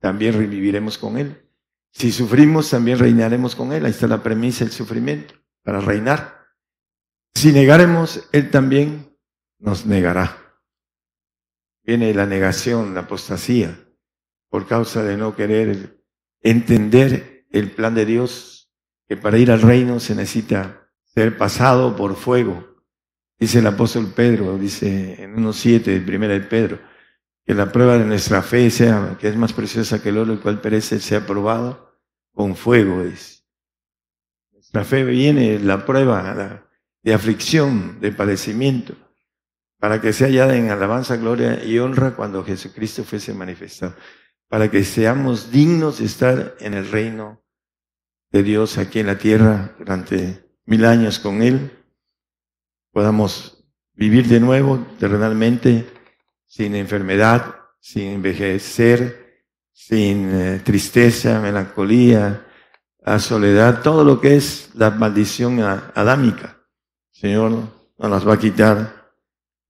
también 0.00 0.34
reviviremos 0.34 0.98
con 0.98 1.18
Él. 1.18 1.48
Si 1.92 2.10
sufrimos, 2.10 2.68
también 2.68 2.98
reinaremos 2.98 3.54
con 3.54 3.72
Él. 3.72 3.84
Ahí 3.84 3.92
está 3.92 4.08
la 4.08 4.24
premisa, 4.24 4.64
el 4.64 4.72
sufrimiento, 4.72 5.34
para 5.62 5.80
reinar. 5.80 6.48
Si 7.32 7.52
negaremos, 7.52 8.28
Él 8.32 8.50
también 8.50 9.16
nos 9.60 9.86
negará. 9.86 10.36
Viene 11.84 12.12
la 12.12 12.26
negación, 12.26 12.92
la 12.92 13.02
apostasía, 13.02 13.78
por 14.48 14.66
causa 14.66 15.04
de 15.04 15.16
no 15.16 15.36
querer 15.36 16.04
entender 16.42 17.33
el 17.54 17.70
plan 17.70 17.94
de 17.94 18.04
Dios, 18.04 18.68
que 19.06 19.16
para 19.16 19.38
ir 19.38 19.50
al 19.52 19.62
reino 19.62 20.00
se 20.00 20.16
necesita 20.16 20.90
ser 21.04 21.38
pasado 21.38 21.94
por 21.94 22.16
fuego. 22.16 22.82
Dice 23.38 23.60
el 23.60 23.66
apóstol 23.68 24.12
Pedro, 24.14 24.58
dice 24.58 25.22
en 25.22 25.34
unos 25.36 25.56
siete 25.56 25.92
de 25.92 26.00
primera 26.00 26.34
de 26.34 26.40
Pedro, 26.40 26.80
que 27.46 27.54
la 27.54 27.70
prueba 27.70 27.96
de 27.96 28.06
nuestra 28.06 28.42
fe 28.42 28.70
sea, 28.70 29.16
que 29.20 29.28
es 29.28 29.36
más 29.36 29.52
preciosa 29.52 30.02
que 30.02 30.08
el 30.08 30.18
oro, 30.18 30.32
el 30.32 30.40
cual 30.40 30.60
perece, 30.60 30.98
sea 30.98 31.24
probado 31.24 31.94
con 32.32 32.56
fuego. 32.56 33.02
Es. 33.02 33.46
Nuestra 34.52 34.84
fe 34.84 35.04
viene, 35.04 35.60
la 35.60 35.86
prueba 35.86 36.66
de 37.02 37.14
aflicción, 37.14 38.00
de 38.00 38.10
padecimiento, 38.10 38.96
para 39.78 40.00
que 40.00 40.12
sea 40.12 40.26
hallada 40.26 40.56
en 40.56 40.70
alabanza, 40.70 41.16
gloria 41.16 41.62
y 41.62 41.78
honra 41.78 42.16
cuando 42.16 42.44
Jesucristo 42.44 43.04
fuese 43.04 43.32
manifestado, 43.32 43.94
para 44.48 44.70
que 44.70 44.82
seamos 44.82 45.52
dignos 45.52 45.98
de 45.98 46.06
estar 46.06 46.56
en 46.58 46.74
el 46.74 46.90
reino 46.90 47.43
de 48.34 48.42
Dios 48.42 48.78
aquí 48.78 48.98
en 48.98 49.06
la 49.06 49.16
tierra 49.16 49.76
durante 49.78 50.44
mil 50.66 50.84
años 50.86 51.20
con 51.20 51.40
Él, 51.40 51.70
podamos 52.90 53.64
vivir 53.92 54.26
de 54.26 54.40
nuevo 54.40 54.84
terrenalmente 54.98 55.86
sin 56.44 56.74
enfermedad, 56.74 57.54
sin 57.78 58.08
envejecer, 58.08 59.44
sin 59.72 60.30
eh, 60.34 60.60
tristeza, 60.64 61.38
melancolía, 61.38 62.44
a 63.04 63.20
soledad, 63.20 63.82
todo 63.82 64.02
lo 64.02 64.20
que 64.20 64.34
es 64.34 64.70
la 64.74 64.90
maldición 64.90 65.60
adámica. 65.60 66.58
Señor 67.12 67.52
nos 67.98 68.28
va 68.28 68.34
a 68.34 68.38
quitar 68.40 69.12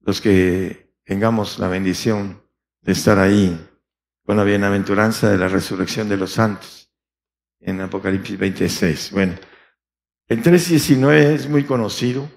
los 0.00 0.22
que 0.22 0.94
tengamos 1.04 1.58
la 1.58 1.68
bendición 1.68 2.42
de 2.80 2.92
estar 2.92 3.18
ahí 3.18 3.60
con 4.24 4.38
la 4.38 4.44
bienaventuranza 4.44 5.28
de 5.28 5.36
la 5.36 5.48
resurrección 5.48 6.08
de 6.08 6.16
los 6.16 6.32
santos 6.32 6.83
en 7.64 7.80
Apocalipsis 7.80 8.38
26. 8.38 9.10
Bueno, 9.12 9.34
el 10.28 10.42
3.19 10.42 11.34
es 11.34 11.48
muy 11.48 11.64
conocido. 11.64 12.28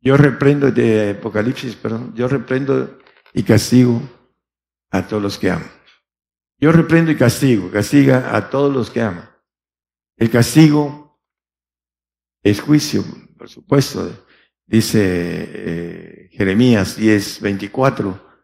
Yo 0.00 0.16
reprendo 0.16 0.70
de 0.70 1.10
Apocalipsis, 1.18 1.76
perdón, 1.76 2.12
yo 2.14 2.28
reprendo 2.28 2.98
y 3.32 3.42
castigo 3.42 4.02
a 4.90 5.06
todos 5.06 5.22
los 5.22 5.38
que 5.38 5.50
aman. 5.50 5.70
Yo 6.58 6.72
reprendo 6.72 7.10
y 7.10 7.16
castigo, 7.16 7.70
castiga 7.70 8.36
a 8.36 8.50
todos 8.50 8.72
los 8.72 8.90
que 8.90 9.00
aman. 9.00 9.30
El 10.16 10.30
castigo 10.30 11.18
es 12.42 12.60
juicio, 12.60 13.02
por 13.38 13.48
supuesto, 13.48 14.26
dice 14.66 15.00
eh, 15.02 16.28
Jeremías 16.32 16.96
10, 16.96 17.40
24. 17.40 18.34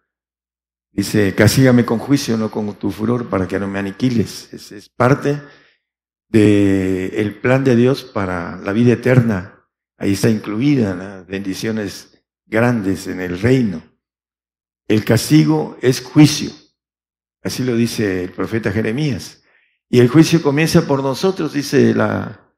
Dice, 0.93 1.35
castígame 1.37 1.85
con 1.85 1.99
juicio, 1.99 2.37
no 2.37 2.51
con 2.51 2.75
tu 2.75 2.91
furor, 2.91 3.29
para 3.29 3.47
que 3.47 3.61
no 3.61 3.69
me 3.69 3.79
aniquiles. 3.79 4.53
Es, 4.53 4.73
es 4.73 4.89
parte 4.89 5.41
del 6.31 7.13
el 7.15 7.41
plan 7.41 7.65
de 7.65 7.77
Dios 7.77 8.05
para 8.05 8.57
la 8.57 8.73
vida 8.73 8.93
eterna 8.95 9.61
Ahí 10.01 10.15
está 10.15 10.31
incluida 10.31 10.95
las 10.95 11.27
bendiciones 11.27 12.25
grandes 12.47 13.07
en 13.07 13.21
el 13.21 13.39
reino. 13.39 13.83
El 14.89 15.05
castigo 15.05 15.77
es 15.83 16.01
juicio. 16.01 16.51
Así 17.43 17.63
lo 17.63 17.77
dice 17.77 18.25
el 18.25 18.33
profeta 18.33 18.73
Jeremías. 18.73 19.43
Y 19.91 20.01
el 20.01 20.09
juicio 20.09 20.41
comienza 20.41 20.87
por 20.87 21.03
nosotros, 21.03 21.53
dice 21.53 21.93
la, 21.93 22.51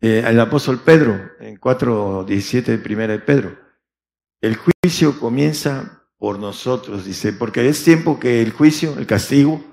eh, 0.00 0.24
el 0.26 0.40
apóstol 0.40 0.80
Pedro 0.84 1.30
en 1.38 1.60
4.17 1.60 2.64
de 2.64 2.78
primera 2.78 3.12
de 3.12 3.20
Pedro. 3.20 3.56
El 4.40 4.56
juicio 4.56 5.20
comienza 5.20 6.08
por 6.18 6.40
nosotros, 6.40 7.04
dice, 7.04 7.32
porque 7.32 7.68
es 7.68 7.84
tiempo 7.84 8.18
que 8.18 8.42
el 8.42 8.50
juicio, 8.50 8.98
el 8.98 9.06
castigo, 9.06 9.64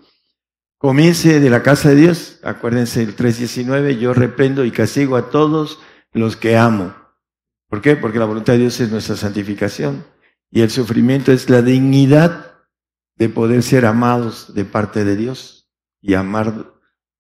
comience 0.78 1.40
de 1.40 1.50
la 1.50 1.64
casa 1.64 1.90
de 1.90 1.96
Dios. 1.96 2.40
Acuérdense 2.44 3.02
el 3.02 3.16
3.19, 3.16 3.98
yo 3.98 4.14
reprendo 4.14 4.66
y 4.66 4.72
castigo 4.72 5.16
a 5.16 5.30
todos 5.30 5.80
los 6.14 6.36
que 6.36 6.58
amo. 6.58 6.96
¿Por 7.70 7.82
qué? 7.82 7.96
Porque 7.96 8.20
la 8.20 8.26
voluntad 8.26 8.54
de 8.54 8.60
Dios 8.60 8.80
es 8.80 8.92
nuestra 8.92 9.16
santificación 9.16 10.06
y 10.50 10.62
el 10.62 10.70
sufrimiento 10.70 11.32
es 11.32 11.50
la 11.50 11.62
dignidad 11.62 12.54
de 13.16 13.30
poder 13.30 13.64
ser 13.64 13.86
amados 13.86 14.54
de 14.54 14.64
parte 14.64 15.04
de 15.04 15.16
Dios 15.16 15.70
y 16.02 16.14
amar 16.14 16.72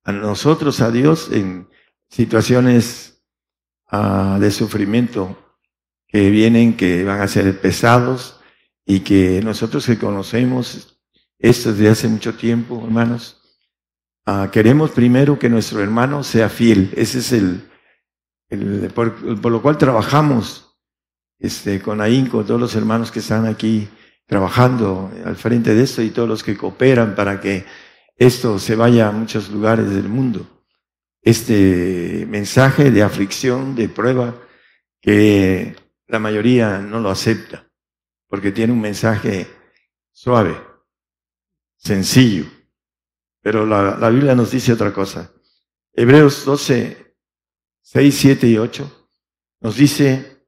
a 0.03 0.11
nosotros, 0.11 0.79
a 0.79 0.91
Dios, 0.91 1.29
en 1.31 1.67
situaciones 2.09 3.21
uh, 3.91 4.39
de 4.39 4.51
sufrimiento 4.51 5.37
que 6.07 6.29
vienen, 6.29 6.77
que 6.77 7.03
van 7.03 7.19
a 7.19 7.27
ser 7.27 7.59
pesados 7.59 8.39
y 8.85 9.01
que 9.01 9.41
nosotros 9.43 9.85
que 9.85 9.97
conocemos 9.97 10.97
esto 11.39 11.71
desde 11.71 11.89
hace 11.89 12.07
mucho 12.07 12.35
tiempo, 12.35 12.81
hermanos, 12.85 13.36
uh, 14.27 14.49
queremos 14.51 14.91
primero 14.91 15.39
que 15.39 15.49
nuestro 15.49 15.81
hermano 15.81 16.23
sea 16.23 16.49
fiel. 16.49 16.91
Ese 16.95 17.19
es 17.19 17.31
el, 17.31 17.67
el 18.49 18.91
por, 18.93 19.41
por, 19.41 19.51
lo 19.51 19.61
cual 19.61 19.77
trabajamos 19.77 20.77
este, 21.39 21.81
con 21.81 22.01
ahínco, 22.01 22.43
todos 22.43 22.59
los 22.59 22.75
hermanos 22.75 23.11
que 23.11 23.19
están 23.19 23.45
aquí 23.45 23.87
trabajando 24.25 25.11
al 25.25 25.35
frente 25.37 25.73
de 25.73 25.83
esto 25.83 26.01
y 26.01 26.09
todos 26.09 26.27
los 26.27 26.43
que 26.43 26.57
cooperan 26.57 27.15
para 27.15 27.39
que 27.39 27.65
esto 28.17 28.59
se 28.59 28.75
vaya 28.75 29.07
a 29.07 29.11
muchos 29.11 29.49
lugares 29.49 29.89
del 29.89 30.09
mundo 30.09 30.45
este 31.27 32.25
mensaje 32.29 32.89
de 32.89 33.03
aflicción, 33.03 33.75
de 33.75 33.89
prueba, 33.89 34.33
que 35.01 35.75
la 36.07 36.19
mayoría 36.19 36.79
no 36.79 37.01
lo 37.01 37.09
acepta, 37.09 37.69
porque 38.29 38.53
tiene 38.53 38.71
un 38.71 38.79
mensaje 38.79 39.45
suave, 40.13 40.55
sencillo. 41.75 42.45
Pero 43.47 43.65
la, 43.65 44.09
Biblia 44.09 44.35
nos 44.35 44.51
dice 44.51 44.73
otra 44.73 44.91
cosa. 44.91 45.31
Hebreos 45.93 46.43
12, 46.43 47.15
6, 47.81 48.17
7 48.19 48.45
y 48.45 48.57
8 48.57 49.09
nos 49.61 49.77
dice 49.77 50.43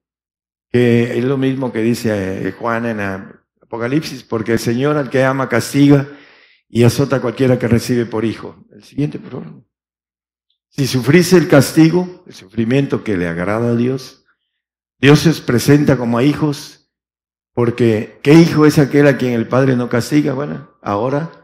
que 0.70 1.18
es 1.18 1.24
lo 1.24 1.38
mismo 1.38 1.72
que 1.72 1.82
dice 1.82 2.54
Juan 2.60 2.88
en 2.88 3.00
Apocalipsis, 3.62 4.24
porque 4.24 4.52
el 4.52 4.60
Señor 4.60 4.98
al 4.98 5.10
que 5.10 5.24
ama 5.24 5.48
castiga 5.48 6.10
y 6.68 6.84
azota 6.84 7.16
a 7.16 7.22
cualquiera 7.22 7.58
que 7.58 7.70
recibe 7.70 8.06
por 8.06 8.26
hijo. 8.26 8.66
El 8.70 8.84
siguiente, 8.84 9.18
por. 9.18 9.46
Si 10.68 10.86
sufrís 10.86 11.32
el 11.32 11.48
castigo, 11.48 12.26
el 12.28 12.34
sufrimiento 12.34 13.06
que 13.06 13.16
le 13.16 13.30
agrada 13.30 13.70
a 13.70 13.76
Dios, 13.78 14.26
Dios 15.00 15.20
se 15.20 15.32
presenta 15.42 15.96
como 15.96 16.18
a 16.18 16.24
hijos, 16.26 16.92
porque 17.54 18.20
¿qué 18.24 18.34
hijo 18.34 18.66
es 18.66 18.78
aquel 18.78 19.08
a 19.08 19.18
quien 19.18 19.32
el 19.32 19.48
Padre 19.48 19.78
no 19.78 19.88
castiga? 19.88 20.34
Bueno, 20.34 20.78
ahora 20.82 21.39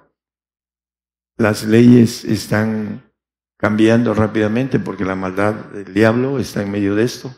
las 1.37 1.63
leyes 1.63 2.23
están 2.23 3.11
cambiando 3.57 4.13
rápidamente 4.13 4.79
porque 4.79 5.05
la 5.05 5.15
maldad 5.15 5.53
del 5.53 5.93
diablo 5.93 6.39
está 6.39 6.61
en 6.61 6.71
medio 6.71 6.95
de 6.95 7.03
esto. 7.03 7.33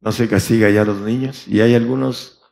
No 0.00 0.12
se 0.12 0.28
castiga 0.28 0.70
ya 0.70 0.82
a 0.82 0.86
los 0.86 1.00
niños 1.00 1.46
y 1.46 1.60
hay 1.60 1.74
algunos 1.74 2.42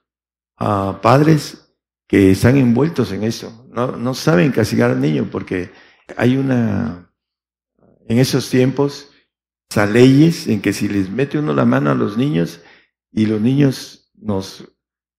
uh, 0.61 1.01
padres 1.01 1.75
que 2.07 2.31
están 2.31 2.57
envueltos 2.57 3.13
en 3.13 3.25
eso. 3.25 3.67
No, 3.71 3.97
no 3.97 4.15
saben 4.15 4.53
castigar 4.53 4.91
al 4.91 5.01
niño 5.01 5.29
porque 5.31 5.71
hay 6.17 6.37
una 6.37 7.11
en 8.09 8.19
esos 8.19 8.49
tiempos 8.49 9.11
a 9.77 9.87
leyes 9.87 10.49
en 10.49 10.61
que 10.61 10.73
si 10.73 10.89
les 10.89 11.11
mete 11.11 11.39
uno 11.39 11.53
la 11.53 11.65
mano 11.65 11.91
a 11.91 11.95
los 11.95 12.17
niños 12.17 12.61
y 13.13 13.27
los 13.27 13.41
niños 13.41 14.11
nos 14.15 14.65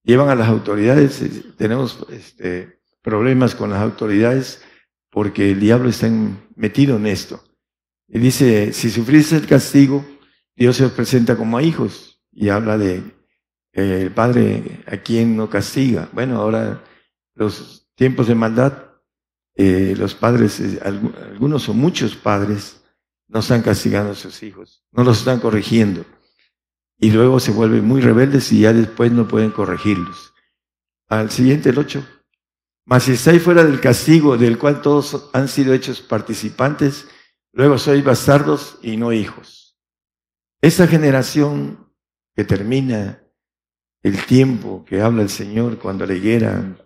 llevan 0.03 0.29
a 0.29 0.35
las 0.35 0.49
autoridades, 0.49 1.21
eh, 1.21 1.43
tenemos 1.57 2.05
este, 2.09 2.81
problemas 3.01 3.55
con 3.55 3.69
las 3.69 3.81
autoridades 3.81 4.61
porque 5.09 5.51
el 5.51 5.59
diablo 5.59 5.89
está 5.89 6.09
metido 6.55 6.97
en 6.97 7.07
esto. 7.07 7.43
Y 8.07 8.19
dice, 8.19 8.73
si 8.73 8.89
sufrís 8.89 9.31
el 9.33 9.47
castigo, 9.47 10.05
Dios 10.55 10.77
se 10.77 10.85
os 10.85 10.91
presenta 10.91 11.37
como 11.37 11.57
a 11.57 11.63
hijos 11.63 12.21
y 12.31 12.49
habla 12.49 12.77
de 12.77 13.03
eh, 13.73 14.01
el 14.01 14.11
Padre 14.11 14.83
a 14.87 14.97
quien 14.97 15.37
no 15.37 15.49
castiga. 15.49 16.09
Bueno, 16.11 16.37
ahora 16.37 16.83
los 17.35 17.87
tiempos 17.95 18.27
de 18.27 18.35
maldad, 18.35 18.73
eh, 19.55 19.93
los 19.97 20.15
padres, 20.15 20.61
algunos 20.81 21.67
o 21.69 21.73
muchos 21.73 22.15
padres, 22.15 22.81
no 23.27 23.39
están 23.39 23.61
castigando 23.61 24.11
a 24.11 24.15
sus 24.15 24.41
hijos, 24.41 24.83
no 24.91 25.03
los 25.03 25.19
están 25.19 25.39
corrigiendo. 25.39 26.05
Y 26.97 27.11
luego 27.11 27.39
se 27.39 27.51
vuelven 27.51 27.85
muy 27.85 28.01
rebeldes 28.01 28.51
y 28.51 28.61
ya 28.61 28.73
después 28.73 29.11
no 29.11 29.27
pueden 29.27 29.51
corregirlos. 29.51 30.33
Al 31.07 31.31
siguiente, 31.31 31.69
el 31.69 31.77
8. 31.77 32.05
Mas 32.89 33.03
si 33.03 33.11
estáis 33.11 33.43
fuera 33.43 33.63
del 33.63 33.79
castigo 33.79 34.35
del 34.35 34.57
cual 34.57 34.81
todos 34.81 35.29
han 35.33 35.47
sido 35.47 35.75
hechos 35.75 36.01
participantes, 36.01 37.07
luego 37.53 37.77
sois 37.77 38.03
bastardos 38.03 38.79
y 38.81 38.97
no 38.97 39.13
hijos. 39.13 39.77
Esa 40.59 40.87
generación 40.87 41.93
que 42.35 42.43
termina 42.45 43.21
el 44.01 44.25
tiempo 44.25 44.83
que 44.85 45.01
habla 45.01 45.21
el 45.21 45.29
Señor 45.29 45.77
cuando 45.77 46.07
le 46.07 46.17
higuera 46.17 46.77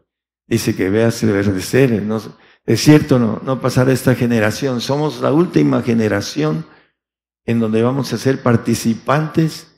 dice 0.46 0.76
que 0.76 0.90
veas 0.90 1.24
reverdecer, 1.24 2.04
no, 2.04 2.22
es 2.66 2.82
cierto, 2.82 3.18
no, 3.18 3.40
no 3.42 3.62
pasará 3.62 3.94
esta 3.94 4.14
generación. 4.14 4.82
Somos 4.82 5.22
la 5.22 5.32
última 5.32 5.82
generación 5.84 6.66
en 7.46 7.62
donde 7.62 7.82
vamos 7.82 8.12
a 8.12 8.18
ser 8.18 8.44
participantes 8.44 9.74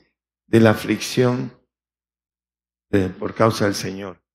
de 0.48 0.58
la 0.58 0.70
aflicción 0.70 1.52
por 3.20 3.32
causa 3.32 3.66
del 3.66 3.76
Señor. 3.76 4.25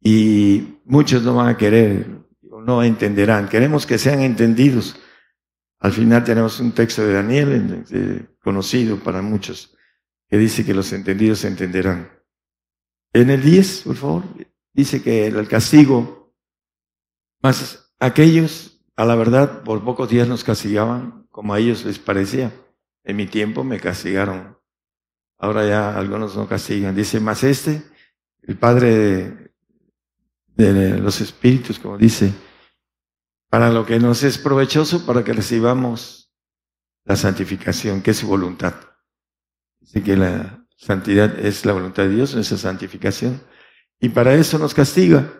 Y 0.00 0.78
muchos 0.84 1.22
no 1.22 1.34
van 1.34 1.48
a 1.48 1.56
querer, 1.56 2.06
no 2.42 2.82
entenderán. 2.82 3.48
Queremos 3.48 3.86
que 3.86 3.98
sean 3.98 4.20
entendidos. 4.20 4.98
Al 5.78 5.92
final 5.92 6.24
tenemos 6.24 6.60
un 6.60 6.72
texto 6.72 7.04
de 7.04 7.14
Daniel, 7.14 7.84
conocido 8.42 8.98
para 8.98 9.22
muchos, 9.22 9.76
que 10.28 10.38
dice 10.38 10.64
que 10.64 10.74
los 10.74 10.92
entendidos 10.92 11.44
entenderán. 11.44 12.10
En 13.12 13.30
el 13.30 13.42
10, 13.42 13.82
por 13.82 13.96
favor, 13.96 14.24
dice 14.72 15.02
que 15.02 15.26
el 15.26 15.48
castigo 15.48 16.20
mas 17.42 17.92
aquellos, 17.98 18.82
a 18.96 19.04
la 19.04 19.14
verdad, 19.14 19.62
por 19.62 19.82
pocos 19.84 20.10
días 20.10 20.28
nos 20.28 20.44
castigaban 20.44 21.26
como 21.30 21.54
a 21.54 21.58
ellos 21.58 21.84
les 21.84 21.98
parecía. 21.98 22.52
En 23.02 23.16
mi 23.16 23.26
tiempo 23.26 23.64
me 23.64 23.80
castigaron. 23.80 24.58
Ahora 25.38 25.66
ya 25.66 25.96
algunos 25.96 26.36
no 26.36 26.46
castigan. 26.46 26.94
Dice, 26.94 27.18
más 27.18 27.42
este, 27.44 27.82
el 28.42 28.58
Padre 28.58 28.94
de, 28.94 29.49
los 30.60 31.20
Espíritus, 31.20 31.78
como 31.78 31.98
dice, 31.98 32.32
para 33.48 33.70
lo 33.70 33.84
que 33.84 33.98
nos 33.98 34.22
es 34.22 34.38
provechoso, 34.38 35.04
para 35.04 35.24
que 35.24 35.32
recibamos 35.32 36.32
la 37.04 37.16
santificación, 37.16 38.02
que 38.02 38.12
es 38.12 38.18
su 38.18 38.28
voluntad. 38.28 38.74
Dice 39.80 40.02
que 40.02 40.16
la 40.16 40.64
santidad 40.76 41.38
es 41.38 41.64
la 41.64 41.72
voluntad 41.72 42.04
de 42.04 42.14
Dios, 42.14 42.34
nuestra 42.34 42.58
santificación. 42.58 43.42
Y 43.98 44.10
para 44.10 44.34
eso 44.34 44.58
nos 44.58 44.74
castiga. 44.74 45.32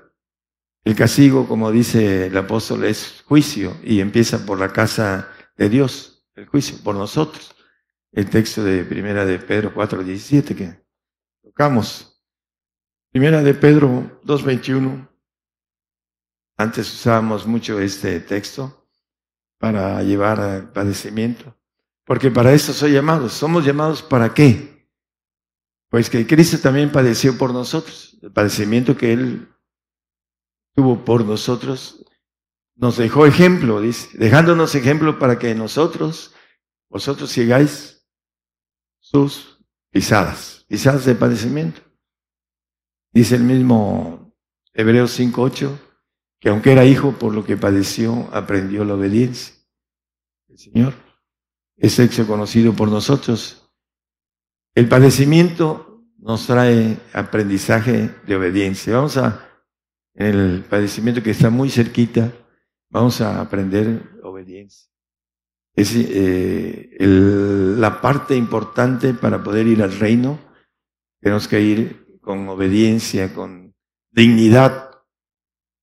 El 0.84 0.96
castigo, 0.96 1.46
como 1.46 1.70
dice 1.70 2.26
el 2.26 2.36
apóstol, 2.36 2.84
es 2.84 3.22
juicio 3.26 3.76
y 3.84 4.00
empieza 4.00 4.44
por 4.44 4.58
la 4.58 4.72
casa 4.72 5.28
de 5.56 5.68
Dios, 5.68 6.26
el 6.34 6.46
juicio 6.46 6.78
por 6.82 6.94
nosotros. 6.94 7.54
El 8.12 8.28
texto 8.28 8.64
de 8.64 8.82
Primera 8.84 9.24
de 9.24 9.38
Pedro 9.38 9.72
4, 9.72 10.02
17 10.02 10.56
que 10.56 10.82
tocamos. 11.42 12.20
Primera 13.12 13.42
de 13.42 13.54
Pedro 13.54 14.20
2, 14.24 14.44
21. 14.44 15.09
Antes 16.60 16.92
usábamos 16.92 17.46
mucho 17.46 17.80
este 17.80 18.20
texto 18.20 18.86
para 19.58 20.02
llevar 20.02 20.38
al 20.40 20.70
padecimiento, 20.70 21.56
porque 22.04 22.30
para 22.30 22.52
eso 22.52 22.74
soy 22.74 22.92
llamados. 22.92 23.32
¿Somos 23.32 23.64
llamados 23.64 24.02
para 24.02 24.34
qué? 24.34 24.86
Pues 25.88 26.10
que 26.10 26.26
Cristo 26.26 26.58
también 26.58 26.92
padeció 26.92 27.38
por 27.38 27.54
nosotros, 27.54 28.18
el 28.20 28.30
padecimiento 28.30 28.94
que 28.94 29.14
Él 29.14 29.48
tuvo 30.74 31.02
por 31.02 31.24
nosotros, 31.24 32.04
nos 32.74 32.98
dejó 32.98 33.24
ejemplo, 33.24 33.80
dejándonos 34.12 34.74
ejemplo 34.74 35.18
para 35.18 35.38
que 35.38 35.54
nosotros, 35.54 36.34
vosotros 36.90 37.30
sigáis 37.30 38.06
sus 38.98 39.64
pisadas, 39.90 40.66
pisadas 40.68 41.06
de 41.06 41.14
padecimiento. 41.14 41.80
Dice 43.14 43.36
el 43.36 43.44
mismo 43.44 44.36
Hebreos 44.74 45.18
5.8, 45.18 45.89
que 46.40 46.48
aunque 46.48 46.72
era 46.72 46.84
hijo, 46.86 47.12
por 47.12 47.34
lo 47.34 47.44
que 47.44 47.56
padeció, 47.56 48.28
aprendió 48.32 48.84
la 48.84 48.94
obediencia. 48.94 49.54
El 50.48 50.58
Señor 50.58 50.94
es 51.76 51.98
hecho 51.98 52.26
conocido 52.26 52.74
por 52.74 52.88
nosotros 52.88 53.56
El 54.74 54.88
padecimiento 54.88 56.04
nos 56.18 56.46
trae 56.46 56.98
aprendizaje 57.12 58.10
de 58.26 58.36
obediencia. 58.36 58.94
Vamos 58.94 59.16
a, 59.16 59.48
en 60.14 60.26
el 60.26 60.64
padecimiento 60.64 61.22
que 61.22 61.30
está 61.30 61.50
muy 61.50 61.70
cerquita, 61.70 62.32
vamos 62.88 63.20
a 63.20 63.40
aprender 63.40 64.20
obediencia. 64.22 64.90
Es 65.74 65.92
eh, 65.96 66.96
la 67.00 68.00
parte 68.00 68.36
importante 68.36 69.14
para 69.14 69.42
poder 69.42 69.66
ir 69.66 69.82
al 69.82 69.98
reino. 69.98 70.38
Tenemos 71.20 71.48
que 71.48 71.60
ir 71.60 72.18
con 72.20 72.48
obediencia, 72.48 73.32
con 73.34 73.74
dignidad, 74.10 74.89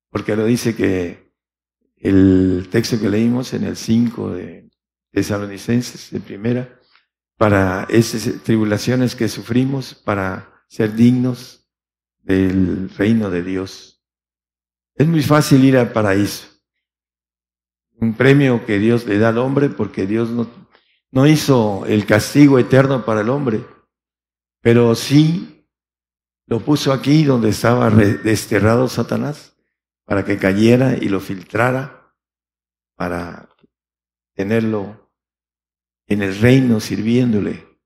porque 0.10 0.36
lo 0.36 0.46
dice 0.46 0.76
que 0.76 1.34
el 1.98 2.68
texto 2.72 3.00
que 3.00 3.10
leímos 3.10 3.54
en 3.54 3.64
el 3.64 3.76
5 3.76 4.32
de 4.32 4.70
Tesalonicenses, 5.12 6.12
de 6.12 6.20
primera, 6.20 6.80
para 7.38 7.86
esas 7.90 8.44
tribulaciones 8.44 9.16
que 9.16 9.28
sufrimos, 9.28 9.94
para 9.94 10.64
ser 10.68 10.96
dignos 10.96 11.68
del 12.24 12.90
reino 12.98 13.30
de 13.30 13.44
Dios. 13.44 14.04
Es 14.96 15.08
muy 15.08 15.22
fácil 15.22 15.64
ir 15.64 15.78
al 15.78 15.92
paraíso. 15.92 16.48
Un 18.00 18.16
premio 18.16 18.66
que 18.66 18.80
Dios 18.80 19.06
le 19.06 19.18
da 19.18 19.30
al 19.30 19.38
hombre 19.38 19.70
porque 19.70 20.06
Dios 20.06 20.30
no, 20.30 20.48
no 21.12 21.26
hizo 21.26 21.86
el 21.88 22.06
castigo 22.06 22.60
eterno 22.60 23.06
para 23.06 23.22
el 23.22 23.30
hombre, 23.30 23.66
pero 24.62 24.94
sí 24.94 25.68
lo 26.46 26.60
puso 26.60 26.94
aquí 26.94 27.24
donde 27.24 27.50
estaba 27.50 27.90
desterrado 27.90 28.88
Satanás 28.88 29.57
para 30.08 30.24
que 30.24 30.38
cayera 30.38 30.96
y 30.96 31.10
lo 31.10 31.20
filtrara 31.20 32.16
para 32.96 33.50
tenerlo 34.34 35.12
en 36.08 36.22
el 36.22 36.40
reino 36.40 36.80
sirviéndole, 36.80 37.78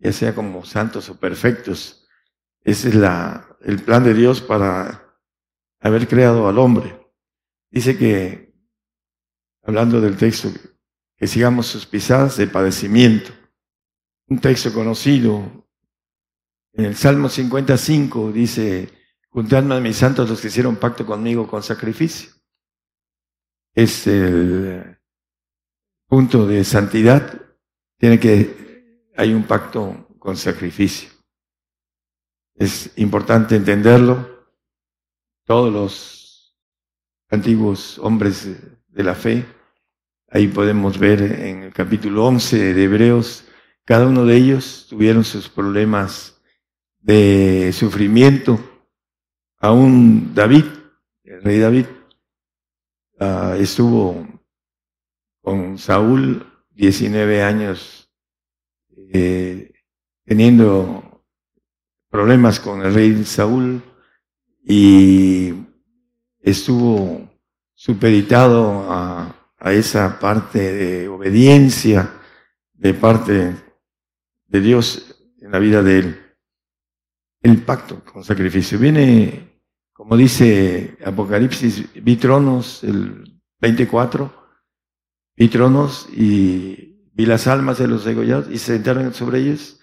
ya 0.00 0.12
sea 0.12 0.34
como 0.34 0.64
santos 0.64 1.08
o 1.08 1.20
perfectos. 1.20 2.08
Ese 2.62 2.88
es 2.88 2.96
la, 2.96 3.56
el 3.60 3.80
plan 3.84 4.02
de 4.02 4.14
Dios 4.14 4.40
para 4.40 5.16
haber 5.78 6.08
creado 6.08 6.48
al 6.48 6.58
hombre. 6.58 7.06
Dice 7.70 7.96
que, 7.96 8.52
hablando 9.62 10.00
del 10.00 10.16
texto, 10.16 10.50
que 11.16 11.28
sigamos 11.28 11.68
sus 11.68 11.86
pisadas 11.86 12.36
de 12.36 12.48
padecimiento. 12.48 13.30
Un 14.26 14.40
texto 14.40 14.74
conocido 14.74 15.68
en 16.72 16.84
el 16.84 16.96
Salmo 16.96 17.28
55 17.28 18.32
dice, 18.32 18.99
Juntadme 19.32 19.76
a 19.76 19.80
mis 19.80 19.96
santos 19.96 20.28
los 20.28 20.40
que 20.40 20.48
hicieron 20.48 20.76
pacto 20.76 21.06
conmigo 21.06 21.46
con 21.46 21.62
sacrificio. 21.62 22.32
Es 23.72 24.06
el 24.08 24.98
punto 26.08 26.46
de 26.46 26.64
santidad. 26.64 27.40
Tiene 27.96 28.18
que, 28.18 29.08
hay 29.16 29.32
un 29.32 29.44
pacto 29.44 30.08
con 30.18 30.36
sacrificio. 30.36 31.10
Es 32.56 32.92
importante 32.96 33.54
entenderlo. 33.54 34.48
Todos 35.44 35.72
los 35.72 36.56
antiguos 37.28 37.98
hombres 38.00 38.48
de 38.88 39.04
la 39.04 39.14
fe, 39.14 39.46
ahí 40.28 40.48
podemos 40.48 40.98
ver 40.98 41.22
en 41.22 41.62
el 41.62 41.72
capítulo 41.72 42.26
11 42.26 42.74
de 42.74 42.84
Hebreos, 42.84 43.44
cada 43.84 44.06
uno 44.06 44.24
de 44.24 44.36
ellos 44.36 44.86
tuvieron 44.88 45.24
sus 45.24 45.48
problemas 45.48 46.40
de 47.00 47.72
sufrimiento 47.72 48.69
Aún 49.62 50.34
David, 50.34 50.64
el 51.22 51.42
rey 51.42 51.58
David, 51.58 51.84
ah, 53.18 53.56
estuvo 53.58 54.26
con 55.42 55.76
Saúl 55.76 56.46
19 56.70 57.42
años 57.42 58.10
eh, 59.12 59.70
teniendo 60.24 61.26
problemas 62.08 62.58
con 62.58 62.80
el 62.80 62.94
rey 62.94 63.22
Saúl 63.26 63.82
y 64.64 65.52
estuvo 66.40 67.28
supeditado 67.74 68.90
a, 68.90 69.52
a 69.58 69.72
esa 69.74 70.18
parte 70.18 70.72
de 70.72 71.08
obediencia 71.08 72.14
de 72.72 72.94
parte 72.94 73.56
de 74.46 74.60
Dios 74.62 75.22
en 75.38 75.52
la 75.52 75.58
vida 75.58 75.82
de 75.82 75.98
él. 75.98 76.20
El 77.42 77.62
pacto 77.62 78.02
con 78.04 78.24
sacrificio. 78.24 78.78
Viene 78.78 79.49
como 80.00 80.16
dice 80.16 80.96
Apocalipsis, 81.04 81.92
vi 82.02 82.16
tronos, 82.16 82.82
el 82.84 83.38
24, 83.60 84.32
vi 85.36 85.48
tronos 85.48 86.08
y 86.10 87.04
vi 87.12 87.26
las 87.26 87.46
almas 87.46 87.76
de 87.76 87.86
los 87.86 88.06
degollados 88.06 88.48
y 88.50 88.56
se 88.56 88.72
sentaron 88.72 89.12
sobre 89.12 89.40
ellos 89.40 89.78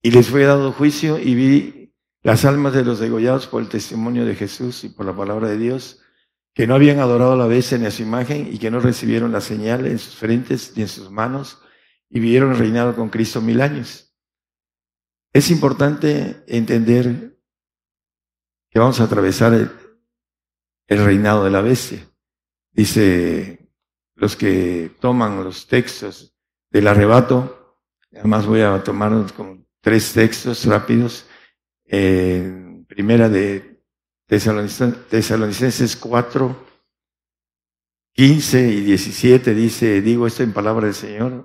y 0.00 0.12
les 0.12 0.28
fue 0.28 0.44
dado 0.44 0.70
juicio 0.70 1.18
y 1.18 1.34
vi 1.34 1.92
las 2.22 2.44
almas 2.44 2.72
de 2.72 2.84
los 2.84 3.00
degollados 3.00 3.48
por 3.48 3.60
el 3.60 3.68
testimonio 3.68 4.24
de 4.24 4.36
Jesús 4.36 4.84
y 4.84 4.90
por 4.90 5.06
la 5.06 5.16
palabra 5.16 5.48
de 5.48 5.58
Dios, 5.58 6.00
que 6.54 6.68
no 6.68 6.76
habían 6.76 7.00
adorado 7.00 7.32
a 7.32 7.36
la 7.36 7.48
vez 7.48 7.72
en 7.72 7.90
su 7.90 8.02
imagen 8.04 8.48
y 8.48 8.58
que 8.58 8.70
no 8.70 8.78
recibieron 8.78 9.32
la 9.32 9.40
señal 9.40 9.86
en 9.86 9.98
sus 9.98 10.14
frentes 10.14 10.72
ni 10.76 10.82
en 10.82 10.88
sus 10.88 11.10
manos 11.10 11.58
y 12.08 12.20
vivieron 12.20 12.56
reinado 12.56 12.94
con 12.94 13.08
Cristo 13.08 13.40
mil 13.40 13.60
años. 13.60 14.14
Es 15.32 15.50
importante 15.50 16.44
entender 16.46 17.32
que 18.72 18.78
vamos 18.78 19.00
a 19.00 19.04
atravesar 19.04 19.52
el, 19.52 19.70
reinado 20.88 21.44
de 21.44 21.50
la 21.50 21.60
bestia. 21.60 22.08
Dice 22.72 23.70
los 24.14 24.34
que 24.34 24.90
toman 24.98 25.44
los 25.44 25.66
textos 25.66 26.34
del 26.70 26.88
arrebato, 26.88 27.78
además 28.12 28.46
voy 28.46 28.62
a 28.62 28.82
tomar 28.82 29.12
como 29.34 29.62
tres 29.80 30.12
textos 30.14 30.64
rápidos. 30.64 31.26
Primera 31.84 33.28
de 33.28 33.84
Tesalonicenses 34.26 35.96
4, 35.96 36.66
15 38.14 38.68
y 38.68 38.80
17 38.80 39.54
dice, 39.54 40.00
digo 40.00 40.26
esto 40.26 40.42
en 40.42 40.52
palabra 40.54 40.86
del 40.86 40.94
Señor, 40.94 41.44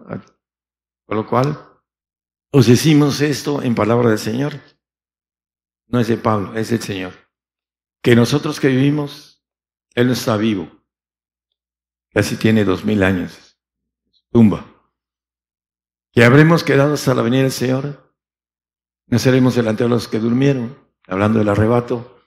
con 1.05 1.17
lo 1.17 1.27
cual 1.27 1.57
os 2.51 2.67
decimos 2.67 3.19
esto 3.19 3.61
en 3.61 3.75
palabra 3.75 4.09
del 4.09 4.19
Señor 4.19 4.53
no 5.87 5.99
es 5.99 6.07
de 6.07 6.17
Pablo, 6.17 6.55
es 6.55 6.69
del 6.69 6.81
Señor. 6.81 7.13
Que 8.01 8.15
nosotros 8.15 8.59
que 8.59 8.67
vivimos, 8.67 9.43
Él 9.95 10.07
no 10.07 10.13
está 10.13 10.37
vivo. 10.37 10.69
Casi 12.11 12.35
tiene 12.35 12.65
dos 12.65 12.83
mil 12.83 13.03
años. 13.03 13.57
Tumba. 14.31 14.65
Que 16.11 16.23
habremos 16.23 16.63
quedado 16.63 16.93
hasta 16.93 17.13
la 17.13 17.21
venida 17.21 17.43
del 17.43 17.51
Señor. 17.51 18.13
No 19.07 19.19
seremos 19.19 19.55
delante 19.55 19.83
de 19.83 19.89
los 19.89 20.07
que 20.07 20.19
durmieron. 20.19 20.77
Hablando 21.07 21.39
del 21.39 21.49
arrebato, 21.49 22.19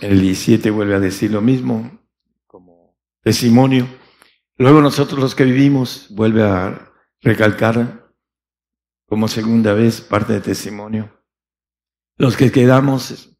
el 0.00 0.20
17 0.20 0.70
vuelve 0.70 0.94
a 0.94 1.00
decir 1.00 1.32
lo 1.32 1.40
mismo, 1.40 2.00
como 2.46 2.96
testimonio. 3.20 3.88
Luego 4.56 4.80
nosotros 4.80 5.18
los 5.18 5.34
que 5.34 5.44
vivimos, 5.44 6.06
vuelve 6.10 6.44
a 6.44 6.92
recalcar 7.20 8.14
como 9.06 9.26
segunda 9.26 9.72
vez 9.72 10.00
parte 10.00 10.34
de 10.34 10.40
testimonio 10.40 11.21
los 12.16 12.36
que 12.36 12.52
quedamos, 12.52 13.30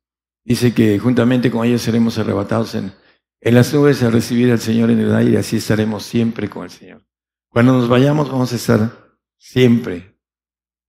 dice 0.45 0.75
que 0.75 0.99
juntamente 0.99 1.51
con 1.51 1.67
ellos 1.67 1.83
seremos 1.83 2.19
arrebatados 2.19 2.75
en, 2.75 2.93
en 3.41 3.55
las 3.55 3.73
nubes 3.75 4.03
a 4.03 4.11
recibir 4.11 4.51
al 4.51 4.61
Señor 4.61 4.91
en 4.91 5.01
el 5.01 5.15
aire, 5.15 5.39
así 5.39 5.57
estaremos 5.57 6.05
siempre 6.05 6.49
con 6.49 6.65
el 6.65 6.71
Señor. 6.71 7.05
Cuando 7.49 7.73
nos 7.73 7.89
vayamos 7.89 8.31
vamos 8.31 8.53
a 8.53 8.57
estar 8.57 9.19
siempre 9.37 10.19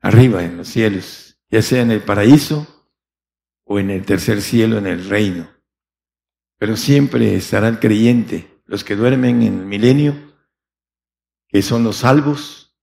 arriba 0.01 0.43
en 0.43 0.57
los 0.57 0.67
cielos, 0.67 1.39
ya 1.49 1.61
sea 1.61 1.81
en 1.81 1.91
el 1.91 2.01
paraíso 2.01 2.67
o 3.65 3.79
en 3.79 3.89
el 3.89 4.05
tercer 4.05 4.41
cielo, 4.41 4.77
en 4.77 4.87
el 4.87 5.07
reino. 5.07 5.49
Pero 6.57 6.77
siempre 6.77 7.35
estará 7.35 7.67
el 7.67 7.79
creyente, 7.79 8.61
los 8.65 8.83
que 8.83 8.95
duermen 8.95 9.41
en 9.41 9.59
el 9.59 9.65
milenio, 9.65 10.15
que 11.47 11.61
son 11.61 11.83
los 11.83 11.97
salvos, 11.97 12.75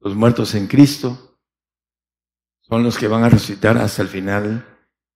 los 0.00 0.14
muertos 0.14 0.54
en 0.54 0.66
Cristo, 0.66 1.33
son 2.68 2.82
los 2.82 2.98
que 2.98 3.08
van 3.08 3.24
a 3.24 3.28
resucitar 3.28 3.78
hasta 3.78 4.02
el 4.02 4.08
final 4.08 4.66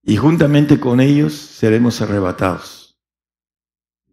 y 0.03 0.17
juntamente 0.17 0.79
con 0.79 1.01
ellos 1.01 1.35
seremos 1.35 2.01
arrebatados. 2.01 2.99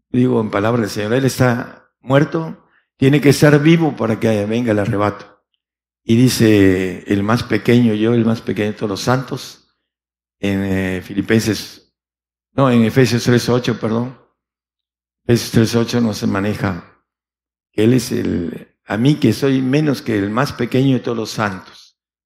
Digo 0.09 0.39
en 0.41 0.49
palabras 0.49 0.81
del 0.81 0.89
Señor, 0.89 1.13
Él 1.13 1.25
está 1.25 1.91
muerto, 1.99 2.65
tiene 2.97 3.19
que 3.19 3.29
estar 3.29 3.61
vivo 3.61 3.95
para 3.95 4.19
que 4.19 4.45
venga 4.45 4.71
el 4.71 4.79
arrebato. 4.79 5.43
Y 6.03 6.15
dice 6.15 7.03
el 7.07 7.23
más 7.23 7.43
pequeño, 7.43 7.93
yo 7.93 8.13
el 8.13 8.25
más 8.25 8.41
pequeño 8.41 8.71
de 8.71 8.77
todos 8.77 8.89
los 8.89 9.01
santos, 9.01 9.77
en 10.39 10.63
eh, 10.63 11.01
Filipenses, 11.01 11.93
no, 12.53 12.69
en 12.69 12.85
Efesios 12.85 13.27
3.8, 13.27 13.79
perdón. 13.79 14.17
Efesios 15.25 15.75
3.8 15.75 16.01
no 16.01 16.13
se 16.13 16.27
maneja. 16.27 17.03
Él 17.73 17.93
es 17.93 18.11
el, 18.11 18.77
a 18.85 18.95
mí 18.95 19.15
que 19.15 19.33
soy 19.33 19.61
menos 19.61 20.01
que 20.01 20.17
el 20.17 20.29
más 20.29 20.53
pequeño 20.53 20.93
de 20.93 20.99
todos 21.01 21.17
los 21.17 21.31
santos. 21.31 21.84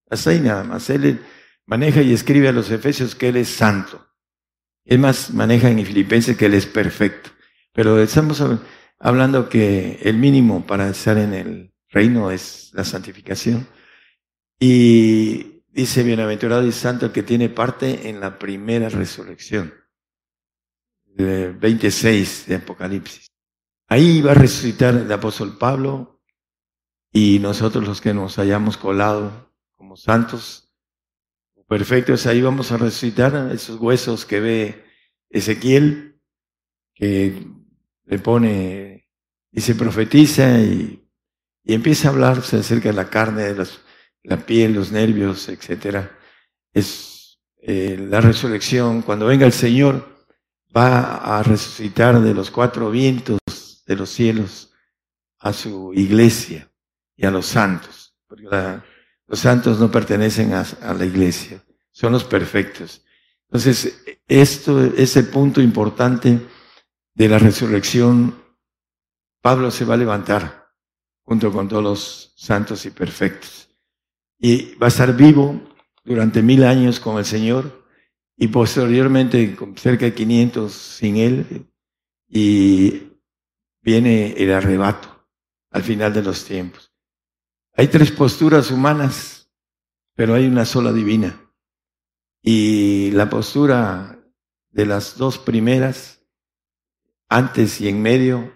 Hasta 0.09 0.31
ahí 0.31 0.39
nada 0.39 0.63
más. 0.63 0.89
Él 0.89 1.21
maneja 1.65 2.01
y 2.01 2.13
escribe 2.13 2.47
a 2.47 2.51
los 2.51 2.71
Efesios 2.71 3.15
que 3.15 3.29
Él 3.29 3.37
es 3.37 3.49
santo. 3.49 4.07
Es 4.83 4.97
más, 4.97 5.31
maneja 5.31 5.69
en 5.69 5.85
Filipenses 5.85 6.35
que 6.35 6.47
Él 6.47 6.55
es 6.55 6.65
perfecto. 6.65 7.29
Pero 7.73 8.01
estamos 8.01 8.43
hablando 8.99 9.49
que 9.49 9.99
el 10.01 10.17
mínimo 10.17 10.65
para 10.65 10.89
estar 10.89 11.17
en 11.17 11.33
el 11.33 11.73
reino 11.89 12.31
es 12.31 12.71
la 12.73 12.83
santificación. 12.83 13.67
Y 14.59 15.63
dice, 15.69 16.03
bienaventurado 16.03 16.65
y 16.65 16.71
santo 16.71 17.07
el 17.07 17.11
que 17.11 17.23
tiene 17.23 17.49
parte 17.49 18.09
en 18.09 18.19
la 18.19 18.37
primera 18.39 18.89
resurrección. 18.89 19.73
El 21.17 21.53
26 21.53 22.47
de 22.47 22.55
Apocalipsis. 22.55 23.27
Ahí 23.87 24.21
va 24.21 24.31
a 24.31 24.35
resucitar 24.35 24.95
el 24.95 25.11
apóstol 25.11 25.57
Pablo 25.57 26.21
y 27.11 27.39
nosotros 27.39 27.87
los 27.87 28.01
que 28.01 28.13
nos 28.13 28.37
hayamos 28.37 28.77
colado 28.77 29.48
como 29.79 29.95
santos 29.95 30.69
perfectos, 31.65 32.25
ahí 32.25 32.41
vamos 32.41 32.73
a 32.73 32.77
resucitar 32.77 33.49
esos 33.53 33.79
huesos 33.79 34.25
que 34.25 34.41
ve 34.41 34.85
Ezequiel, 35.29 36.19
que 36.93 37.47
le 38.03 38.19
pone 38.19 39.09
y 39.53 39.61
se 39.61 39.75
profetiza 39.75 40.59
y, 40.59 41.07
empieza 41.63 42.09
a 42.09 42.11
hablar 42.11 42.39
acerca 42.39 42.89
de 42.89 42.95
la 42.95 43.09
carne, 43.09 43.53
de 43.53 43.67
la 44.23 44.37
piel, 44.37 44.73
los 44.73 44.91
nervios, 44.91 45.47
etcétera. 45.47 46.17
Es 46.73 47.39
eh, 47.61 47.95
la 48.09 48.19
resurrección. 48.19 49.03
Cuando 49.03 49.27
venga 49.27 49.45
el 49.45 49.53
Señor, 49.53 50.25
va 50.75 51.37
a 51.37 51.43
resucitar 51.43 52.19
de 52.19 52.33
los 52.33 52.51
cuatro 52.51 52.89
vientos 52.91 53.39
de 53.85 53.95
los 53.95 54.09
cielos 54.09 54.73
a 55.39 55.53
su 55.53 55.93
iglesia 55.93 56.69
y 57.15 57.25
a 57.25 57.31
los 57.31 57.45
santos. 57.45 58.17
Los 59.29 59.39
santos 59.39 59.79
no 59.79 59.89
pertenecen 59.89 60.53
a, 60.53 60.65
la 60.93 61.05
iglesia, 61.05 61.63
son 61.91 62.11
los 62.11 62.25
perfectos. 62.25 63.03
Entonces, 63.47 64.03
esto 64.27 64.83
es 64.83 65.15
el 65.15 65.27
punto 65.27 65.61
importante 65.61 66.39
de 67.13 67.29
la 67.29 67.39
resurrección 67.39 68.35
Pablo 69.41 69.71
se 69.71 69.85
va 69.85 69.93
a 69.93 69.97
levantar 69.97 70.67
junto 71.23 71.51
con 71.51 71.67
todos 71.67 71.83
los 71.83 72.33
santos 72.35 72.85
y 72.85 72.91
perfectos. 72.91 73.69
Y 74.37 74.75
va 74.75 74.87
a 74.87 74.89
estar 74.89 75.15
vivo 75.15 75.61
durante 76.03 76.41
mil 76.41 76.63
años 76.63 76.99
con 76.99 77.17
el 77.17 77.25
Señor 77.25 77.85
y 78.35 78.47
posteriormente 78.47 79.55
con 79.55 79.77
cerca 79.77 80.05
de 80.05 80.13
500 80.13 80.73
sin 80.73 81.17
Él. 81.17 81.67
Y 82.27 83.13
viene 83.81 84.33
el 84.37 84.51
arrebato 84.53 85.25
al 85.71 85.83
final 85.83 86.13
de 86.13 86.23
los 86.23 86.43
tiempos. 86.45 86.88
Hay 87.73 87.87
tres 87.87 88.11
posturas 88.11 88.71
humanas, 88.71 89.49
pero 90.15 90.35
hay 90.35 90.47
una 90.47 90.65
sola 90.65 90.91
divina. 90.91 91.39
Y 92.41 93.11
la 93.11 93.29
postura 93.29 94.19
de 94.71 94.85
las 94.85 95.17
dos 95.17 95.37
primeras, 95.37 96.25
antes 97.27 97.79
y 97.81 97.87
en 97.87 98.01
medio, 98.01 98.53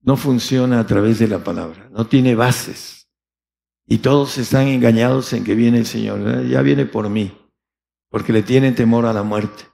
no 0.00 0.16
funciona 0.16 0.80
a 0.80 0.86
través 0.86 1.18
de 1.18 1.28
la 1.28 1.42
palabra, 1.42 1.88
no 1.90 2.06
tiene 2.06 2.34
bases. 2.34 3.08
Y 3.86 3.98
todos 3.98 4.38
están 4.38 4.68
engañados 4.68 5.32
en 5.32 5.44
que 5.44 5.54
viene 5.54 5.78
el 5.78 5.86
Señor, 5.86 6.46
ya 6.46 6.62
viene 6.62 6.86
por 6.86 7.08
mí, 7.08 7.36
porque 8.08 8.32
le 8.32 8.42
tienen 8.42 8.74
temor 8.74 9.06
a 9.06 9.12
la 9.12 9.22
muerte. 9.22 9.64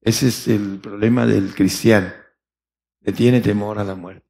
Ese 0.00 0.28
es 0.28 0.48
el 0.48 0.78
problema 0.78 1.26
del 1.26 1.54
cristiano, 1.54 2.10
le 3.00 3.12
tiene 3.12 3.40
temor 3.40 3.78
a 3.78 3.84
la 3.84 3.94
muerte, 3.94 4.26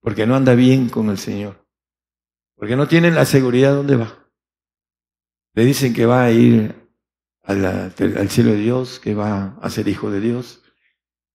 porque 0.00 0.26
no 0.26 0.36
anda 0.36 0.54
bien 0.54 0.90
con 0.90 1.08
el 1.08 1.18
Señor, 1.18 1.63
porque 2.64 2.76
no 2.76 2.88
tiene 2.88 3.10
la 3.10 3.26
seguridad 3.26 3.74
dónde 3.74 3.96
va. 3.96 4.26
Le 5.52 5.66
dicen 5.66 5.92
que 5.92 6.06
va 6.06 6.24
a 6.24 6.30
ir 6.30 6.74
al 7.42 8.30
cielo 8.30 8.52
de 8.52 8.56
Dios, 8.56 8.98
que 9.00 9.14
va 9.14 9.58
a 9.60 9.68
ser 9.68 9.86
hijo 9.86 10.10
de 10.10 10.18
Dios, 10.18 10.62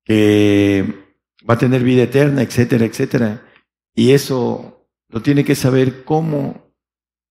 que 0.04 1.06
va 1.48 1.54
a 1.54 1.58
tener 1.60 1.84
vida 1.84 2.02
eterna, 2.02 2.42
etcétera, 2.42 2.84
etcétera. 2.84 3.48
Y 3.94 4.14
eso 4.14 4.90
lo 5.08 5.22
tiene 5.22 5.46
que 5.46 5.54
saber 5.54 6.04
cómo 6.04 6.74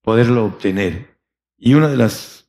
poderlo 0.01 0.45
obtener. 0.45 1.19
Y 1.57 1.75
una 1.75 1.89
de 1.89 1.97
las 1.97 2.49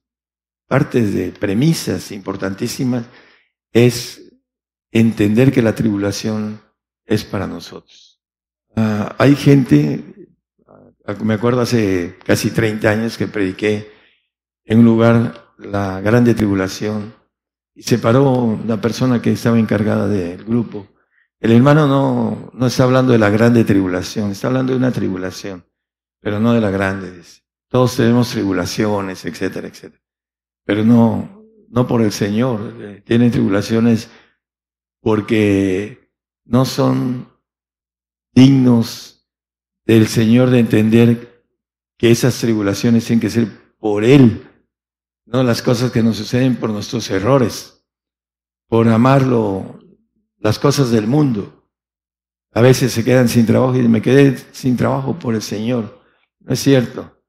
partes 0.68 1.16
de 1.16 1.32
premisas 1.32 2.12
importantísimas 2.12 3.08
es 3.74 4.36
entender 4.92 5.52
que 5.52 5.64
la 5.64 5.74
tribulación 5.74 6.62
es 7.08 7.24
para 7.24 7.48
nosotros. 7.48 8.22
Ah, 8.76 9.16
hay 9.18 9.36
gente, 9.36 10.19
me 11.24 11.36
acuerdo 11.36 11.62
hace 11.62 12.18
casi 12.26 12.52
30 12.52 12.90
años 12.90 13.18
que 13.18 13.28
prediqué 13.28 13.92
en 14.66 14.80
un 14.80 14.86
lugar 14.86 15.54
la 15.58 16.02
grande 16.02 16.34
tribulación 16.34 17.14
y 17.76 17.84
se 17.84 18.00
paró 18.00 18.32
una 18.34 18.80
persona 18.82 19.22
que 19.22 19.32
estaba 19.32 19.60
encargada 19.60 20.08
del 20.08 20.44
grupo 20.44 20.88
el 21.40 21.54
hermano 21.54 21.88
no, 21.88 22.52
no 22.54 22.68
está 22.68 22.84
hablando 22.84 23.14
de 23.14 23.18
la 23.18 23.30
grande 23.30 23.64
tribulación, 23.64 24.32
está 24.32 24.48
hablando 24.48 24.74
de 24.74 24.78
una 24.78 24.92
tribulación, 24.92 25.66
pero 26.20 26.40
no 26.40 26.54
de 26.54 26.60
la 26.60 26.70
grande. 26.70 27.22
Todos 27.70 27.96
tenemos 27.96 28.30
tribulaciones, 28.32 29.24
etcétera, 29.24 29.70
etcétera. 29.70 30.04
Pero 30.66 30.84
no, 30.84 31.46
no 31.70 31.88
por 31.88 32.02
el 32.02 32.12
Señor. 32.12 32.74
Eh, 32.80 33.04
tienen 33.06 33.32
tribulaciones 33.32 34.10
porque 35.02 36.12
no 36.44 36.66
son 36.66 37.30
dignos 38.34 39.19
del 39.90 40.08
Señor 40.08 40.52
de 40.52 40.60
entender 40.60 41.44
que 41.98 42.12
esas 42.12 42.38
tribulaciones 42.40 43.06
tienen 43.06 43.20
que 43.20 43.32
ser 43.32 43.48
por 43.80 44.04
Él, 44.04 44.48
no 45.26 45.42
las 45.42 45.64
cosas 45.64 45.92
que 45.92 46.04
nos 46.04 46.18
suceden 46.18 46.58
por 46.58 46.70
nuestros 46.70 47.10
errores, 47.10 47.84
por 48.68 48.88
amarlo 48.88 49.80
las 50.38 50.60
cosas 50.60 50.92
del 50.92 51.08
mundo. 51.08 51.68
A 52.54 52.62
veces 52.62 52.92
se 52.92 53.04
quedan 53.04 53.30
sin 53.30 53.48
trabajo 53.48 53.76
y 53.78 53.88
me 53.88 54.04
quedé 54.04 54.38
sin 54.52 54.78
trabajo 54.78 55.18
por 55.18 55.34
el 55.34 55.42
Señor. 55.42 56.00
No 56.40 56.54
es 56.54 56.60
cierto. 56.60 57.24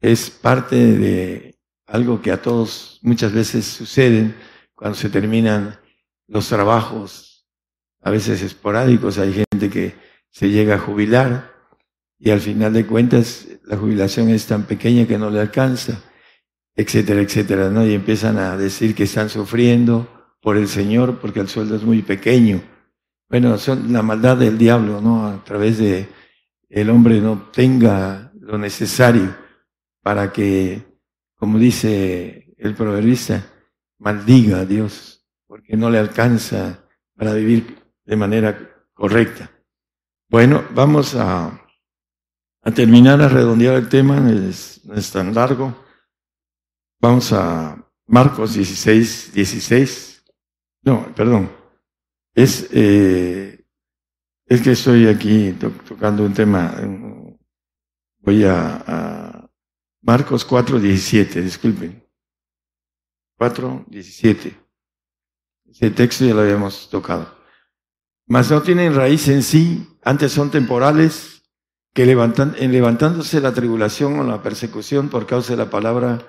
Es 0.00 0.30
parte 0.30 0.76
de 0.76 1.58
algo 1.86 2.22
que 2.22 2.30
a 2.30 2.40
todos 2.40 3.00
muchas 3.02 3.32
veces 3.32 3.66
suceden 3.66 4.36
cuando 4.76 4.96
se 4.96 5.10
terminan 5.10 5.76
los 6.28 6.48
trabajos, 6.48 7.48
a 8.00 8.10
veces 8.10 8.42
esporádicos. 8.42 9.18
Hay 9.18 9.32
gente 9.32 9.68
que 9.68 10.11
se 10.32 10.50
llega 10.50 10.74
a 10.74 10.78
jubilar 10.80 11.52
y 12.18 12.30
al 12.30 12.40
final 12.40 12.72
de 12.72 12.84
cuentas 12.84 13.46
la 13.64 13.76
jubilación 13.76 14.30
es 14.30 14.46
tan 14.46 14.64
pequeña 14.64 15.06
que 15.06 15.18
no 15.18 15.30
le 15.30 15.38
alcanza, 15.40 16.02
etcétera, 16.74 17.20
etcétera, 17.20 17.70
¿no? 17.70 17.86
Y 17.86 17.94
empiezan 17.94 18.38
a 18.38 18.56
decir 18.56 18.96
que 18.96 19.04
están 19.04 19.28
sufriendo, 19.28 20.08
por 20.42 20.56
el 20.56 20.68
Señor 20.68 21.20
porque 21.20 21.40
el 21.40 21.48
sueldo 21.48 21.76
es 21.76 21.84
muy 21.84 22.02
pequeño. 22.02 22.60
Bueno, 23.30 23.56
son 23.56 23.92
la 23.92 24.02
maldad 24.02 24.36
del 24.36 24.58
diablo, 24.58 25.00
¿no? 25.00 25.26
A 25.26 25.42
través 25.44 25.78
de 25.78 26.08
el 26.68 26.90
hombre 26.90 27.20
no 27.20 27.50
tenga 27.52 28.32
lo 28.40 28.58
necesario 28.58 29.34
para 30.02 30.32
que, 30.32 30.82
como 31.36 31.58
dice 31.58 32.52
el 32.58 32.74
proverbista, 32.74 33.46
maldiga 33.98 34.60
a 34.60 34.66
Dios, 34.66 35.24
porque 35.46 35.76
no 35.76 35.88
le 35.88 35.98
alcanza 35.98 36.84
para 37.14 37.32
vivir 37.34 37.78
de 38.04 38.16
manera 38.16 38.86
correcta. 38.92 39.50
Bueno, 40.32 40.66
vamos 40.74 41.14
a, 41.14 41.62
a 42.62 42.70
terminar 42.70 43.20
a 43.20 43.28
redondear 43.28 43.74
el 43.74 43.90
tema, 43.90 44.18
no 44.18 44.30
es 44.40 45.12
tan 45.12 45.34
largo. 45.34 45.76
Vamos 47.02 47.34
a 47.34 47.86
Marcos 48.06 48.54
16, 48.54 49.34
16. 49.34 50.24
No, 50.84 51.14
perdón. 51.14 51.52
Es, 52.34 52.66
eh, 52.72 53.62
es 54.46 54.62
que 54.62 54.70
estoy 54.70 55.06
aquí 55.06 55.52
tocando 55.86 56.24
un 56.24 56.32
tema. 56.32 56.76
Voy 58.20 58.44
a, 58.44 58.82
a 58.86 59.50
Marcos 60.00 60.46
4, 60.46 60.80
17, 60.80 61.42
disculpen. 61.42 62.08
4, 63.36 63.84
17. 63.86 64.56
Ese 65.66 65.90
texto 65.90 66.24
ya 66.24 66.32
lo 66.32 66.40
habíamos 66.40 66.88
tocado. 66.88 67.41
Mas 68.26 68.50
no 68.50 68.62
tienen 68.62 68.94
raíz 68.94 69.28
en 69.28 69.42
sí, 69.42 69.88
antes 70.02 70.32
son 70.32 70.50
temporales, 70.50 71.42
que 71.94 72.06
levantan, 72.06 72.54
en 72.58 72.72
levantándose 72.72 73.40
la 73.40 73.52
tribulación 73.52 74.18
o 74.18 74.24
la 74.24 74.42
persecución 74.42 75.08
por 75.08 75.26
causa 75.26 75.52
de 75.52 75.58
la 75.58 75.70
palabra, 75.70 76.20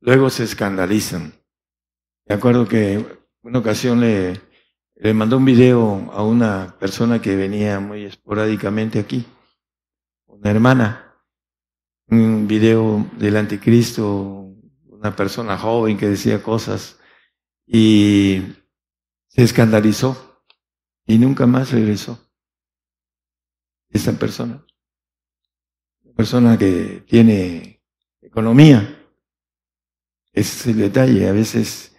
luego 0.00 0.28
se 0.28 0.44
escandalizan. 0.44 1.32
De 2.26 2.34
acuerdo 2.34 2.68
que 2.68 3.04
una 3.42 3.60
ocasión 3.60 4.00
le, 4.00 4.40
le 4.96 5.14
mandó 5.14 5.38
un 5.38 5.44
video 5.44 6.10
a 6.12 6.22
una 6.22 6.76
persona 6.78 7.22
que 7.22 7.36
venía 7.36 7.80
muy 7.80 8.04
esporádicamente 8.04 8.98
aquí, 8.98 9.26
una 10.26 10.50
hermana, 10.50 11.16
un 12.08 12.46
video 12.46 13.06
del 13.16 13.36
anticristo, 13.36 14.54
una 14.88 15.16
persona 15.16 15.56
joven 15.56 15.96
que 15.96 16.08
decía 16.08 16.42
cosas 16.42 16.98
y 17.66 18.42
se 19.28 19.42
escandalizó 19.42 20.29
y 21.10 21.18
nunca 21.18 21.44
más 21.44 21.72
regresó. 21.72 22.20
Esta 23.88 24.12
persona, 24.12 24.64
persona 26.14 26.56
que 26.56 27.02
tiene 27.04 27.82
economía, 28.20 28.96
ese 30.32 30.56
es 30.56 30.66
el 30.68 30.76
detalle, 30.76 31.28
a 31.28 31.32
veces 31.32 31.96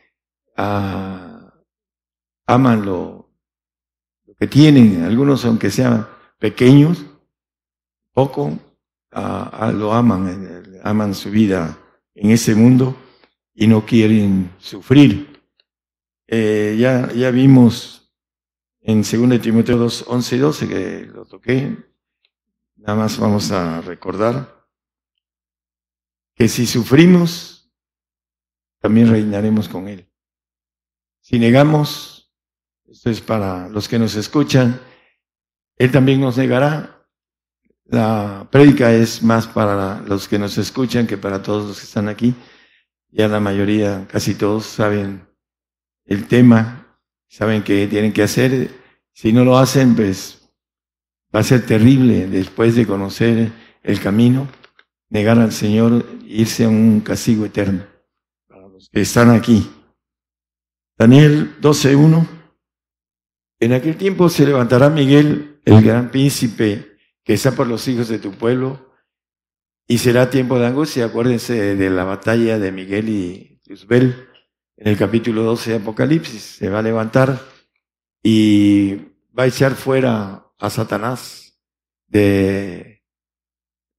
a 0.56 1.54
aman 2.46 2.86
lo, 2.86 3.30
que 4.40 4.48
tienen, 4.48 5.04
algunos 5.04 5.44
aunque 5.44 5.70
sean 5.70 6.08
pequeños, 6.40 7.06
poco, 8.14 8.58
lo 9.12 9.94
aman, 9.94 10.64
eh, 10.74 10.80
aman 10.84 11.14
su 11.14 11.30
vida 11.30 11.78
en 12.16 12.32
ese 12.32 12.56
mundo 12.56 12.96
y 13.54 13.68
no 13.68 13.86
quieren 13.86 14.52
sufrir. 14.58 15.44
Eh, 16.28 16.78
ya, 16.80 17.12
ya 17.12 17.30
vimos 17.30 18.01
en 18.82 19.04
2 19.04 19.42
Timoteo 19.42 19.78
2, 19.78 20.06
11 20.08 20.36
y 20.36 20.40
12 20.40 20.68
que 20.68 21.06
lo 21.14 21.26
toqué. 21.26 21.78
Nada 22.76 22.96
más 22.96 23.20
vamos 23.20 23.52
a 23.52 23.82
recordar 23.82 24.66
que 26.36 26.48
si 26.48 26.66
sufrimos, 26.66 27.72
también 28.80 29.10
reinaremos 29.10 29.70
con 29.70 29.88
Él. 29.88 30.10
Si 31.20 31.38
negamos, 31.38 32.34
esto 32.90 33.12
es 33.12 33.22
para 33.22 33.70
los 33.70 33.88
que 33.88 34.00
nos 34.00 34.16
escuchan, 34.16 34.82
Él 35.78 35.92
también 35.92 36.20
nos 36.20 36.38
negará. 36.38 37.08
La 37.86 38.48
prédica 38.52 38.92
es 38.92 39.22
más 39.22 39.48
para 39.48 40.02
los 40.02 40.28
que 40.28 40.40
nos 40.40 40.58
escuchan 40.58 41.06
que 41.06 41.18
para 41.18 41.44
todos 41.44 41.68
los 41.68 41.80
que 41.80 41.86
están 41.86 42.08
aquí. 42.08 42.34
Ya 43.10 43.28
la 43.28 43.40
mayoría, 43.40 44.08
casi 44.10 44.34
todos 44.34 44.66
saben 44.66 45.28
el 46.06 46.28
tema, 46.28 46.81
saben 47.32 47.64
qué 47.64 47.88
tienen 47.88 48.12
que 48.12 48.24
hacer. 48.24 48.70
Si 49.14 49.34
no 49.34 49.44
lo 49.46 49.58
hacen, 49.58 49.96
pues 49.96 50.52
va 51.34 51.40
a 51.40 51.44
ser 51.44 51.66
terrible 51.66 52.28
después 52.28 52.76
de 52.76 52.86
conocer 52.86 53.52
el 53.84 54.00
camino, 54.00 54.48
negar 55.10 55.40
al 55.40 55.52
Señor, 55.52 56.06
irse 56.28 56.66
a 56.66 56.70
un 56.70 57.00
castigo 57.00 57.46
eterno 57.46 57.86
para 58.48 58.68
los 58.68 58.90
que 58.90 59.02
están 59.02 59.30
aquí. 59.30 59.68
Daniel 60.98 61.56
12.1. 61.62 62.28
En 63.60 63.74
aquel 63.74 63.96
tiempo 63.96 64.28
se 64.28 64.46
levantará 64.46 64.90
Miguel, 64.90 65.62
el 65.66 65.82
gran 65.82 66.12
príncipe 66.12 66.98
que 67.24 67.34
está 67.34 67.52
por 67.52 67.68
los 67.68 67.88
hijos 67.88 68.10
de 68.10 68.20
tu 68.20 68.32
pueblo, 68.32 68.92
y 69.88 70.00
será 70.00 70.30
tiempo 70.30 70.60
de 70.60 70.68
angustia. 70.68 71.06
Acuérdense 71.06 71.76
de 71.76 71.90
la 71.90 72.04
batalla 72.04 72.60
de 72.60 72.72
Miguel 72.72 73.10
y 73.10 73.60
Luzbel 73.68 74.31
en 74.82 74.88
el 74.88 74.98
capítulo 74.98 75.44
12 75.44 75.70
de 75.70 75.78
Apocalipsis. 75.78 76.42
Se 76.42 76.68
va 76.68 76.80
a 76.80 76.82
levantar 76.82 77.40
y 78.24 78.96
va 79.38 79.44
a 79.44 79.48
echar 79.48 79.76
fuera 79.76 80.48
a 80.58 80.70
Satanás 80.72 81.62
de 82.08 83.04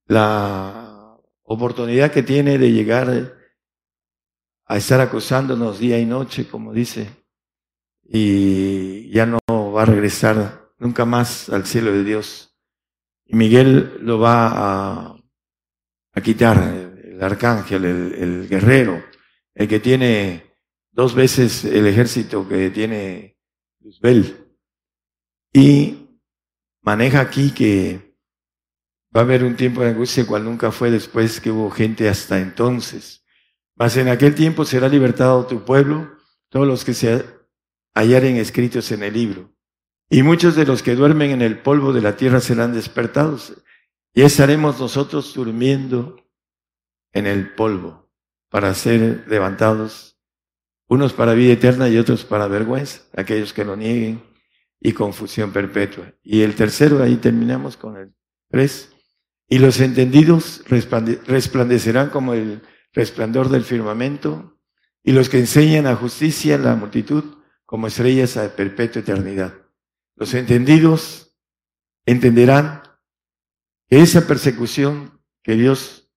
la 0.06 1.16
oportunidad 1.44 2.10
que 2.10 2.24
tiene 2.24 2.58
de 2.58 2.72
llegar 2.72 3.36
a 4.66 4.76
estar 4.76 5.00
acusándonos 5.00 5.78
día 5.78 6.00
y 6.00 6.04
noche, 6.04 6.48
como 6.48 6.72
dice, 6.72 7.10
y 8.02 9.08
ya 9.10 9.24
no 9.24 9.38
va 9.48 9.82
a 9.82 9.86
regresar 9.86 10.72
nunca 10.78 11.04
más 11.04 11.48
al 11.48 11.64
cielo 11.64 11.92
de 11.92 12.02
Dios. 12.02 12.58
Miguel 13.26 13.98
lo 14.00 14.18
va 14.18 15.12
a, 16.12 16.20
quitar, 16.24 16.58
el, 16.58 17.22
arcángel, 17.22 17.84
el, 17.84 18.14
el, 18.14 18.48
guerrero, 18.48 19.00
el 19.54 19.68
que 19.68 19.78
tiene 19.78 20.51
dos 20.92 21.14
veces 21.14 21.64
el 21.64 21.86
ejército 21.86 22.48
que 22.48 22.70
tiene 22.70 23.36
Luzbel. 23.80 24.46
Y 25.52 26.08
maneja 26.82 27.20
aquí 27.20 27.50
que 27.50 28.16
va 29.14 29.20
a 29.20 29.24
haber 29.24 29.44
un 29.44 29.56
tiempo 29.56 29.82
de 29.82 29.90
angustia 29.90 30.26
cual 30.26 30.44
nunca 30.44 30.70
fue 30.70 30.90
después 30.90 31.40
que 31.40 31.50
hubo 31.50 31.70
gente 31.70 32.08
hasta 32.08 32.38
entonces 32.38 33.22
mas 33.76 33.96
en 33.96 34.08
aquel 34.08 34.34
tiempo 34.34 34.64
será 34.64 34.88
libertado 34.88 35.46
tu 35.46 35.64
pueblo, 35.64 36.16
todos 36.50 36.66
los 36.66 36.84
que 36.84 36.94
se 36.94 37.24
hallaren 37.94 38.36
escritos 38.36 38.92
en 38.92 39.02
el 39.02 39.14
libro. 39.14 39.52
Y 40.10 40.22
muchos 40.22 40.54
de 40.56 40.66
los 40.66 40.82
que 40.82 40.94
duermen 40.94 41.30
en 41.30 41.42
el 41.42 41.58
polvo 41.58 41.92
de 41.92 42.02
la 42.02 42.16
tierra 42.16 42.40
serán 42.40 42.74
despertados. 42.74 43.54
Y 44.14 44.22
estaremos 44.22 44.78
nosotros 44.78 45.32
durmiendo 45.32 46.16
en 47.12 47.26
el 47.26 47.54
polvo 47.54 48.10
para 48.50 48.74
ser 48.74 49.24
levantados, 49.26 50.11
unos 50.92 51.14
para 51.14 51.32
vida 51.32 51.54
eterna 51.54 51.88
y 51.88 51.96
otros 51.96 52.22
para 52.22 52.48
vergüenza, 52.48 53.00
aquellos 53.16 53.54
que 53.54 53.64
lo 53.64 53.76
nieguen 53.76 54.22
y 54.78 54.92
confusión 54.92 55.50
perpetua. 55.50 56.12
Y 56.22 56.42
el 56.42 56.54
tercero, 56.54 57.02
ahí 57.02 57.16
terminamos 57.16 57.78
con 57.78 57.96
el 57.96 58.12
tres. 58.50 58.92
Y 59.48 59.58
los 59.58 59.80
entendidos 59.80 60.62
resplandecerán 60.68 62.10
como 62.10 62.34
el 62.34 62.60
resplandor 62.92 63.48
del 63.48 63.64
firmamento, 63.64 64.58
y 65.02 65.12
los 65.12 65.30
que 65.30 65.38
enseñan 65.38 65.86
a 65.86 65.96
justicia 65.96 66.58
la 66.58 66.76
multitud 66.76 67.24
como 67.64 67.86
estrellas 67.86 68.36
a 68.36 68.54
perpetua 68.54 69.00
eternidad. 69.00 69.54
Los 70.14 70.34
entendidos 70.34 71.38
entenderán 72.04 72.82
que 73.88 74.02
esa 74.02 74.26
persecución 74.26 75.22
que 75.42 75.54
Dios 75.54 76.10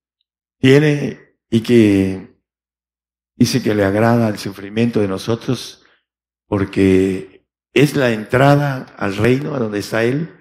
tiene 0.60 1.38
y 1.50 1.62
que 1.62 2.35
dice 3.36 3.62
que 3.62 3.76
le 3.76 3.84
agrada 3.84 4.28
al 4.28 4.38
sufrimiento 4.38 5.00
de 5.02 5.08
nosotros, 5.08 5.84
porque 6.48 7.46
es 7.74 7.96
la 7.96 8.12
entrada 8.12 8.86
al 8.98 9.18
reino 9.18 9.54
a 9.54 9.60
donde 9.60 9.80
está 9.80 10.04
Él, 10.04 10.34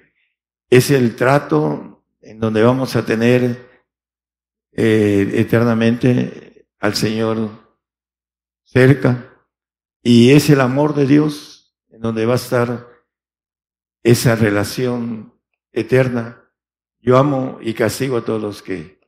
es 0.70 0.90
el 0.90 1.16
trato 1.16 2.04
en 2.20 2.38
donde 2.38 2.62
vamos 2.62 2.96
a 2.96 3.04
tener 3.04 3.68
eh, 4.72 5.30
eternamente 5.34 6.66
al 6.78 6.94
Señor 6.94 7.50
cerca. 8.64 9.30
Y 10.02 10.32
es 10.32 10.50
el 10.50 10.60
amor 10.60 10.94
de 10.94 11.06
Dios 11.06 11.76
en 11.88 12.00
donde 12.00 12.26
va 12.26 12.34
a 12.34 12.36
estar 12.36 12.88
esa 14.02 14.36
relación 14.36 15.32
eterna. 15.72 16.50
Yo 17.00 17.18
amo 17.18 17.58
y 17.60 17.74
castigo 17.74 18.16
a 18.16 18.24
todos 18.24 18.40
los 18.40 18.62
que, 18.62 19.00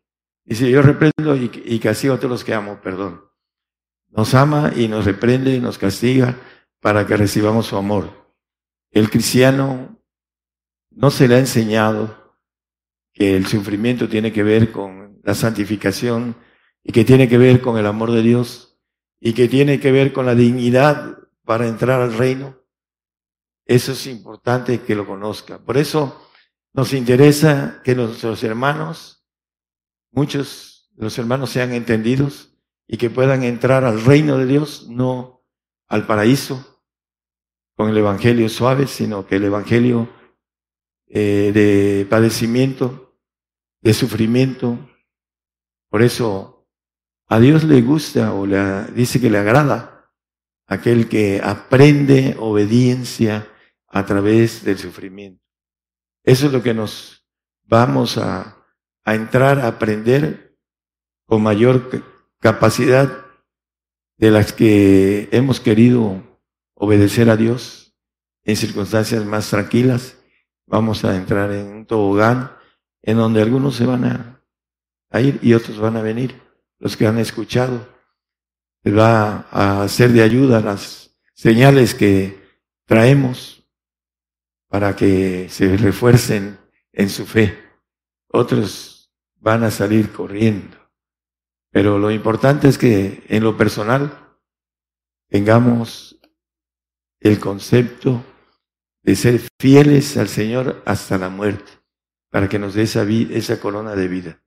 dice, 0.44 0.70
yo 0.70 0.82
reprendo 0.82 1.36
y, 1.36 1.50
y 1.64 1.78
castigo 1.78 2.14
a 2.14 2.16
todos 2.18 2.30
los 2.30 2.44
que 2.44 2.54
amo, 2.54 2.80
perdón. 2.80 3.26
Nos 4.16 4.32
ama 4.32 4.72
y 4.74 4.88
nos 4.88 5.04
reprende 5.04 5.54
y 5.54 5.60
nos 5.60 5.76
castiga 5.76 6.40
para 6.80 7.06
que 7.06 7.18
recibamos 7.18 7.66
su 7.66 7.76
amor. 7.76 8.34
El 8.90 9.10
cristiano 9.10 10.00
no 10.90 11.10
se 11.10 11.28
le 11.28 11.34
ha 11.34 11.38
enseñado 11.38 12.34
que 13.12 13.36
el 13.36 13.46
sufrimiento 13.46 14.08
tiene 14.08 14.32
que 14.32 14.42
ver 14.42 14.72
con 14.72 15.20
la 15.22 15.34
santificación 15.34 16.34
y 16.82 16.92
que 16.92 17.04
tiene 17.04 17.28
que 17.28 17.36
ver 17.36 17.60
con 17.60 17.76
el 17.76 17.84
amor 17.84 18.10
de 18.10 18.22
Dios 18.22 18.78
y 19.20 19.34
que 19.34 19.48
tiene 19.48 19.80
que 19.80 19.92
ver 19.92 20.14
con 20.14 20.24
la 20.24 20.34
dignidad 20.34 21.18
para 21.44 21.68
entrar 21.68 22.00
al 22.00 22.16
reino. 22.16 22.58
Eso 23.66 23.92
es 23.92 24.06
importante 24.06 24.80
que 24.80 24.94
lo 24.94 25.06
conozca. 25.06 25.58
Por 25.58 25.76
eso 25.76 26.26
nos 26.72 26.94
interesa 26.94 27.82
que 27.84 27.94
nuestros 27.94 28.42
hermanos, 28.44 29.26
muchos 30.10 30.90
de 30.94 31.04
los 31.04 31.18
hermanos 31.18 31.50
sean 31.50 31.74
entendidos 31.74 32.55
y 32.86 32.96
que 32.96 33.10
puedan 33.10 33.42
entrar 33.42 33.84
al 33.84 34.04
reino 34.04 34.38
de 34.38 34.46
Dios, 34.46 34.88
no 34.88 35.44
al 35.88 36.06
paraíso 36.06 36.82
con 37.76 37.90
el 37.90 37.98
Evangelio 37.98 38.48
suave, 38.48 38.86
sino 38.86 39.26
que 39.26 39.36
el 39.36 39.44
Evangelio 39.44 40.08
eh, 41.08 41.52
de 41.52 42.06
padecimiento, 42.08 43.18
de 43.80 43.92
sufrimiento, 43.94 44.78
por 45.88 46.02
eso 46.02 46.68
a 47.28 47.38
Dios 47.38 47.64
le 47.64 47.82
gusta 47.82 48.32
o 48.32 48.46
le 48.46 48.84
dice 48.92 49.20
que 49.20 49.30
le 49.30 49.38
agrada 49.38 50.12
aquel 50.66 51.08
que 51.08 51.40
aprende 51.42 52.36
obediencia 52.38 53.48
a 53.88 54.04
través 54.04 54.64
del 54.64 54.78
sufrimiento. 54.78 55.42
Eso 56.24 56.46
es 56.46 56.52
lo 56.52 56.62
que 56.62 56.74
nos 56.74 57.24
vamos 57.64 58.18
a, 58.18 58.66
a 59.04 59.14
entrar 59.14 59.60
a 59.60 59.68
aprender 59.68 60.58
con 61.26 61.42
mayor 61.42 61.90
capacidad 62.40 63.24
de 64.18 64.30
las 64.30 64.52
que 64.52 65.28
hemos 65.32 65.60
querido 65.60 66.22
obedecer 66.74 67.30
a 67.30 67.36
Dios 67.36 67.94
en 68.44 68.56
circunstancias 68.56 69.24
más 69.24 69.50
tranquilas. 69.50 70.16
Vamos 70.66 71.04
a 71.04 71.16
entrar 71.16 71.50
en 71.52 71.66
un 71.68 71.86
tobogán 71.86 72.52
en 73.02 73.18
donde 73.18 73.42
algunos 73.42 73.76
se 73.76 73.86
van 73.86 74.04
a 74.04 74.36
a 75.10 75.20
ir 75.20 75.38
y 75.42 75.54
otros 75.54 75.78
van 75.78 75.96
a 75.96 76.02
venir. 76.02 76.40
Los 76.78 76.96
que 76.96 77.06
han 77.06 77.18
escuchado, 77.18 77.88
les 78.82 78.96
va 78.96 79.46
a 79.50 79.88
ser 79.88 80.12
de 80.12 80.22
ayuda 80.22 80.60
las 80.60 81.16
señales 81.34 81.94
que 81.94 82.38
traemos 82.84 83.64
para 84.68 84.94
que 84.94 85.48
se 85.48 85.76
refuercen 85.76 86.58
en 86.92 87.08
su 87.08 87.24
fe. 87.26 87.58
Otros 88.28 89.10
van 89.36 89.64
a 89.64 89.70
salir 89.70 90.12
corriendo. 90.12 90.76
Pero 91.70 91.98
lo 91.98 92.10
importante 92.10 92.68
es 92.68 92.78
que 92.78 93.24
en 93.28 93.44
lo 93.44 93.56
personal 93.56 94.36
tengamos 95.28 96.18
el 97.20 97.38
concepto 97.38 98.24
de 99.02 99.16
ser 99.16 99.40
fieles 99.60 100.16
al 100.16 100.28
Señor 100.28 100.82
hasta 100.86 101.18
la 101.18 101.28
muerte, 101.28 101.70
para 102.30 102.48
que 102.48 102.58
nos 102.58 102.74
dé 102.74 102.82
esa, 102.82 103.04
esa 103.04 103.60
corona 103.60 103.94
de 103.94 104.08
vida 104.08 104.40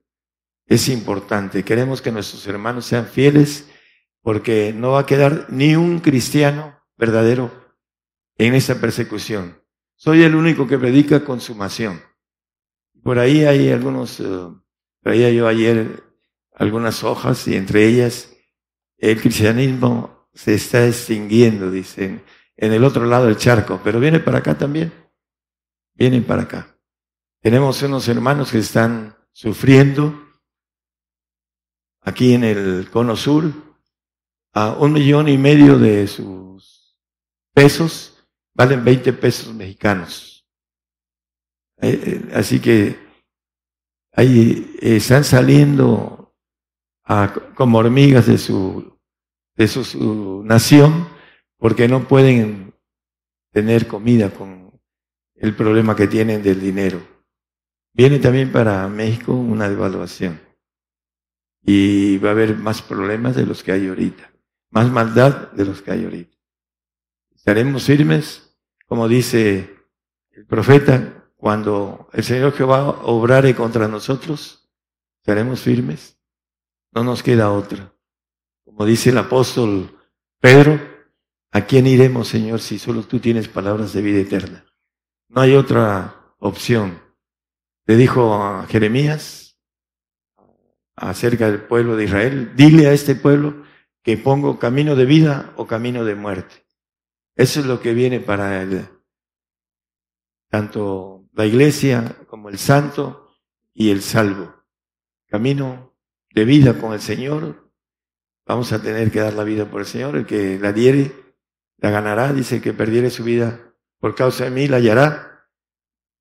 es 0.70 0.88
importante. 0.88 1.64
Queremos 1.64 2.02
que 2.02 2.12
nuestros 2.12 2.46
hermanos 2.48 2.86
sean 2.86 3.08
fieles 3.08 3.68
porque 4.22 4.72
no 4.72 4.92
va 4.92 5.02
a 5.02 5.06
quedar 5.06 5.48
ni 5.50 5.76
un 5.76 6.00
cristiano 6.00 6.80
verdadero 6.96 7.52
en 8.38 8.54
esta 8.54 8.80
persecución. 8.80 9.62
Soy 9.96 10.24
el 10.24 10.36
único 10.36 10.68
que 10.68 10.78
predica 10.78 11.26
consumación. 11.26 12.02
Por 13.04 13.18
ahí 13.18 13.44
hay 13.44 13.72
algunos, 13.72 14.20
uh, 14.20 14.62
yo 15.04 15.48
ayer 15.48 16.04
algunas 16.60 17.04
hojas 17.04 17.48
y 17.48 17.56
entre 17.56 17.88
ellas 17.88 18.36
el 18.98 19.20
cristianismo 19.20 20.28
se 20.34 20.54
está 20.54 20.86
extinguiendo, 20.86 21.72
dicen, 21.72 22.24
en 22.56 22.74
el 22.74 22.84
otro 22.84 23.06
lado 23.06 23.26
del 23.26 23.38
charco, 23.38 23.82
pero 23.84 24.00
viene 24.00 24.20
para 24.20 24.40
acá 24.40 24.58
también, 24.58 24.94
vienen 25.96 26.24
para 26.24 26.44
acá. 26.44 26.78
Tenemos 27.42 27.82
unos 27.82 28.08
hermanos 28.08 28.52
que 28.52 28.60
están 28.60 29.16
sufriendo 29.32 30.14
aquí 32.02 32.34
en 32.34 32.44
el 32.44 32.90
cono 32.92 33.16
sur, 33.16 33.52
a 34.54 34.72
un 34.72 34.94
millón 34.94 35.30
y 35.30 35.38
medio 35.38 35.80
de 35.80 36.08
sus 36.08 36.98
pesos 37.54 38.18
valen 38.54 38.84
20 38.84 39.14
pesos 39.14 39.54
mexicanos. 39.54 40.46
Eh, 41.82 42.02
eh, 42.06 42.32
así 42.34 42.60
que 42.60 43.00
ahí 44.12 44.76
están 44.82 45.24
saliendo 45.24 46.19
como 47.56 47.80
hormigas 47.80 48.28
de 48.28 48.38
su, 48.38 48.98
de 49.56 49.68
su 49.68 50.44
nación 50.46 51.08
porque 51.58 51.88
no 51.88 52.08
pueden 52.08 52.74
tener 53.52 53.88
comida 53.88 54.30
con 54.30 54.80
el 55.36 55.56
problema 55.56 55.96
que 55.96 56.08
tienen 56.08 56.44
del 56.44 56.62
dinero. 56.62 57.02
Viene 57.94 58.20
también 58.20 58.52
para 58.52 58.88
México 58.88 59.34
una 59.34 59.68
devaluación 59.68 60.40
y 61.64 62.18
va 62.20 62.30
a 62.30 62.32
haber 62.34 62.56
más 62.56 62.82
problemas 62.82 63.36
de 63.36 63.46
los 63.46 63.64
que 63.64 63.72
hay 63.72 63.88
ahorita, 63.88 64.32
más 64.70 64.92
maldad 64.92 65.52
de 65.52 65.66
los 65.66 65.82
que 65.82 65.92
hay 65.92 66.04
ahorita. 66.06 66.38
Estaremos 67.36 67.86
firmes, 67.86 68.56
como 68.86 69.08
dice 69.08 69.76
el 70.32 70.46
profeta, 70.46 71.26
cuando 71.36 72.08
el 72.14 72.24
Señor 72.24 72.54
Jehová 72.54 72.88
obrare 73.04 73.56
contra 73.56 73.88
nosotros, 73.88 74.70
estaremos 75.22 75.62
firmes. 75.62 76.19
No 76.92 77.04
nos 77.04 77.24
queda 77.24 77.52
otra. 77.52 77.94
Como 78.66 78.86
dice 78.86 79.10
el 79.12 79.18
apóstol 79.18 79.98
Pedro, 80.40 80.80
¿a 81.52 81.62
quién 81.62 81.88
iremos, 81.88 82.28
Señor, 82.28 82.62
si 82.62 82.80
solo 82.80 83.04
tú 83.04 83.20
tienes 83.20 83.48
palabras 83.48 83.94
de 83.94 84.02
vida 84.02 84.20
eterna? 84.20 84.66
No 85.28 85.42
hay 85.42 85.56
otra 85.56 86.34
opción. 86.40 87.02
Le 87.86 87.96
dijo 87.96 88.66
Jeremías, 88.70 89.58
acerca 90.96 91.50
del 91.50 91.64
pueblo 91.64 91.96
de 91.96 92.06
Israel, 92.06 92.54
dile 92.56 92.88
a 92.88 92.94
este 92.94 93.16
pueblo 93.16 93.64
que 94.04 94.18
pongo 94.18 94.60
camino 94.60 94.96
de 94.96 95.06
vida 95.06 95.54
o 95.56 95.68
camino 95.68 96.04
de 96.06 96.16
muerte. 96.16 96.66
Eso 97.36 97.60
es 97.60 97.66
lo 97.66 97.80
que 97.80 97.94
viene 97.94 98.20
para 98.20 98.62
el, 98.62 98.88
tanto 100.50 101.28
la 101.34 101.46
iglesia 101.46 102.18
como 102.28 102.50
el 102.50 102.58
santo 102.58 103.30
y 103.74 103.92
el 103.92 104.02
salvo. 104.02 104.54
Camino 105.28 105.89
vida 106.46 106.80
con 106.80 106.94
el 106.94 107.02
Señor. 107.02 107.72
Vamos 108.46 108.72
a 108.74 108.82
tener 108.82 109.12
que 109.12 109.20
dar 109.20 109.34
la 109.34 109.44
vida 109.44 109.70
por 109.70 109.82
el 109.82 109.88
Señor. 109.88 110.16
El 110.16 110.26
que 110.26 110.58
la 110.60 110.74
diere, 110.74 111.12
la 111.78 111.90
ganará. 111.90 112.34
Dice 112.34 112.62
que 112.62 112.74
perdiere 112.74 113.10
su 113.10 113.24
vida 113.24 113.74
por 114.00 114.16
causa 114.16 114.46
de 114.46 114.52
mí, 114.52 114.68
la 114.68 114.78
hallará. 114.78 115.48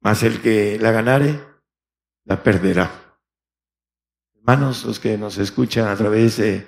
Mas 0.00 0.22
el 0.22 0.40
que 0.40 0.78
la 0.78 0.92
ganare, 0.92 1.40
la 2.24 2.42
perderá 2.42 3.08
hermanos, 4.48 4.86
los 4.86 4.98
que 4.98 5.18
nos 5.18 5.36
escuchan 5.36 5.88
a 5.88 5.96
través 5.96 6.38
de 6.38 6.66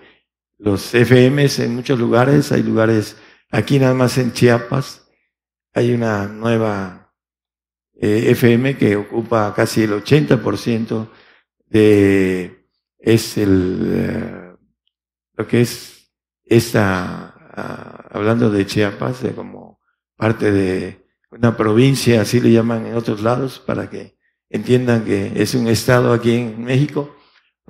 los 0.58 0.92
FMs 0.92 1.60
en 1.60 1.74
muchos 1.76 1.98
lugares, 1.98 2.52
hay 2.52 2.62
lugares, 2.62 3.16
aquí 3.50 3.78
nada 3.78 3.94
más 3.94 4.18
en 4.18 4.34
Chiapas, 4.34 5.08
hay 5.72 5.94
una 5.94 6.26
nueva 6.26 7.14
eh, 7.94 8.32
FM 8.32 8.76
que 8.76 8.96
ocupa 8.96 9.54
casi 9.56 9.84
el 9.84 9.92
80% 9.92 11.08
de, 11.68 12.59
es 13.00 13.38
el, 13.38 13.80
eh, 13.92 14.56
lo 15.34 15.46
que 15.46 15.62
es 15.62 16.12
esta, 16.44 17.34
ah, 17.54 18.08
hablando 18.10 18.50
de 18.50 18.66
Chiapas, 18.66 19.22
de 19.22 19.32
como 19.32 19.80
parte 20.16 20.52
de 20.52 21.06
una 21.30 21.56
provincia, 21.56 22.20
así 22.20 22.40
le 22.40 22.52
llaman 22.52 22.86
en 22.86 22.94
otros 22.94 23.22
lados, 23.22 23.58
para 23.58 23.88
que 23.88 24.18
entiendan 24.48 25.04
que 25.04 25.32
es 25.36 25.54
un 25.54 25.68
estado 25.68 26.12
aquí 26.12 26.34
en 26.34 26.64
México 26.64 27.16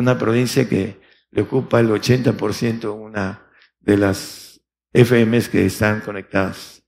una 0.01 0.19
provincia 0.19 0.67
que 0.67 0.99
le 1.31 1.43
ocupa 1.43 1.79
el 1.79 1.91
80% 1.91 2.93
una 2.95 3.47
de 3.81 3.99
las 3.99 4.61
FMs 4.93 5.49
que 5.49 5.67
están 5.67 6.01
conectadas. 6.01 6.83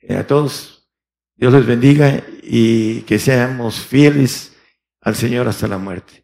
Eh, 0.00 0.16
a 0.16 0.26
todos, 0.26 0.88
Dios 1.34 1.52
les 1.52 1.66
bendiga 1.66 2.22
y 2.42 3.02
que 3.02 3.18
seamos 3.18 3.80
fieles 3.80 4.56
al 5.00 5.16
Señor 5.16 5.48
hasta 5.48 5.66
la 5.66 5.78
muerte. 5.78 6.23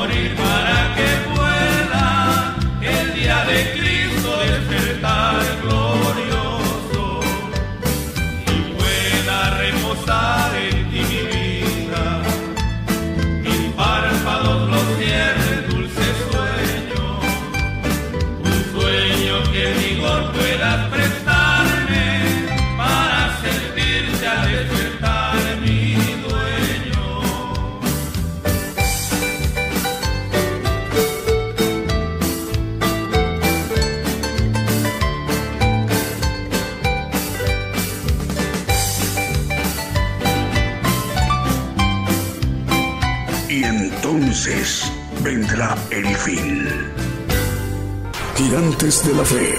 De 48.81 49.13
la 49.13 49.23
Fe. 49.23 49.53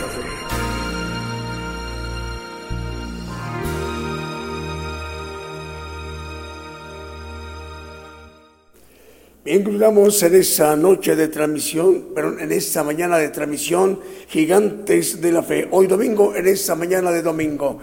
Bien, 9.45 9.65
en 9.65 10.35
esta 10.35 10.75
noche 10.75 11.15
de 11.15 11.29
transmisión, 11.29 12.09
pero 12.13 12.37
en 12.37 12.51
esta 12.51 12.83
mañana 12.83 13.17
de 13.19 13.29
transmisión, 13.29 14.01
Gigantes 14.27 15.21
de 15.21 15.31
la 15.31 15.45
Fe. 15.45 15.69
Hoy 15.71 15.87
domingo, 15.87 16.35
en 16.35 16.49
esta 16.49 16.75
mañana 16.75 17.13
de 17.13 17.23
domingo. 17.23 17.79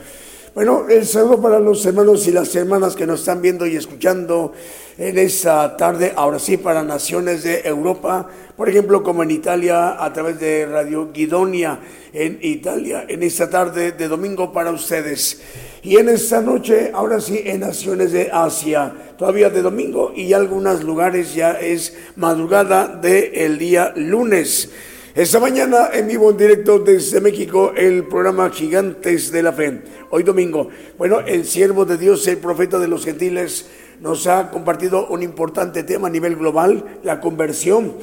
Bueno, 0.54 0.90
el 0.90 1.06
saludo 1.06 1.42
para 1.42 1.58
los 1.60 1.86
hermanos 1.86 2.28
y 2.28 2.32
las 2.32 2.54
hermanas 2.54 2.98
que 2.98 3.08
nos 3.08 3.22
están 3.22 3.42
viendo 3.42 3.66
y 3.66 3.78
escuchando 3.78 4.52
en 5.00 5.18
esta 5.18 5.78
tarde, 5.78 6.12
ahora 6.14 6.40
sí, 6.40 6.58
para 6.58 6.84
naciones 6.84 7.44
de 7.44 7.62
Europa, 7.64 8.28
por 8.58 8.68
ejemplo, 8.68 9.02
como 9.02 9.24
en 9.24 9.32
Italia, 9.32 10.04
a 10.04 10.12
través 10.12 10.38
de 10.42 10.66
Radio 10.66 11.10
Guidonia 11.14 11.80
en 12.12 12.38
Italia, 12.42 13.06
en 13.08 13.24
esta 13.24 13.50
tarde 13.50 13.94
de 13.94 14.08
domingo 14.10 14.52
para 14.52 14.72
ustedes. 14.72 15.42
Y 15.84 15.96
en 15.96 16.10
esta 16.10 16.42
noche, 16.42 16.92
ahora 16.94 17.22
sí, 17.22 17.42
en 17.46 17.62
naciones 17.62 18.12
de 18.12 18.30
Asia, 18.30 18.94
todavía 19.18 19.50
de 19.50 19.62
domingo 19.62 20.12
y 20.14 20.34
algunos 20.34 20.84
lugares 20.84 21.34
ya 21.34 21.52
es 21.54 21.96
madrugada 22.18 22.88
del 22.88 23.58
día 23.58 23.94
lunes. 23.96 24.70
Esta 25.16 25.40
mañana 25.40 25.90
en 25.94 26.08
vivo 26.08 26.30
en 26.32 26.38
directo 26.38 26.78
desde 26.78 27.20
México 27.20 27.74
el 27.76 28.04
programa 28.06 28.50
Gigantes 28.50 29.32
de 29.32 29.44
la 29.44 29.54
Fe. 29.54 29.82
Hoy 30.12 30.24
domingo. 30.24 30.70
Bueno, 30.98 31.22
el 31.22 31.46
siervo 31.46 31.86
de 31.86 31.98
Dios, 31.98 32.28
el 32.28 32.38
profeta 32.38 32.80
de 32.80 32.88
los 32.88 33.06
gentiles, 33.06 33.66
nos 34.02 34.28
ha 34.28 34.50
compartido 34.52 35.08
un 35.08 35.24
importante 35.24 35.84
tema 35.84 36.08
a 36.08 36.12
nivel 36.12 36.36
global, 36.36 37.00
la 37.04 37.20
conversión. 37.20 37.94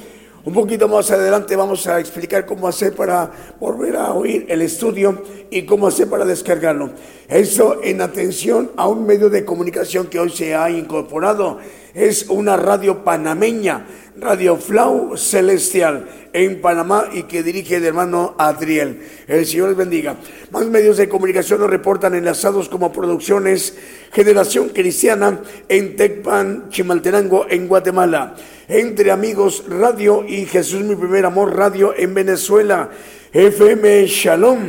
Un 0.47 0.53
poquito 0.53 0.87
más 0.87 1.11
adelante 1.11 1.57
vamos 1.57 1.87
a 1.87 1.99
explicar 1.99 2.45
cómo 2.45 2.69
hacer 2.69 2.95
para 2.95 3.29
volver 3.59 3.97
a 3.97 4.13
oír 4.13 4.45
el 4.47 4.61
estudio 4.61 5.21
y 5.51 5.63
cómo 5.63 5.87
hacer 5.87 6.09
para 6.09 6.23
descargarlo. 6.23 6.91
Eso 7.27 7.83
en 7.83 7.99
atención 7.99 8.71
a 8.77 8.87
un 8.87 9.05
medio 9.05 9.29
de 9.29 9.43
comunicación 9.43 10.07
que 10.07 10.19
hoy 10.19 10.29
se 10.29 10.55
ha 10.55 10.69
incorporado. 10.69 11.57
Es 11.93 12.29
una 12.29 12.55
radio 12.55 13.03
panameña, 13.03 13.87
Radio 14.19 14.57
Flau 14.57 15.15
Celestial 15.15 16.07
en 16.33 16.61
Panamá 16.61 17.05
y 17.13 17.23
que 17.23 17.43
dirige 17.43 17.77
el 17.77 17.85
hermano 17.85 18.35
Adriel. 18.37 19.01
El 19.27 19.45
Señor 19.45 19.69
les 19.69 19.77
bendiga. 19.77 20.17
Más 20.51 20.65
medios 20.65 20.97
de 20.97 21.09
comunicación 21.09 21.59
nos 21.59 21.69
reportan 21.69 22.15
enlazados 22.15 22.69
como 22.69 22.91
Producciones 22.91 23.77
Generación 24.11 24.69
Cristiana 24.69 25.39
en 25.69 25.95
Tecpan, 25.95 26.69
Chimaltenango, 26.69 27.45
en 27.49 27.67
Guatemala. 27.67 28.35
Entre 28.67 29.11
Amigos 29.11 29.65
Radio 29.67 30.25
y 30.27 30.45
Jesús 30.45 30.83
Mi 30.83 30.95
Primer 30.95 31.25
Amor 31.25 31.55
Radio 31.55 31.93
en 31.95 32.13
Venezuela. 32.13 32.89
FM 33.33 34.07
Shalom 34.07 34.59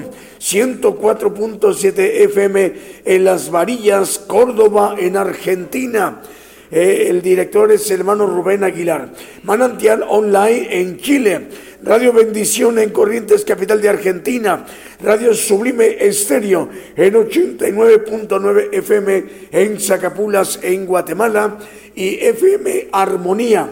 104.7 0.40 1.98
FM 1.98 2.72
en 3.04 3.24
Las 3.24 3.50
Varillas, 3.50 4.18
Córdoba, 4.18 4.94
en 4.98 5.16
Argentina. 5.16 6.22
Eh, 6.70 7.06
el 7.08 7.22
director 7.22 7.70
es 7.72 7.90
el 7.90 8.00
hermano 8.00 8.26
Rubén 8.26 8.64
Aguilar. 8.64 9.10
Manantial 9.44 10.04
Online 10.08 10.80
en 10.80 10.98
Chile. 10.98 11.46
Radio 11.82 12.12
Bendición 12.12 12.78
en 12.78 12.90
Corrientes, 12.90 13.44
capital 13.44 13.80
de 13.80 13.88
Argentina. 13.88 14.66
Radio 15.00 15.32
Sublime 15.34 15.96
Estéreo 16.00 16.68
en 16.96 17.14
89.9 17.14 18.68
FM 18.72 19.24
en 19.52 19.80
Zacapulas, 19.80 20.58
en 20.62 20.86
Guatemala. 20.86 21.58
Y 21.94 22.16
FM 22.16 22.88
Armonía 22.92 23.68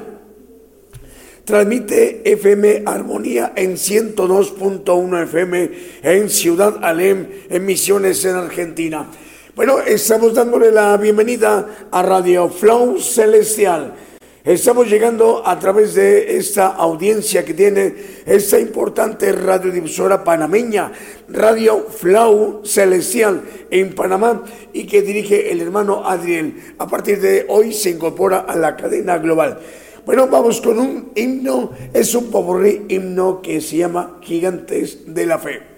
Transmite 1.47 2.23
FM 2.25 2.83
Armonía 2.87 3.53
en 3.55 3.77
102.1 3.77 5.23
FM 5.23 5.71
en 6.03 6.29
Ciudad 6.29 6.81
Alem, 6.83 7.29
en 7.49 7.65
Misiones 7.65 8.25
en 8.25 8.35
Argentina. 8.35 9.07
Bueno, 9.57 9.81
estamos 9.81 10.35
dándole 10.35 10.71
la 10.71 10.99
bienvenida 10.99 11.89
a 11.91 12.03
Radio 12.03 12.51
Flow 12.51 13.01
Celestial. 13.01 13.95
Estamos 14.45 14.87
llegando 14.87 15.47
a 15.47 15.59
través 15.59 15.95
de 15.95 16.37
esta 16.37 16.67
audiencia 16.67 17.43
que 17.43 17.55
tiene 17.55 17.95
esta 18.27 18.61
importante 18.61 19.33
radiodifusora 19.33 20.23
panameña, 20.23 20.93
Radio 21.31 21.87
Flow 21.89 22.67
Celestial 22.67 23.45
en 23.71 23.95
Panamá 23.95 24.45
y 24.75 24.87
que 24.87 25.01
dirige 25.01 25.51
el 25.51 25.63
hermano 25.63 26.07
Adriel. 26.07 26.75
A 26.77 26.87
partir 26.87 27.19
de 27.23 27.47
hoy 27.49 27.73
se 27.73 27.89
incorpora 27.89 28.41
a 28.41 28.57
la 28.57 28.77
cadena 28.77 29.17
global. 29.17 29.59
Bueno, 30.05 30.29
vamos 30.29 30.61
con 30.61 30.79
un 30.79 31.13
himno, 31.15 31.71
es 31.95 32.15
un 32.15 32.31
pobre 32.31 32.83
himno 32.89 33.41
que 33.41 33.63
se 33.63 33.79
llama 33.79 34.19
Gigantes 34.21 35.15
de 35.15 35.25
la 35.25 35.39
Fe. 35.39 35.76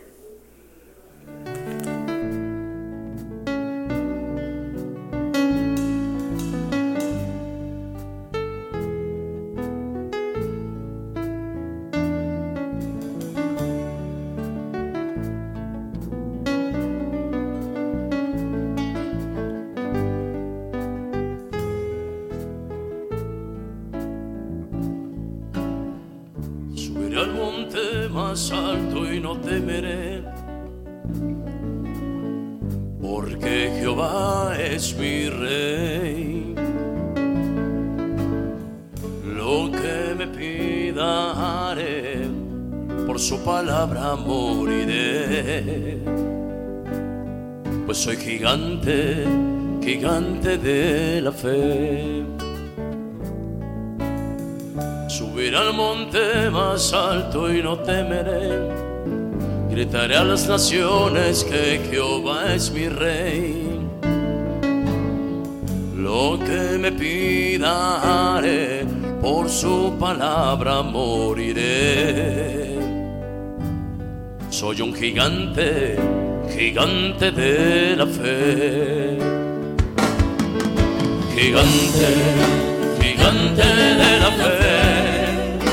Soy 47.99 48.17
gigante, 48.17 49.25
gigante 49.83 50.57
de 50.57 51.21
la 51.21 51.33
fe. 51.33 52.25
Subiré 55.09 55.57
al 55.57 55.75
monte 55.75 56.49
más 56.51 56.93
alto 56.93 57.53
y 57.53 57.61
no 57.61 57.77
temeré. 57.81 58.71
Gritaré 59.69 60.17
a 60.17 60.25
las 60.25 60.49
naciones 60.49 61.43
que 61.43 61.81
Jehová 61.91 62.55
es 62.55 62.71
mi 62.71 62.89
rey. 62.89 63.81
Lo 65.97 66.39
que 66.39 66.79
me 66.79 66.93
pida 66.93 68.37
haré, 68.37 68.87
por 69.21 69.49
su 69.49 69.97
palabra 69.99 70.83
moriré. 70.83 72.58
Soy 74.61 74.81
un 74.81 74.93
gigante 74.93 75.97
gigante 76.53 77.31
de 77.31 77.95
la 77.95 78.07
fe. 78.09 79.17
Gigante, 81.33 82.09
gigante 83.01 83.67
de 84.03 84.19
la 84.19 84.31
fe. 84.41 85.69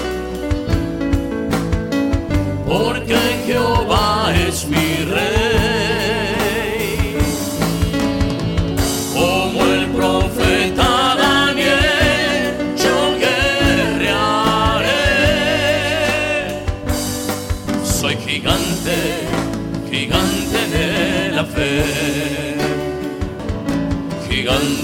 Porque 2.67 3.17
Jehová 3.47 4.31
es 4.47 4.67
mi 4.67 5.03
rey. 5.11 5.84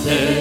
Gigante, 0.03 0.40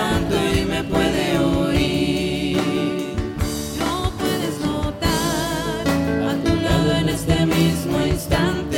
Mismo 8.41 8.70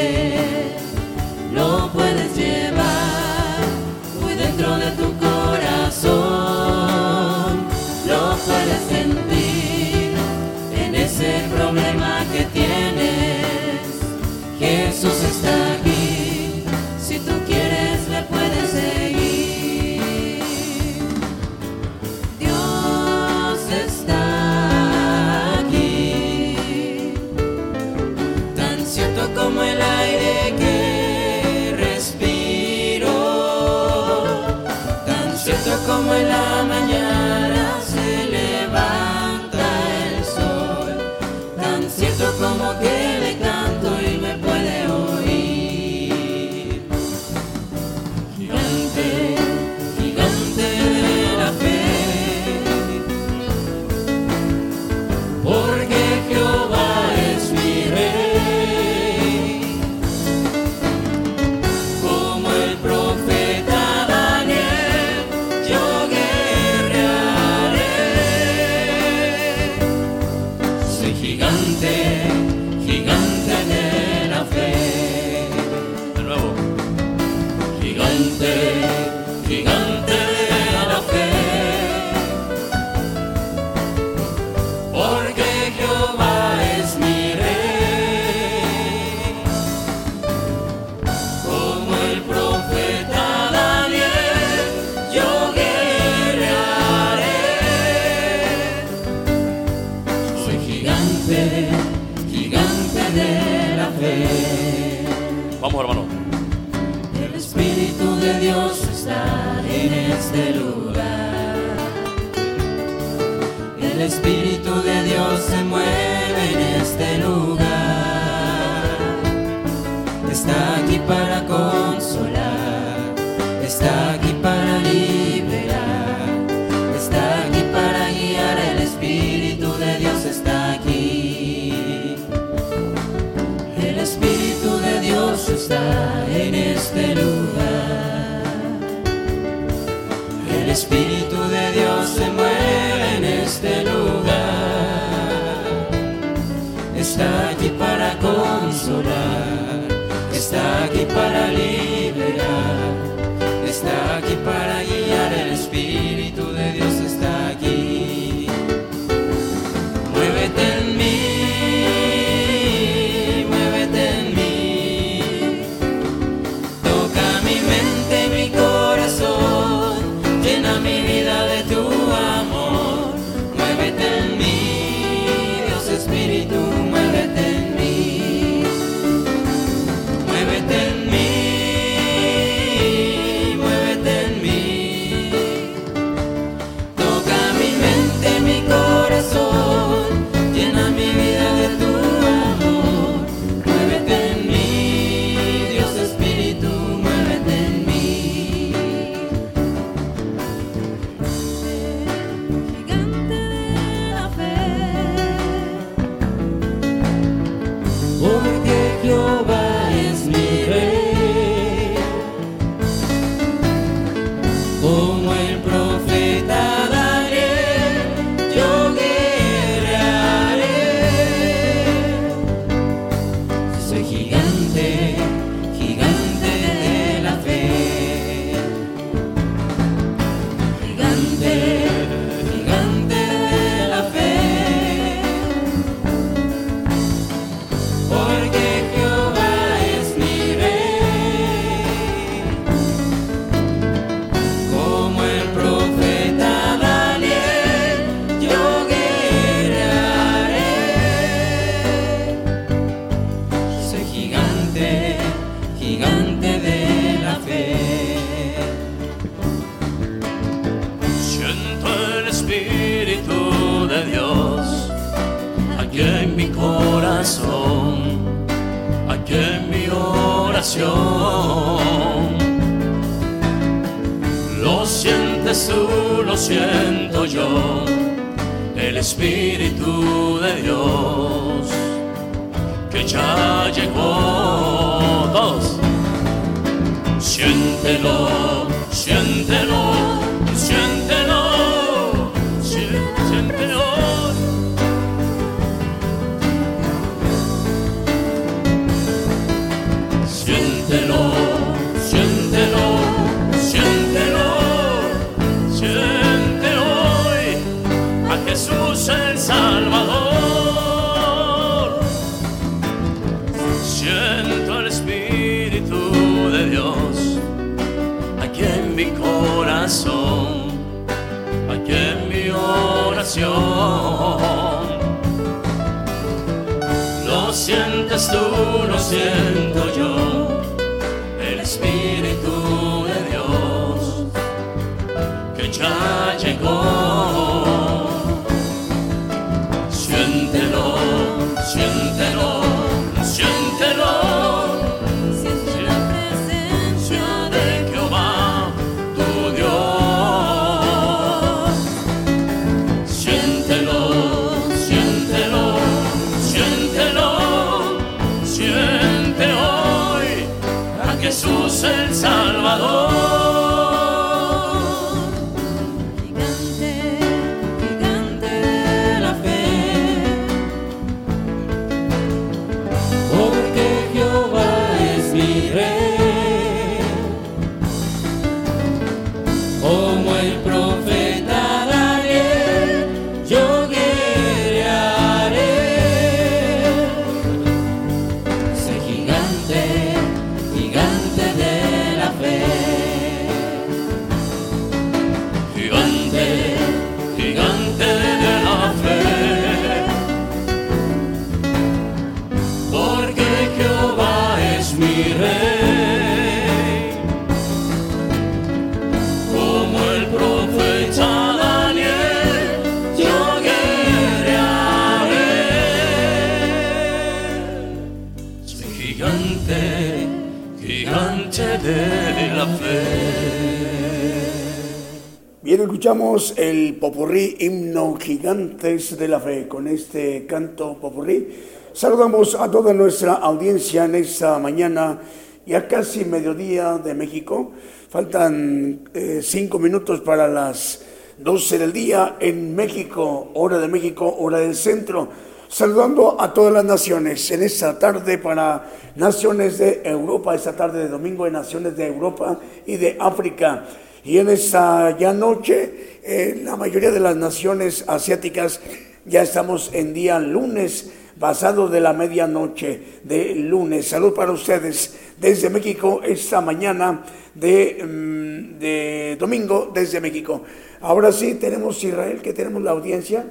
el 426.57 426.95
popurrí 426.95 427.57
himno 427.59 428.15
gigantes 428.15 429.19
de 429.19 429.27
la 429.27 429.39
fe 429.39 429.67
con 429.67 429.87
este 429.87 430.47
canto 430.47 430.97
popurrí. 430.99 431.47
Saludamos 431.93 432.55
a 432.55 432.71
toda 432.71 432.91
nuestra 432.91 433.33
audiencia 433.33 434.05
en 434.05 434.15
esta 434.15 434.57
mañana, 434.57 435.21
ya 435.63 435.87
casi 435.87 436.25
mediodía 436.25 436.97
de 436.97 437.13
México. 437.13 437.71
Faltan 438.09 439.09
eh, 439.13 439.41
cinco 439.43 439.77
minutos 439.77 440.21
para 440.21 440.47
las 440.47 441.05
12 441.37 441.77
del 441.77 441.93
día 441.93 442.37
en 442.39 442.75
México, 442.75 443.51
hora 443.53 443.77
de 443.77 443.87
México, 443.87 444.35
hora 444.39 444.57
del 444.57 444.73
centro. 444.73 445.27
Saludando 445.67 446.41
a 446.41 446.51
todas 446.51 446.73
las 446.73 446.85
naciones 446.85 447.51
en 447.51 447.61
esta 447.61 447.99
tarde 447.99 448.39
para 448.39 448.89
naciones 449.15 449.77
de 449.77 450.01
Europa, 450.03 450.55
esta 450.55 450.75
tarde 450.75 451.03
de 451.03 451.09
domingo 451.09 451.45
de 451.45 451.51
naciones 451.51 451.95
de 451.95 452.07
Europa 452.07 452.59
y 452.87 452.97
de 452.97 453.17
África. 453.19 453.85
Y 454.25 454.37
en 454.37 454.49
esta 454.49 455.17
ya 455.17 455.33
noche, 455.33 456.19
eh, 456.23 456.61
la 456.63 456.77
mayoría 456.77 457.11
de 457.11 457.19
las 457.19 457.35
naciones 457.35 458.05
asiáticas 458.07 458.79
ya 459.25 459.41
estamos 459.41 459.91
en 459.93 460.13
día 460.13 460.39
lunes, 460.39 461.11
pasado 461.37 461.89
de 461.89 461.99
la 461.99 462.13
medianoche 462.13 463.19
de 463.23 463.53
lunes. 463.55 464.07
Salud 464.07 464.33
para 464.33 464.53
ustedes 464.53 465.13
desde 465.37 465.69
México 465.69 466.21
esta 466.23 466.61
mañana 466.61 467.23
de, 467.53 468.01
mm, 468.01 468.79
de 468.79 469.37
domingo 469.37 469.91
desde 469.93 470.21
México. 470.21 470.61
Ahora 471.01 471.33
sí, 471.33 471.55
tenemos 471.55 472.01
Israel, 472.01 472.41
que 472.41 472.53
tenemos 472.53 472.81
la 472.81 472.91
audiencia. 472.91 473.45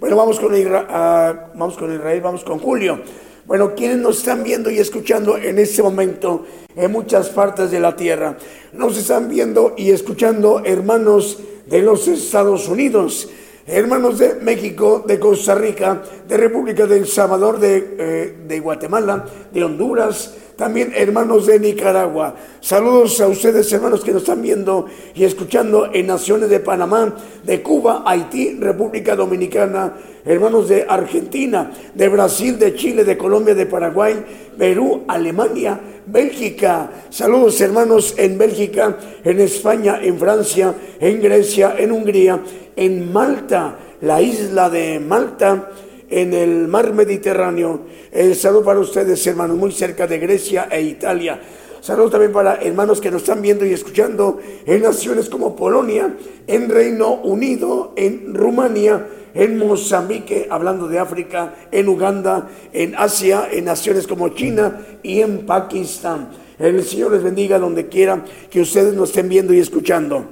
Bueno, 0.00 0.16
vamos 0.16 0.38
con, 0.38 0.52
ah, 0.54 1.48
vamos 1.54 1.78
con 1.78 1.94
Israel, 1.94 2.20
vamos 2.20 2.44
con 2.44 2.58
Julio. 2.58 3.00
Bueno, 3.46 3.74
quienes 3.74 3.98
nos 3.98 4.18
están 4.18 4.42
viendo 4.42 4.70
y 4.70 4.78
escuchando 4.78 5.36
en 5.36 5.58
este 5.58 5.82
momento 5.82 6.46
en 6.74 6.90
muchas 6.90 7.28
partes 7.28 7.70
de 7.70 7.78
la 7.78 7.94
tierra, 7.94 8.38
nos 8.72 8.96
están 8.96 9.28
viendo 9.28 9.74
y 9.76 9.90
escuchando 9.90 10.62
hermanos 10.64 11.40
de 11.66 11.82
los 11.82 12.08
Estados 12.08 12.66
Unidos, 12.68 13.28
hermanos 13.66 14.18
de 14.18 14.36
México, 14.36 15.04
de 15.06 15.18
Costa 15.18 15.54
Rica, 15.54 16.02
de 16.26 16.38
República 16.38 16.86
de 16.86 16.96
El 16.96 17.06
Salvador, 17.06 17.60
de, 17.60 17.96
eh, 17.98 18.34
de 18.48 18.60
Guatemala, 18.60 19.26
de 19.52 19.62
Honduras, 19.62 20.34
también 20.56 20.92
hermanos 20.94 21.44
de 21.44 21.60
Nicaragua. 21.60 22.36
Saludos 22.60 23.20
a 23.20 23.28
ustedes, 23.28 23.70
hermanos 23.74 24.02
que 24.02 24.12
nos 24.12 24.22
están 24.22 24.40
viendo 24.40 24.86
y 25.14 25.24
escuchando 25.24 25.90
en 25.92 26.06
naciones 26.06 26.48
de 26.48 26.60
Panamá, 26.60 27.14
de 27.44 27.62
Cuba, 27.62 28.04
Haití, 28.06 28.56
República 28.58 29.14
Dominicana, 29.14 29.92
hermanos 30.24 30.68
de 30.68 30.86
Argentina, 30.88 31.70
de 31.94 32.08
Brasil, 32.08 32.58
de 32.58 32.74
Chile, 32.74 33.04
de 33.04 33.16
Colombia, 33.16 33.54
de 33.54 33.66
Paraguay, 33.66 34.24
Perú, 34.56 35.04
Alemania, 35.08 35.80
Bélgica. 36.06 36.90
Saludos, 37.10 37.60
hermanos, 37.60 38.14
en 38.16 38.38
Bélgica, 38.38 38.96
en 39.22 39.40
España, 39.40 39.98
en 40.02 40.18
Francia, 40.18 40.74
en 41.00 41.20
Grecia, 41.20 41.74
en 41.78 41.92
Hungría, 41.92 42.40
en 42.76 43.12
Malta, 43.12 43.78
la 44.00 44.20
isla 44.20 44.70
de 44.70 45.00
Malta 45.00 45.70
en 46.10 46.32
el 46.32 46.68
mar 46.68 46.92
Mediterráneo. 46.92 47.80
El 48.12 48.34
saludo 48.36 48.64
para 48.64 48.80
ustedes, 48.80 49.26
hermanos, 49.26 49.56
muy 49.56 49.72
cerca 49.72 50.06
de 50.06 50.18
Grecia 50.18 50.68
e 50.70 50.80
Italia. 50.82 51.40
Saludos 51.84 52.12
también 52.12 52.32
para 52.32 52.54
hermanos 52.62 52.98
que 52.98 53.10
nos 53.10 53.20
están 53.20 53.42
viendo 53.42 53.66
y 53.66 53.74
escuchando 53.74 54.40
en 54.64 54.80
naciones 54.80 55.28
como 55.28 55.54
Polonia, 55.54 56.16
en 56.46 56.70
Reino 56.70 57.16
Unido, 57.16 57.92
en 57.94 58.32
Rumania, 58.32 59.06
en 59.34 59.58
Mozambique, 59.58 60.46
hablando 60.48 60.88
de 60.88 60.98
África, 60.98 61.54
en 61.70 61.86
Uganda, 61.90 62.48
en 62.72 62.94
Asia, 62.96 63.50
en 63.52 63.66
naciones 63.66 64.06
como 64.06 64.30
China 64.30 64.80
y 65.02 65.20
en 65.20 65.44
Pakistán. 65.44 66.30
El 66.58 66.82
Señor 66.84 67.12
les 67.12 67.22
bendiga 67.22 67.58
donde 67.58 67.86
quiera 67.86 68.24
que 68.48 68.62
ustedes 68.62 68.94
nos 68.94 69.10
estén 69.10 69.28
viendo 69.28 69.52
y 69.52 69.58
escuchando. 69.58 70.24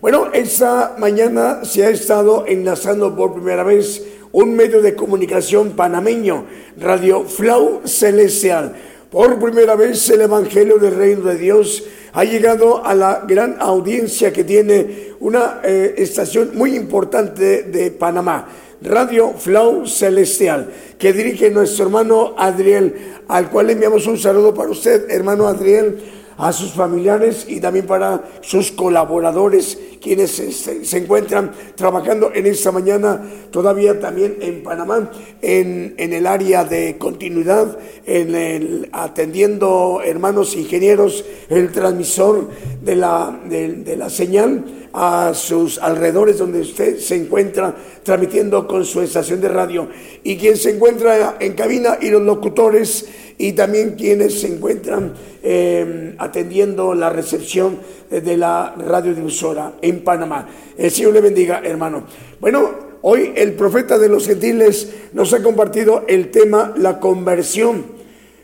Bueno, 0.00 0.32
esta 0.32 0.96
mañana 0.98 1.64
se 1.64 1.86
ha 1.86 1.90
estado 1.90 2.46
enlazando 2.48 3.14
por 3.14 3.32
primera 3.32 3.62
vez 3.62 4.04
un 4.32 4.56
medio 4.56 4.82
de 4.82 4.96
comunicación 4.96 5.70
panameño, 5.70 6.46
Radio 6.80 7.22
Flow 7.24 7.82
Celestial. 7.84 8.74
Por 9.10 9.40
primera 9.40 9.74
vez 9.74 10.08
el 10.10 10.20
Evangelio 10.20 10.78
del 10.78 10.94
Reino 10.94 11.22
de 11.22 11.36
Dios 11.36 11.82
ha 12.12 12.22
llegado 12.22 12.84
a 12.86 12.94
la 12.94 13.24
gran 13.26 13.56
audiencia 13.58 14.32
que 14.32 14.44
tiene 14.44 15.14
una 15.18 15.60
eh, 15.64 15.94
estación 15.98 16.52
muy 16.54 16.76
importante 16.76 17.64
de 17.64 17.90
Panamá. 17.90 18.48
Radio 18.82 19.34
Flow 19.36 19.84
Celestial, 19.84 20.72
que 20.96 21.12
dirige 21.12 21.50
nuestro 21.50 21.86
hermano 21.86 22.34
Adriel, 22.38 22.94
al 23.26 23.50
cual 23.50 23.70
enviamos 23.70 24.06
un 24.06 24.16
saludo 24.16 24.54
para 24.54 24.70
usted, 24.70 25.10
hermano 25.10 25.48
Adriel 25.48 25.98
a 26.40 26.52
sus 26.52 26.72
familiares 26.72 27.44
y 27.46 27.60
también 27.60 27.86
para 27.86 28.22
sus 28.40 28.72
colaboradores, 28.72 29.78
quienes 30.00 30.30
se, 30.30 30.96
encuentran 30.96 31.52
trabajando 31.74 32.32
en 32.34 32.46
esta 32.46 32.72
mañana, 32.72 33.22
todavía 33.50 34.00
también 34.00 34.38
en 34.40 34.62
Panamá, 34.62 35.10
en, 35.42 35.94
en 35.98 36.12
el 36.14 36.26
área 36.26 36.64
de 36.64 36.96
continuidad, 36.96 37.78
en 38.06 38.88
atendiendo 38.92 40.00
hermanos 40.02 40.56
ingenieros, 40.56 41.24
el 41.50 41.70
transmisor 41.72 42.48
de 42.82 42.96
la, 42.96 43.38
de 43.46 43.96
la 43.98 44.08
señal 44.08 44.64
a 44.92 45.32
sus 45.34 45.78
alrededores 45.78 46.38
donde 46.38 46.60
usted 46.60 46.98
se 46.98 47.16
encuentra 47.16 47.74
transmitiendo 48.02 48.66
con 48.66 48.84
su 48.84 49.00
estación 49.02 49.40
de 49.40 49.48
radio. 49.48 49.88
Y 50.24 50.36
quien 50.36 50.56
se 50.56 50.70
encuentra 50.70 51.36
en 51.38 51.52
cabina 51.54 51.98
y 52.00 52.10
los 52.10 52.22
locutores 52.22 53.06
y 53.40 53.54
también 53.54 53.94
quienes 53.96 54.38
se 54.38 54.48
encuentran 54.48 55.14
eh, 55.42 56.14
atendiendo 56.18 56.94
la 56.94 57.08
recepción 57.08 57.78
eh, 58.10 58.20
de 58.20 58.36
la 58.36 58.74
radiodifusora 58.76 59.76
en 59.80 60.04
Panamá. 60.04 60.46
El 60.76 60.90
Señor 60.90 61.14
le 61.14 61.22
bendiga, 61.22 61.62
hermano. 61.64 62.04
Bueno, 62.38 62.70
hoy 63.00 63.32
el 63.34 63.54
profeta 63.54 63.98
de 63.98 64.10
los 64.10 64.26
gentiles 64.26 64.92
nos 65.14 65.32
ha 65.32 65.42
compartido 65.42 66.04
el 66.06 66.30
tema 66.30 66.74
la 66.76 67.00
conversión. 67.00 67.98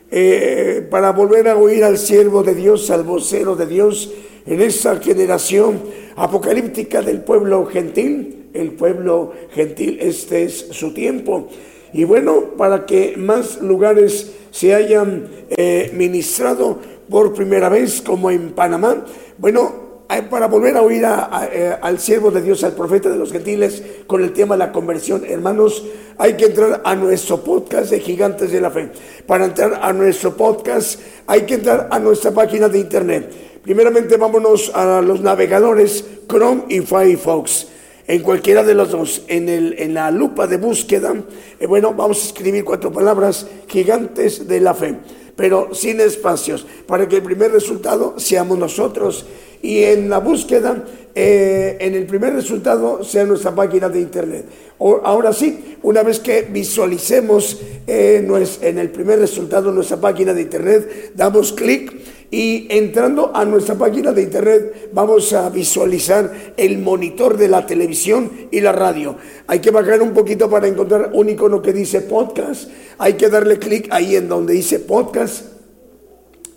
Eh, 0.09 0.87
para 0.89 1.11
volver 1.11 1.47
a 1.47 1.57
oír 1.57 1.83
al 1.83 1.99
siervo 1.99 2.41
de 2.41 2.55
Dios, 2.55 2.89
al 2.89 3.03
vocero 3.03 3.55
de 3.55 3.67
Dios 3.67 4.11
en 4.47 4.61
esta 4.61 4.95
generación 4.97 5.79
apocalíptica 6.15 7.03
del 7.03 7.21
pueblo 7.21 7.67
gentil, 7.67 8.47
el 8.53 8.71
pueblo 8.71 9.33
gentil. 9.53 9.99
Este 10.01 10.43
es 10.43 10.69
su 10.71 10.91
tiempo. 10.91 11.49
Y 11.93 12.03
bueno, 12.03 12.51
para 12.57 12.85
que 12.85 13.15
más 13.17 13.61
lugares 13.61 14.31
se 14.51 14.75
hayan 14.75 15.27
eh, 15.49 15.91
ministrado 15.93 16.79
por 17.09 17.33
primera 17.33 17.69
vez, 17.69 18.01
como 18.01 18.29
en 18.31 18.51
Panamá, 18.51 19.05
bueno, 19.37 19.87
para 20.29 20.47
volver 20.47 20.77
a 20.77 20.81
oír 20.81 21.05
a- 21.05 21.29
a, 21.37 21.45
eh, 21.47 21.75
al 21.81 21.99
siervo 21.99 22.31
de 22.31 22.41
Dios, 22.41 22.63
al 22.63 22.73
profeta 22.73 23.09
de 23.09 23.17
los 23.17 23.31
gentiles, 23.31 23.83
con 24.07 24.23
el 24.23 24.31
tema 24.33 24.55
de 24.55 24.59
la 24.59 24.71
conversión, 24.71 25.23
hermanos, 25.27 25.85
hay 26.17 26.33
que 26.35 26.45
entrar 26.45 26.81
a 26.83 26.95
nuestro 26.95 27.41
podcast 27.43 27.91
de 27.91 27.99
Gigantes 27.99 28.51
de 28.51 28.61
la 28.61 28.71
Fe. 28.71 28.89
Para 29.25 29.45
entrar 29.45 29.79
a 29.81 29.91
nuestro 29.93 30.35
podcast, 30.35 30.99
hay 31.27 31.41
que 31.41 31.55
entrar 31.55 31.87
a 31.91 31.99
nuestra 31.99 32.31
página 32.31 32.69
de 32.69 32.79
internet. 32.79 33.31
Primeramente, 33.63 34.15
vámonos 34.15 34.71
a 34.73 35.01
los 35.01 35.19
navegadores 35.21 36.05
Chrome 36.29 36.63
y 36.69 36.79
Firefox. 36.79 37.67
En 38.07 38.21
cualquiera 38.21 38.63
de 38.63 38.73
los 38.73 38.91
dos, 38.91 39.23
en, 39.27 39.49
el, 39.49 39.75
en 39.79 39.93
la 39.93 40.11
lupa 40.11 40.47
de 40.47 40.55
búsqueda, 40.55 41.13
eh, 41.59 41.67
bueno, 41.67 41.93
vamos 41.93 42.23
a 42.23 42.27
escribir 42.27 42.63
cuatro 42.63 42.89
palabras, 42.89 43.47
gigantes 43.67 44.47
de 44.47 44.61
la 44.61 44.73
fe, 44.73 44.97
pero 45.35 45.73
sin 45.73 45.99
espacios, 45.99 46.65
para 46.87 47.09
que 47.09 47.17
el 47.17 47.23
primer 47.23 47.51
resultado 47.51 48.17
seamos 48.17 48.57
nosotros. 48.57 49.25
Y 49.61 49.83
en 49.83 50.09
la 50.09 50.19
búsqueda, 50.19 50.83
eh, 51.15 51.77
en 51.79 51.95
el 51.95 52.05
primer 52.05 52.33
resultado 52.33 53.03
sea 53.03 53.25
nuestra 53.25 53.53
página 53.55 53.89
de 53.89 53.99
internet. 54.01 54.45
O- 54.77 55.01
ahora 55.03 55.33
sí, 55.33 55.77
una 55.81 56.03
vez 56.03 56.19
que 56.19 56.43
visualicemos 56.43 57.59
eh, 57.87 58.23
nues- 58.27 58.59
en 58.61 58.77
el 58.77 58.89
primer 58.91 59.17
resultado 59.19 59.71
nuestra 59.71 59.97
página 59.97 60.33
de 60.33 60.41
internet, 60.43 61.11
damos 61.15 61.53
clic 61.53 61.91
y 62.29 62.67
entrando 62.69 63.31
a 63.33 63.45
nuestra 63.45 63.75
página 63.75 64.11
de 64.11 64.21
internet 64.23 64.89
vamos 64.93 65.31
a 65.33 65.49
visualizar 65.49 66.53
el 66.57 66.77
monitor 66.77 67.37
de 67.37 67.47
la 67.47 67.65
televisión 67.65 68.29
y 68.51 68.59
la 68.61 68.73
radio. 68.73 69.15
Hay 69.47 69.59
que 69.59 69.71
bajar 69.71 70.01
un 70.01 70.11
poquito 70.13 70.49
para 70.49 70.67
encontrar 70.67 71.11
un 71.13 71.29
icono 71.29 71.61
que 71.61 71.73
dice 71.73 72.01
podcast. 72.01 72.69
Hay 72.99 73.13
que 73.13 73.29
darle 73.29 73.57
clic 73.57 73.87
ahí 73.91 74.15
en 74.17 74.27
donde 74.29 74.53
dice 74.53 74.79
podcast. 74.79 75.45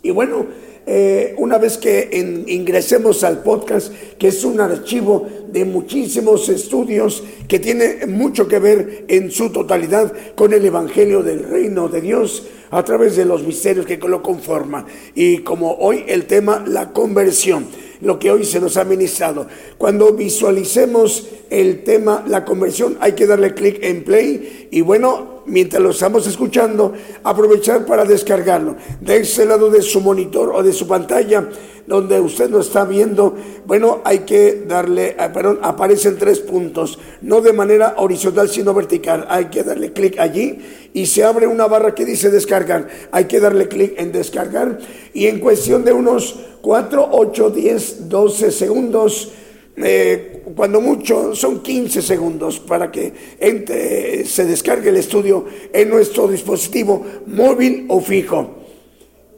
Y 0.03 0.11
bueno, 0.11 0.47
eh, 0.87 1.35
una 1.39 1.59
vez 1.59 1.79
que 1.79 2.09
ingresemos 2.47 3.23
al 3.23 3.43
podcast, 3.43 3.93
que 4.19 4.29
es 4.29 4.45
un 4.45 4.61
archivo 4.61 5.27
de 5.49 5.65
muchísimos 5.65 6.49
estudios 6.49 7.23
que 7.49 7.59
tiene 7.59 8.07
mucho 8.07 8.49
que 8.49 8.59
ver 8.59 9.05
en 9.09 9.31
su 9.31 9.51
totalidad 9.51 10.13
con 10.35 10.53
el 10.53 10.65
Evangelio 10.65 11.23
del 11.23 11.45
Reino 11.45 11.89
de 11.89 12.01
Dios 12.01 12.47
a 12.71 12.85
través 12.85 13.17
de 13.17 13.25
los 13.25 13.43
misterios 13.43 13.87
que 13.87 13.97
lo 13.97 14.23
conforman. 14.23 14.87
Y 15.15 15.39
como 15.39 15.75
hoy 15.75 16.05
el 16.09 16.27
tema, 16.27 16.65
la 16.67 16.93
conversión, 16.93 17.67
lo 18.01 18.19
que 18.19 18.31
hoy 18.31 18.45
se 18.45 18.61
nos 18.61 18.77
ha 18.77 18.85
ministrado. 18.85 19.47
Cuando 19.77 20.13
visualicemos 20.13 21.29
el 21.51 21.83
tema, 21.83 22.25
la 22.27 22.45
conversión, 22.45 22.97
hay 23.01 23.13
que 23.13 23.27
darle 23.27 23.55
clic 23.55 23.79
en 23.83 24.05
play 24.05 24.69
y 24.71 24.81
bueno, 24.81 25.40
mientras 25.51 25.83
lo 25.83 25.91
estamos 25.91 26.27
escuchando, 26.27 26.95
aprovechar 27.25 27.85
para 27.85 28.05
descargarlo. 28.05 28.77
De 29.01 29.19
ese 29.19 29.45
lado 29.45 29.69
de 29.69 29.83
su 29.83 30.01
monitor 30.01 30.53
o 30.55 30.63
de 30.63 30.73
su 30.73 30.87
pantalla, 30.87 31.49
donde 31.87 32.21
usted 32.21 32.49
lo 32.51 32.61
está 32.61 32.85
viendo, 32.85 33.35
bueno, 33.67 34.01
hay 34.05 34.21
que 34.21 34.65
darle, 34.67 35.17
ah, 35.19 35.33
perdón, 35.33 35.59
aparecen 35.63 36.17
tres 36.19 36.39
puntos, 36.39 36.99
no 37.21 37.41
de 37.41 37.53
manera 37.53 37.95
horizontal, 37.99 38.49
sino 38.49 38.73
vertical. 38.73 39.27
Hay 39.29 39.47
que 39.47 39.65
darle 39.65 39.93
clic 39.93 40.19
allí 40.19 40.61
y 40.95 41.07
se 41.07 41.25
abre 41.25 41.49
una 41.49 41.67
barra 41.67 41.95
que 41.95 42.05
dice 42.05 42.31
descargar. 42.31 42.89
Hay 43.11 43.25
que 43.25 43.41
darle 43.41 43.67
clic 43.67 43.95
en 43.99 44.13
descargar 44.13 44.79
y 45.13 45.27
en 45.27 45.41
cuestión 45.41 45.85
de 45.85 45.93
unos 45.93 46.39
4, 46.63 47.09
8, 47.11 47.51
10, 47.51 48.09
12 48.09 48.51
segundos, 48.53 49.33
eh, 49.77 50.43
cuando 50.57 50.81
mucho 50.81 51.35
son 51.35 51.61
15 51.63 52.03
segundos 52.03 52.59
para 52.61 52.91
que 52.91 53.13
entre- 53.39 54.25
se 54.25 54.45
descargue 54.45 54.91
el 54.91 54.97
estudio 54.97 55.45
en 55.73 55.89
nuestro 55.89 56.29
dispositivo 56.29 57.05
móvil 57.27 57.87
o 57.89 58.01
fijo, 58.01 58.51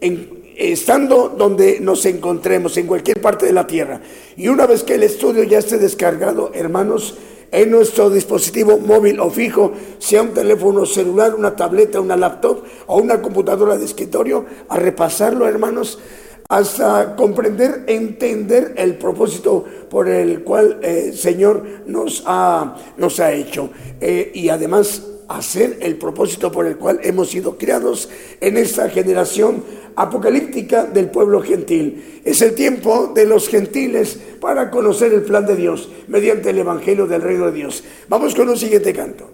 en- 0.01 0.43
estando 0.57 1.29
donde 1.31 1.81
nos 1.81 2.05
encontremos, 2.07 2.77
en 2.77 2.87
cualquier 2.87 3.21
parte 3.21 3.47
de 3.47 3.53
la 3.53 3.67
tierra. 3.67 4.01
Y 4.37 4.49
una 4.49 4.67
vez 4.67 4.83
que 4.83 4.95
el 4.95 5.03
estudio 5.03 5.43
ya 5.45 5.59
esté 5.59 5.79
descargado, 5.79 6.51
hermanos, 6.55 7.17
en 7.51 7.71
nuestro 7.71 8.09
dispositivo 8.09 8.79
móvil 8.79 9.21
o 9.21 9.31
fijo, 9.31 9.73
sea 9.99 10.23
un 10.23 10.33
teléfono 10.33 10.87
celular, 10.87 11.35
una 11.35 11.55
tableta, 11.55 12.01
una 12.01 12.17
laptop 12.17 12.63
o 12.87 12.97
una 12.99 13.21
computadora 13.21 13.77
de 13.77 13.85
escritorio, 13.85 14.47
a 14.71 14.79
repasarlo, 14.79 15.47
hermanos, 15.47 15.99
hasta 16.53 17.17
comprender, 17.17 17.85
entender 17.87 18.75
el 18.77 18.99
propósito 18.99 19.65
por 19.89 20.07
el 20.07 20.43
cual 20.43 20.81
eh, 20.83 21.05
el 21.07 21.17
Señor 21.17 21.65
nos 21.87 22.25
ha, 22.27 22.77
nos 22.99 23.21
ha 23.21 23.33
hecho. 23.33 23.71
Eh, 24.03 24.33
y 24.35 24.51
además 24.51 25.03
hacer 25.29 25.79
el 25.81 25.97
propósito 25.97 26.53
por 26.53 26.67
el 26.67 26.77
cual 26.77 27.01
hemos 27.05 27.31
sido 27.31 27.57
criados 27.57 28.11
en 28.43 28.59
esta 28.59 28.91
generación 28.91 29.65
apocalíptica 29.97 30.85
del 30.85 31.09
pueblo 31.09 31.41
gentil. 31.41 32.21
Es 32.23 32.43
el 32.43 32.55
tiempo 32.55 33.13
de 33.15 33.25
los 33.25 33.49
gentiles 33.49 34.19
para 34.39 34.71
conocer 34.71 35.15
el 35.15 35.23
plan 35.23 35.47
de 35.47 35.57
Dios 35.57 35.89
mediante 36.07 36.51
el 36.51 36.59
Evangelio 36.59 37.07
del 37.07 37.23
Reino 37.23 37.47
de 37.47 37.53
Dios. 37.53 37.83
Vamos 38.11 38.35
con 38.35 38.51
un 38.51 38.59
siguiente 38.59 38.93
canto. 38.93 39.31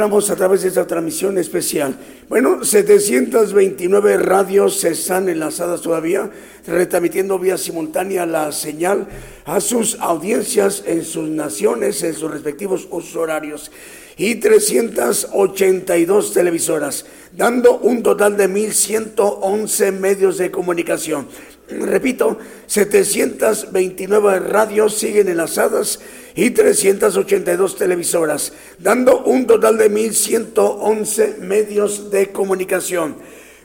Encontramos 0.00 0.30
a 0.30 0.36
través 0.36 0.62
de 0.62 0.68
esta 0.68 0.86
transmisión 0.86 1.36
especial. 1.36 1.94
Bueno, 2.26 2.64
729 2.64 4.16
radios 4.16 4.82
están 4.84 5.28
enlazadas 5.28 5.82
todavía, 5.82 6.30
retransmitiendo 6.66 7.38
vía 7.38 7.58
simultánea 7.58 8.24
la 8.24 8.50
señal 8.50 9.06
a 9.44 9.60
sus 9.60 9.98
audiencias 10.00 10.84
en 10.86 11.04
sus 11.04 11.28
naciones, 11.28 12.02
en 12.02 12.14
sus 12.14 12.30
respectivos 12.30 12.88
usos 12.90 13.14
horarios. 13.14 13.70
Y 14.16 14.36
382 14.36 16.32
televisoras, 16.32 17.04
dando 17.36 17.76
un 17.80 18.02
total 18.02 18.38
de 18.38 18.48
1.111 18.48 19.92
medios 19.92 20.38
de 20.38 20.50
comunicación. 20.50 21.26
Repito, 21.68 22.38
729 22.66 24.38
radios 24.40 24.94
siguen 24.96 25.28
enlazadas 25.28 26.00
y 26.34 26.50
382 26.50 27.76
televisoras, 27.76 28.52
dando 28.78 29.24
un 29.24 29.46
total 29.46 29.78
de 29.78 29.90
1.111 29.90 31.38
medios 31.38 32.10
de 32.10 32.30
comunicación. 32.30 33.16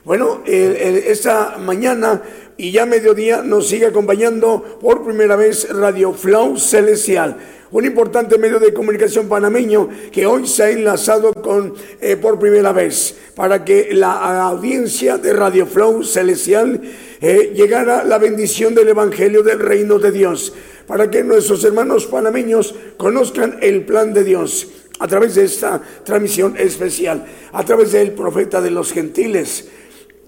Bueno, 0.04 0.42
esta 0.46 1.56
mañana 1.58 2.22
y 2.56 2.70
ya 2.70 2.86
mediodía 2.86 3.42
nos 3.42 3.68
sigue 3.68 3.86
acompañando 3.86 4.78
por 4.80 5.04
primera 5.04 5.36
vez 5.36 5.68
Radio 5.68 6.12
Flow 6.12 6.56
Celestial, 6.58 7.36
un 7.72 7.84
importante 7.84 8.38
medio 8.38 8.58
de 8.58 8.72
comunicación 8.72 9.28
panameño 9.28 9.88
que 10.12 10.24
hoy 10.24 10.46
se 10.46 10.62
ha 10.62 10.70
enlazado 10.70 11.34
con 11.34 11.74
eh, 12.00 12.16
por 12.16 12.38
primera 12.38 12.72
vez 12.72 13.16
para 13.34 13.64
que 13.64 13.88
la 13.92 14.46
audiencia 14.46 15.18
de 15.18 15.32
Radio 15.32 15.66
Flow 15.66 16.04
Celestial 16.04 16.80
eh, 17.20 17.52
llegara 17.54 18.04
la 18.04 18.18
bendición 18.18 18.74
del 18.74 18.88
Evangelio 18.88 19.42
del 19.42 19.58
Reino 19.58 19.98
de 19.98 20.12
Dios, 20.12 20.52
para 20.86 21.10
que 21.10 21.24
nuestros 21.24 21.64
hermanos 21.64 22.06
panameños 22.06 22.74
conozcan 22.96 23.58
el 23.60 23.84
plan 23.84 24.12
de 24.12 24.24
Dios 24.24 24.68
a 24.98 25.06
través 25.06 25.34
de 25.34 25.44
esta 25.44 25.80
transmisión 26.04 26.56
especial, 26.56 27.26
a 27.52 27.64
través 27.64 27.92
del 27.92 28.12
profeta 28.12 28.60
de 28.60 28.70
los 28.70 28.92
gentiles 28.92 29.68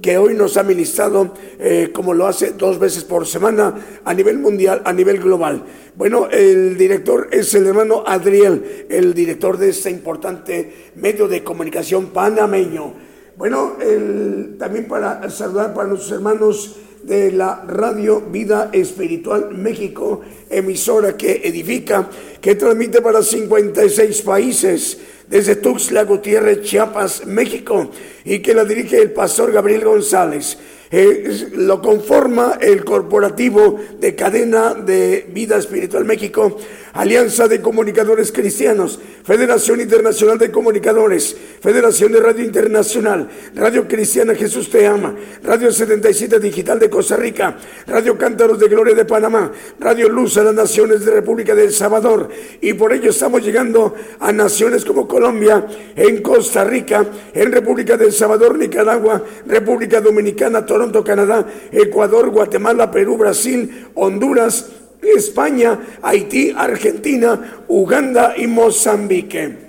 que 0.01 0.16
hoy 0.16 0.35
nos 0.35 0.56
ha 0.56 0.62
ministrado, 0.62 1.35
eh, 1.59 1.90
como 1.93 2.15
lo 2.15 2.27
hace 2.27 2.52
dos 2.52 2.78
veces 2.78 3.05
por 3.05 3.27
semana, 3.27 4.01
a 4.05 4.15
nivel 4.15 4.39
mundial, 4.39 4.82
a 4.85 4.93
nivel 4.93 5.19
global. 5.19 5.65
Bueno, 5.97 6.28
el 6.31 6.77
director 6.77 7.28
es 7.32 7.52
el 7.55 7.66
hermano 7.66 8.05
Adriel, 8.06 8.86
el 8.89 9.12
director 9.12 9.59
de 9.59 9.70
este 9.70 9.90
importante 9.90 10.90
medio 10.94 11.27
de 11.27 11.43
comunicación 11.43 12.06
panameño. 12.06 13.08
Bueno, 13.39 13.77
el- 13.81 14.56
también 14.59 14.89
para 14.89 15.31
saludar 15.31 15.73
para 15.73 15.86
nuestros 15.89 16.10
hermanos 16.10 16.74
de 17.05 17.31
la 17.31 17.62
Radio 17.69 18.20
Vida 18.20 18.70
Espiritual 18.73 19.51
México, 19.56 20.23
emisora 20.51 21.16
que 21.16 21.43
edifica, 21.44 22.10
que 22.40 22.56
transmite 22.56 23.01
para 23.01 23.23
56 23.23 24.23
países, 24.23 24.98
desde 25.28 25.55
Tuxtla 25.55 26.02
Gutiérrez, 26.02 26.62
Chiapas, 26.62 27.27
México, 27.27 27.89
y 28.24 28.40
que 28.40 28.55
la 28.55 28.65
dirige 28.65 28.98
el 29.01 29.12
pastor 29.12 29.52
Gabriel 29.52 29.85
González. 29.85 30.59
Eh, 30.90 31.51
lo 31.55 31.81
conforma 31.81 32.59
el 32.60 32.82
corporativo 32.85 33.78
de 34.01 34.16
cadena 34.16 34.74
de 34.74 35.28
Vida 35.32 35.59
Espiritual 35.59 36.05
México, 36.06 36.56
Alianza 36.93 37.48
de 37.48 37.60
Comunicadores 37.60 38.32
Cristianos, 38.32 38.98
Federación 39.24 39.81
Internacional 39.81 40.39
de 40.39 40.51
Comunicadores, 40.51 41.36
Federación 41.60 42.12
de 42.12 42.20
Radio 42.20 42.44
Internacional, 42.44 43.28
Radio 43.55 43.86
Cristiana 43.86 44.35
Jesús 44.35 44.70
Te 44.70 44.86
Ama, 44.86 45.15
Radio 45.43 45.70
77 45.70 46.40
Digital 46.40 46.78
de 46.78 46.89
Costa 46.89 47.16
Rica, 47.16 47.56
Radio 47.86 48.16
Cántaros 48.16 48.59
de 48.59 48.69
Gloria 48.69 48.94
de 48.94 49.05
Panamá, 49.05 49.52
Radio 49.78 50.09
Luz 50.09 50.39
a 50.39 50.44
las 50.44 50.55
Naciones 50.55 51.05
de 51.05 51.12
República 51.12 51.55
del 51.55 51.73
Salvador, 51.73 52.28
y 52.60 52.73
por 52.73 52.93
ello 52.93 53.10
estamos 53.10 53.44
llegando 53.44 53.94
a 54.20 54.32
naciones 54.32 54.85
como 54.85 55.06
Colombia, 55.06 55.66
en 55.94 56.23
Costa 56.23 56.65
Rica, 56.65 57.05
en 57.35 57.52
República 57.52 57.97
del 57.97 58.12
Salvador, 58.12 58.56
Nicaragua, 58.56 59.23
República 59.47 60.01
Dominicana, 60.01 60.65
Toronto, 60.65 61.05
Canadá, 61.05 61.47
Ecuador, 61.70 62.31
Guatemala, 62.31 62.90
Perú, 62.90 63.16
Brasil, 63.16 63.89
Honduras, 63.94 64.70
España, 65.03 65.79
Haití, 66.03 66.53
Argentina, 66.57 67.65
Uganda 67.69 68.35
y 68.37 68.47
Mozambique. 68.47 69.69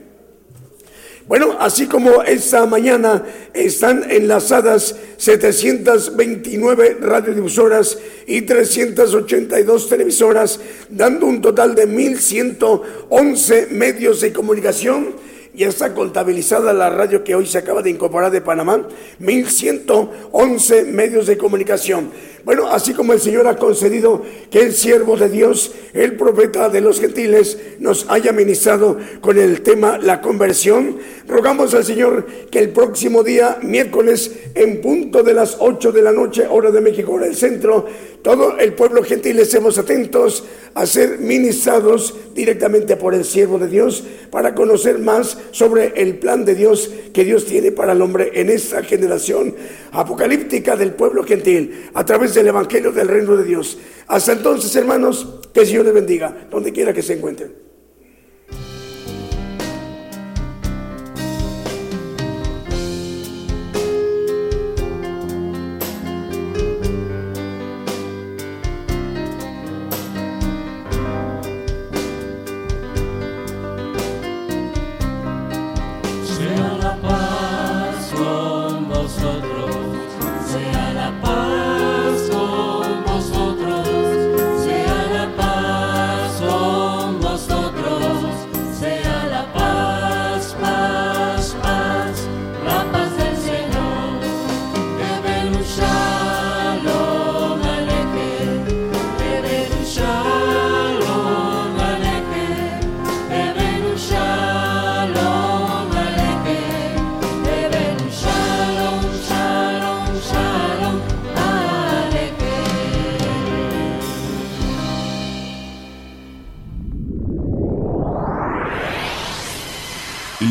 Bueno, 1.30 1.56
así 1.60 1.86
como 1.86 2.24
esta 2.24 2.66
mañana 2.66 3.24
están 3.54 4.10
enlazadas 4.10 4.96
729 5.18 6.98
radiodifusoras 7.00 8.00
y 8.26 8.42
382 8.42 9.90
televisoras, 9.90 10.60
dando 10.90 11.28
un 11.28 11.40
total 11.40 11.76
de 11.76 11.88
1.111 11.88 13.70
medios 13.70 14.22
de 14.22 14.34
comunicación. 14.34 15.14
Ya 15.54 15.68
está 15.68 15.94
contabilizada 15.94 16.74
la 16.74 16.90
radio 16.90 17.24
que 17.24 17.36
hoy 17.36 17.46
se 17.46 17.60
acaba 17.60 17.84
de 17.84 17.92
incorporar 17.92 18.32
de 18.32 18.42
Panamá, 18.42 18.88
1111 19.20 20.86
medios 20.86 21.28
de 21.28 21.38
comunicación. 21.38 22.10
Bueno, 22.46 22.68
así 22.68 22.94
como 22.94 23.14
el 23.14 23.20
Señor 23.20 23.48
ha 23.48 23.58
concedido 23.58 24.24
que 24.50 24.60
el 24.60 24.74
siervo 24.74 25.18
de 25.18 25.30
Dios, 25.30 25.72
el 25.94 26.16
profeta 26.16 26.70
de 26.70 26.82
los 26.82 27.00
gentiles, 27.00 27.58
nos 27.80 28.06
haya 28.10 28.32
ministrado 28.32 28.98
con 29.22 29.38
el 29.38 29.62
tema 29.62 29.98
la 29.98 30.22
conversión, 30.22 30.98
rogamos 31.28 31.74
al 31.74 31.86
Señor 31.86 32.26
que 32.50 32.60
el 32.60 32.70
próximo 32.70 33.24
día, 33.24 33.58
miércoles, 33.62 34.32
en 34.56 34.82
punto 34.82 35.24
de 35.24 35.34
las 35.34 35.58
8 35.60 35.92
de 35.92 36.02
la 36.02 36.12
noche, 36.12 36.48
hora 36.50 36.72
de 36.72 36.82
México, 36.82 37.14
hora 37.14 37.26
del 37.26 37.36
centro, 37.36 37.86
todo 38.22 38.58
el 38.58 38.74
pueblo 38.74 39.04
gentil 39.04 39.40
estemos 39.40 39.78
atentos 39.78 40.44
a 40.74 40.86
ser 40.86 41.20
ministrados 41.20 42.14
directamente 42.36 42.96
por 42.96 43.14
el 43.14 43.26
siervo 43.26 43.58
de 43.60 43.68
Dios 43.68 44.04
para 44.30 44.56
conocer 44.56 45.00
más 45.00 45.38
sobre 45.52 45.94
el 45.96 46.18
plan 46.20 46.46
de 46.46 46.56
Dios 46.56 46.90
que 47.14 47.24
Dios 47.24 47.46
tiene 47.46 47.72
para 47.72 47.94
el 47.94 48.02
hombre 48.02 48.32
en 48.34 48.50
esta 48.50 48.84
generación 48.84 49.56
apocalíptica 49.92 50.76
del 50.76 50.94
pueblo 50.94 51.24
gentil. 51.24 51.90
A 51.94 52.06
través 52.06 52.29
del 52.34 52.48
Evangelio 52.48 52.92
del 52.92 53.08
Reino 53.08 53.36
de 53.36 53.44
Dios. 53.44 53.78
Hasta 54.08 54.34
entonces, 54.34 54.76
hermanos, 54.76 55.40
que 55.54 55.62
el 55.62 55.68
Señor 55.68 55.86
les 55.86 55.94
bendiga, 55.94 56.48
donde 56.50 56.72
quiera 56.72 56.94
que 56.94 57.02
se 57.02 57.14
encuentren. 57.14 57.69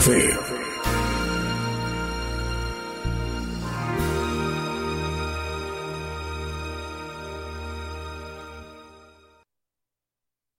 Fe 0.00 0.23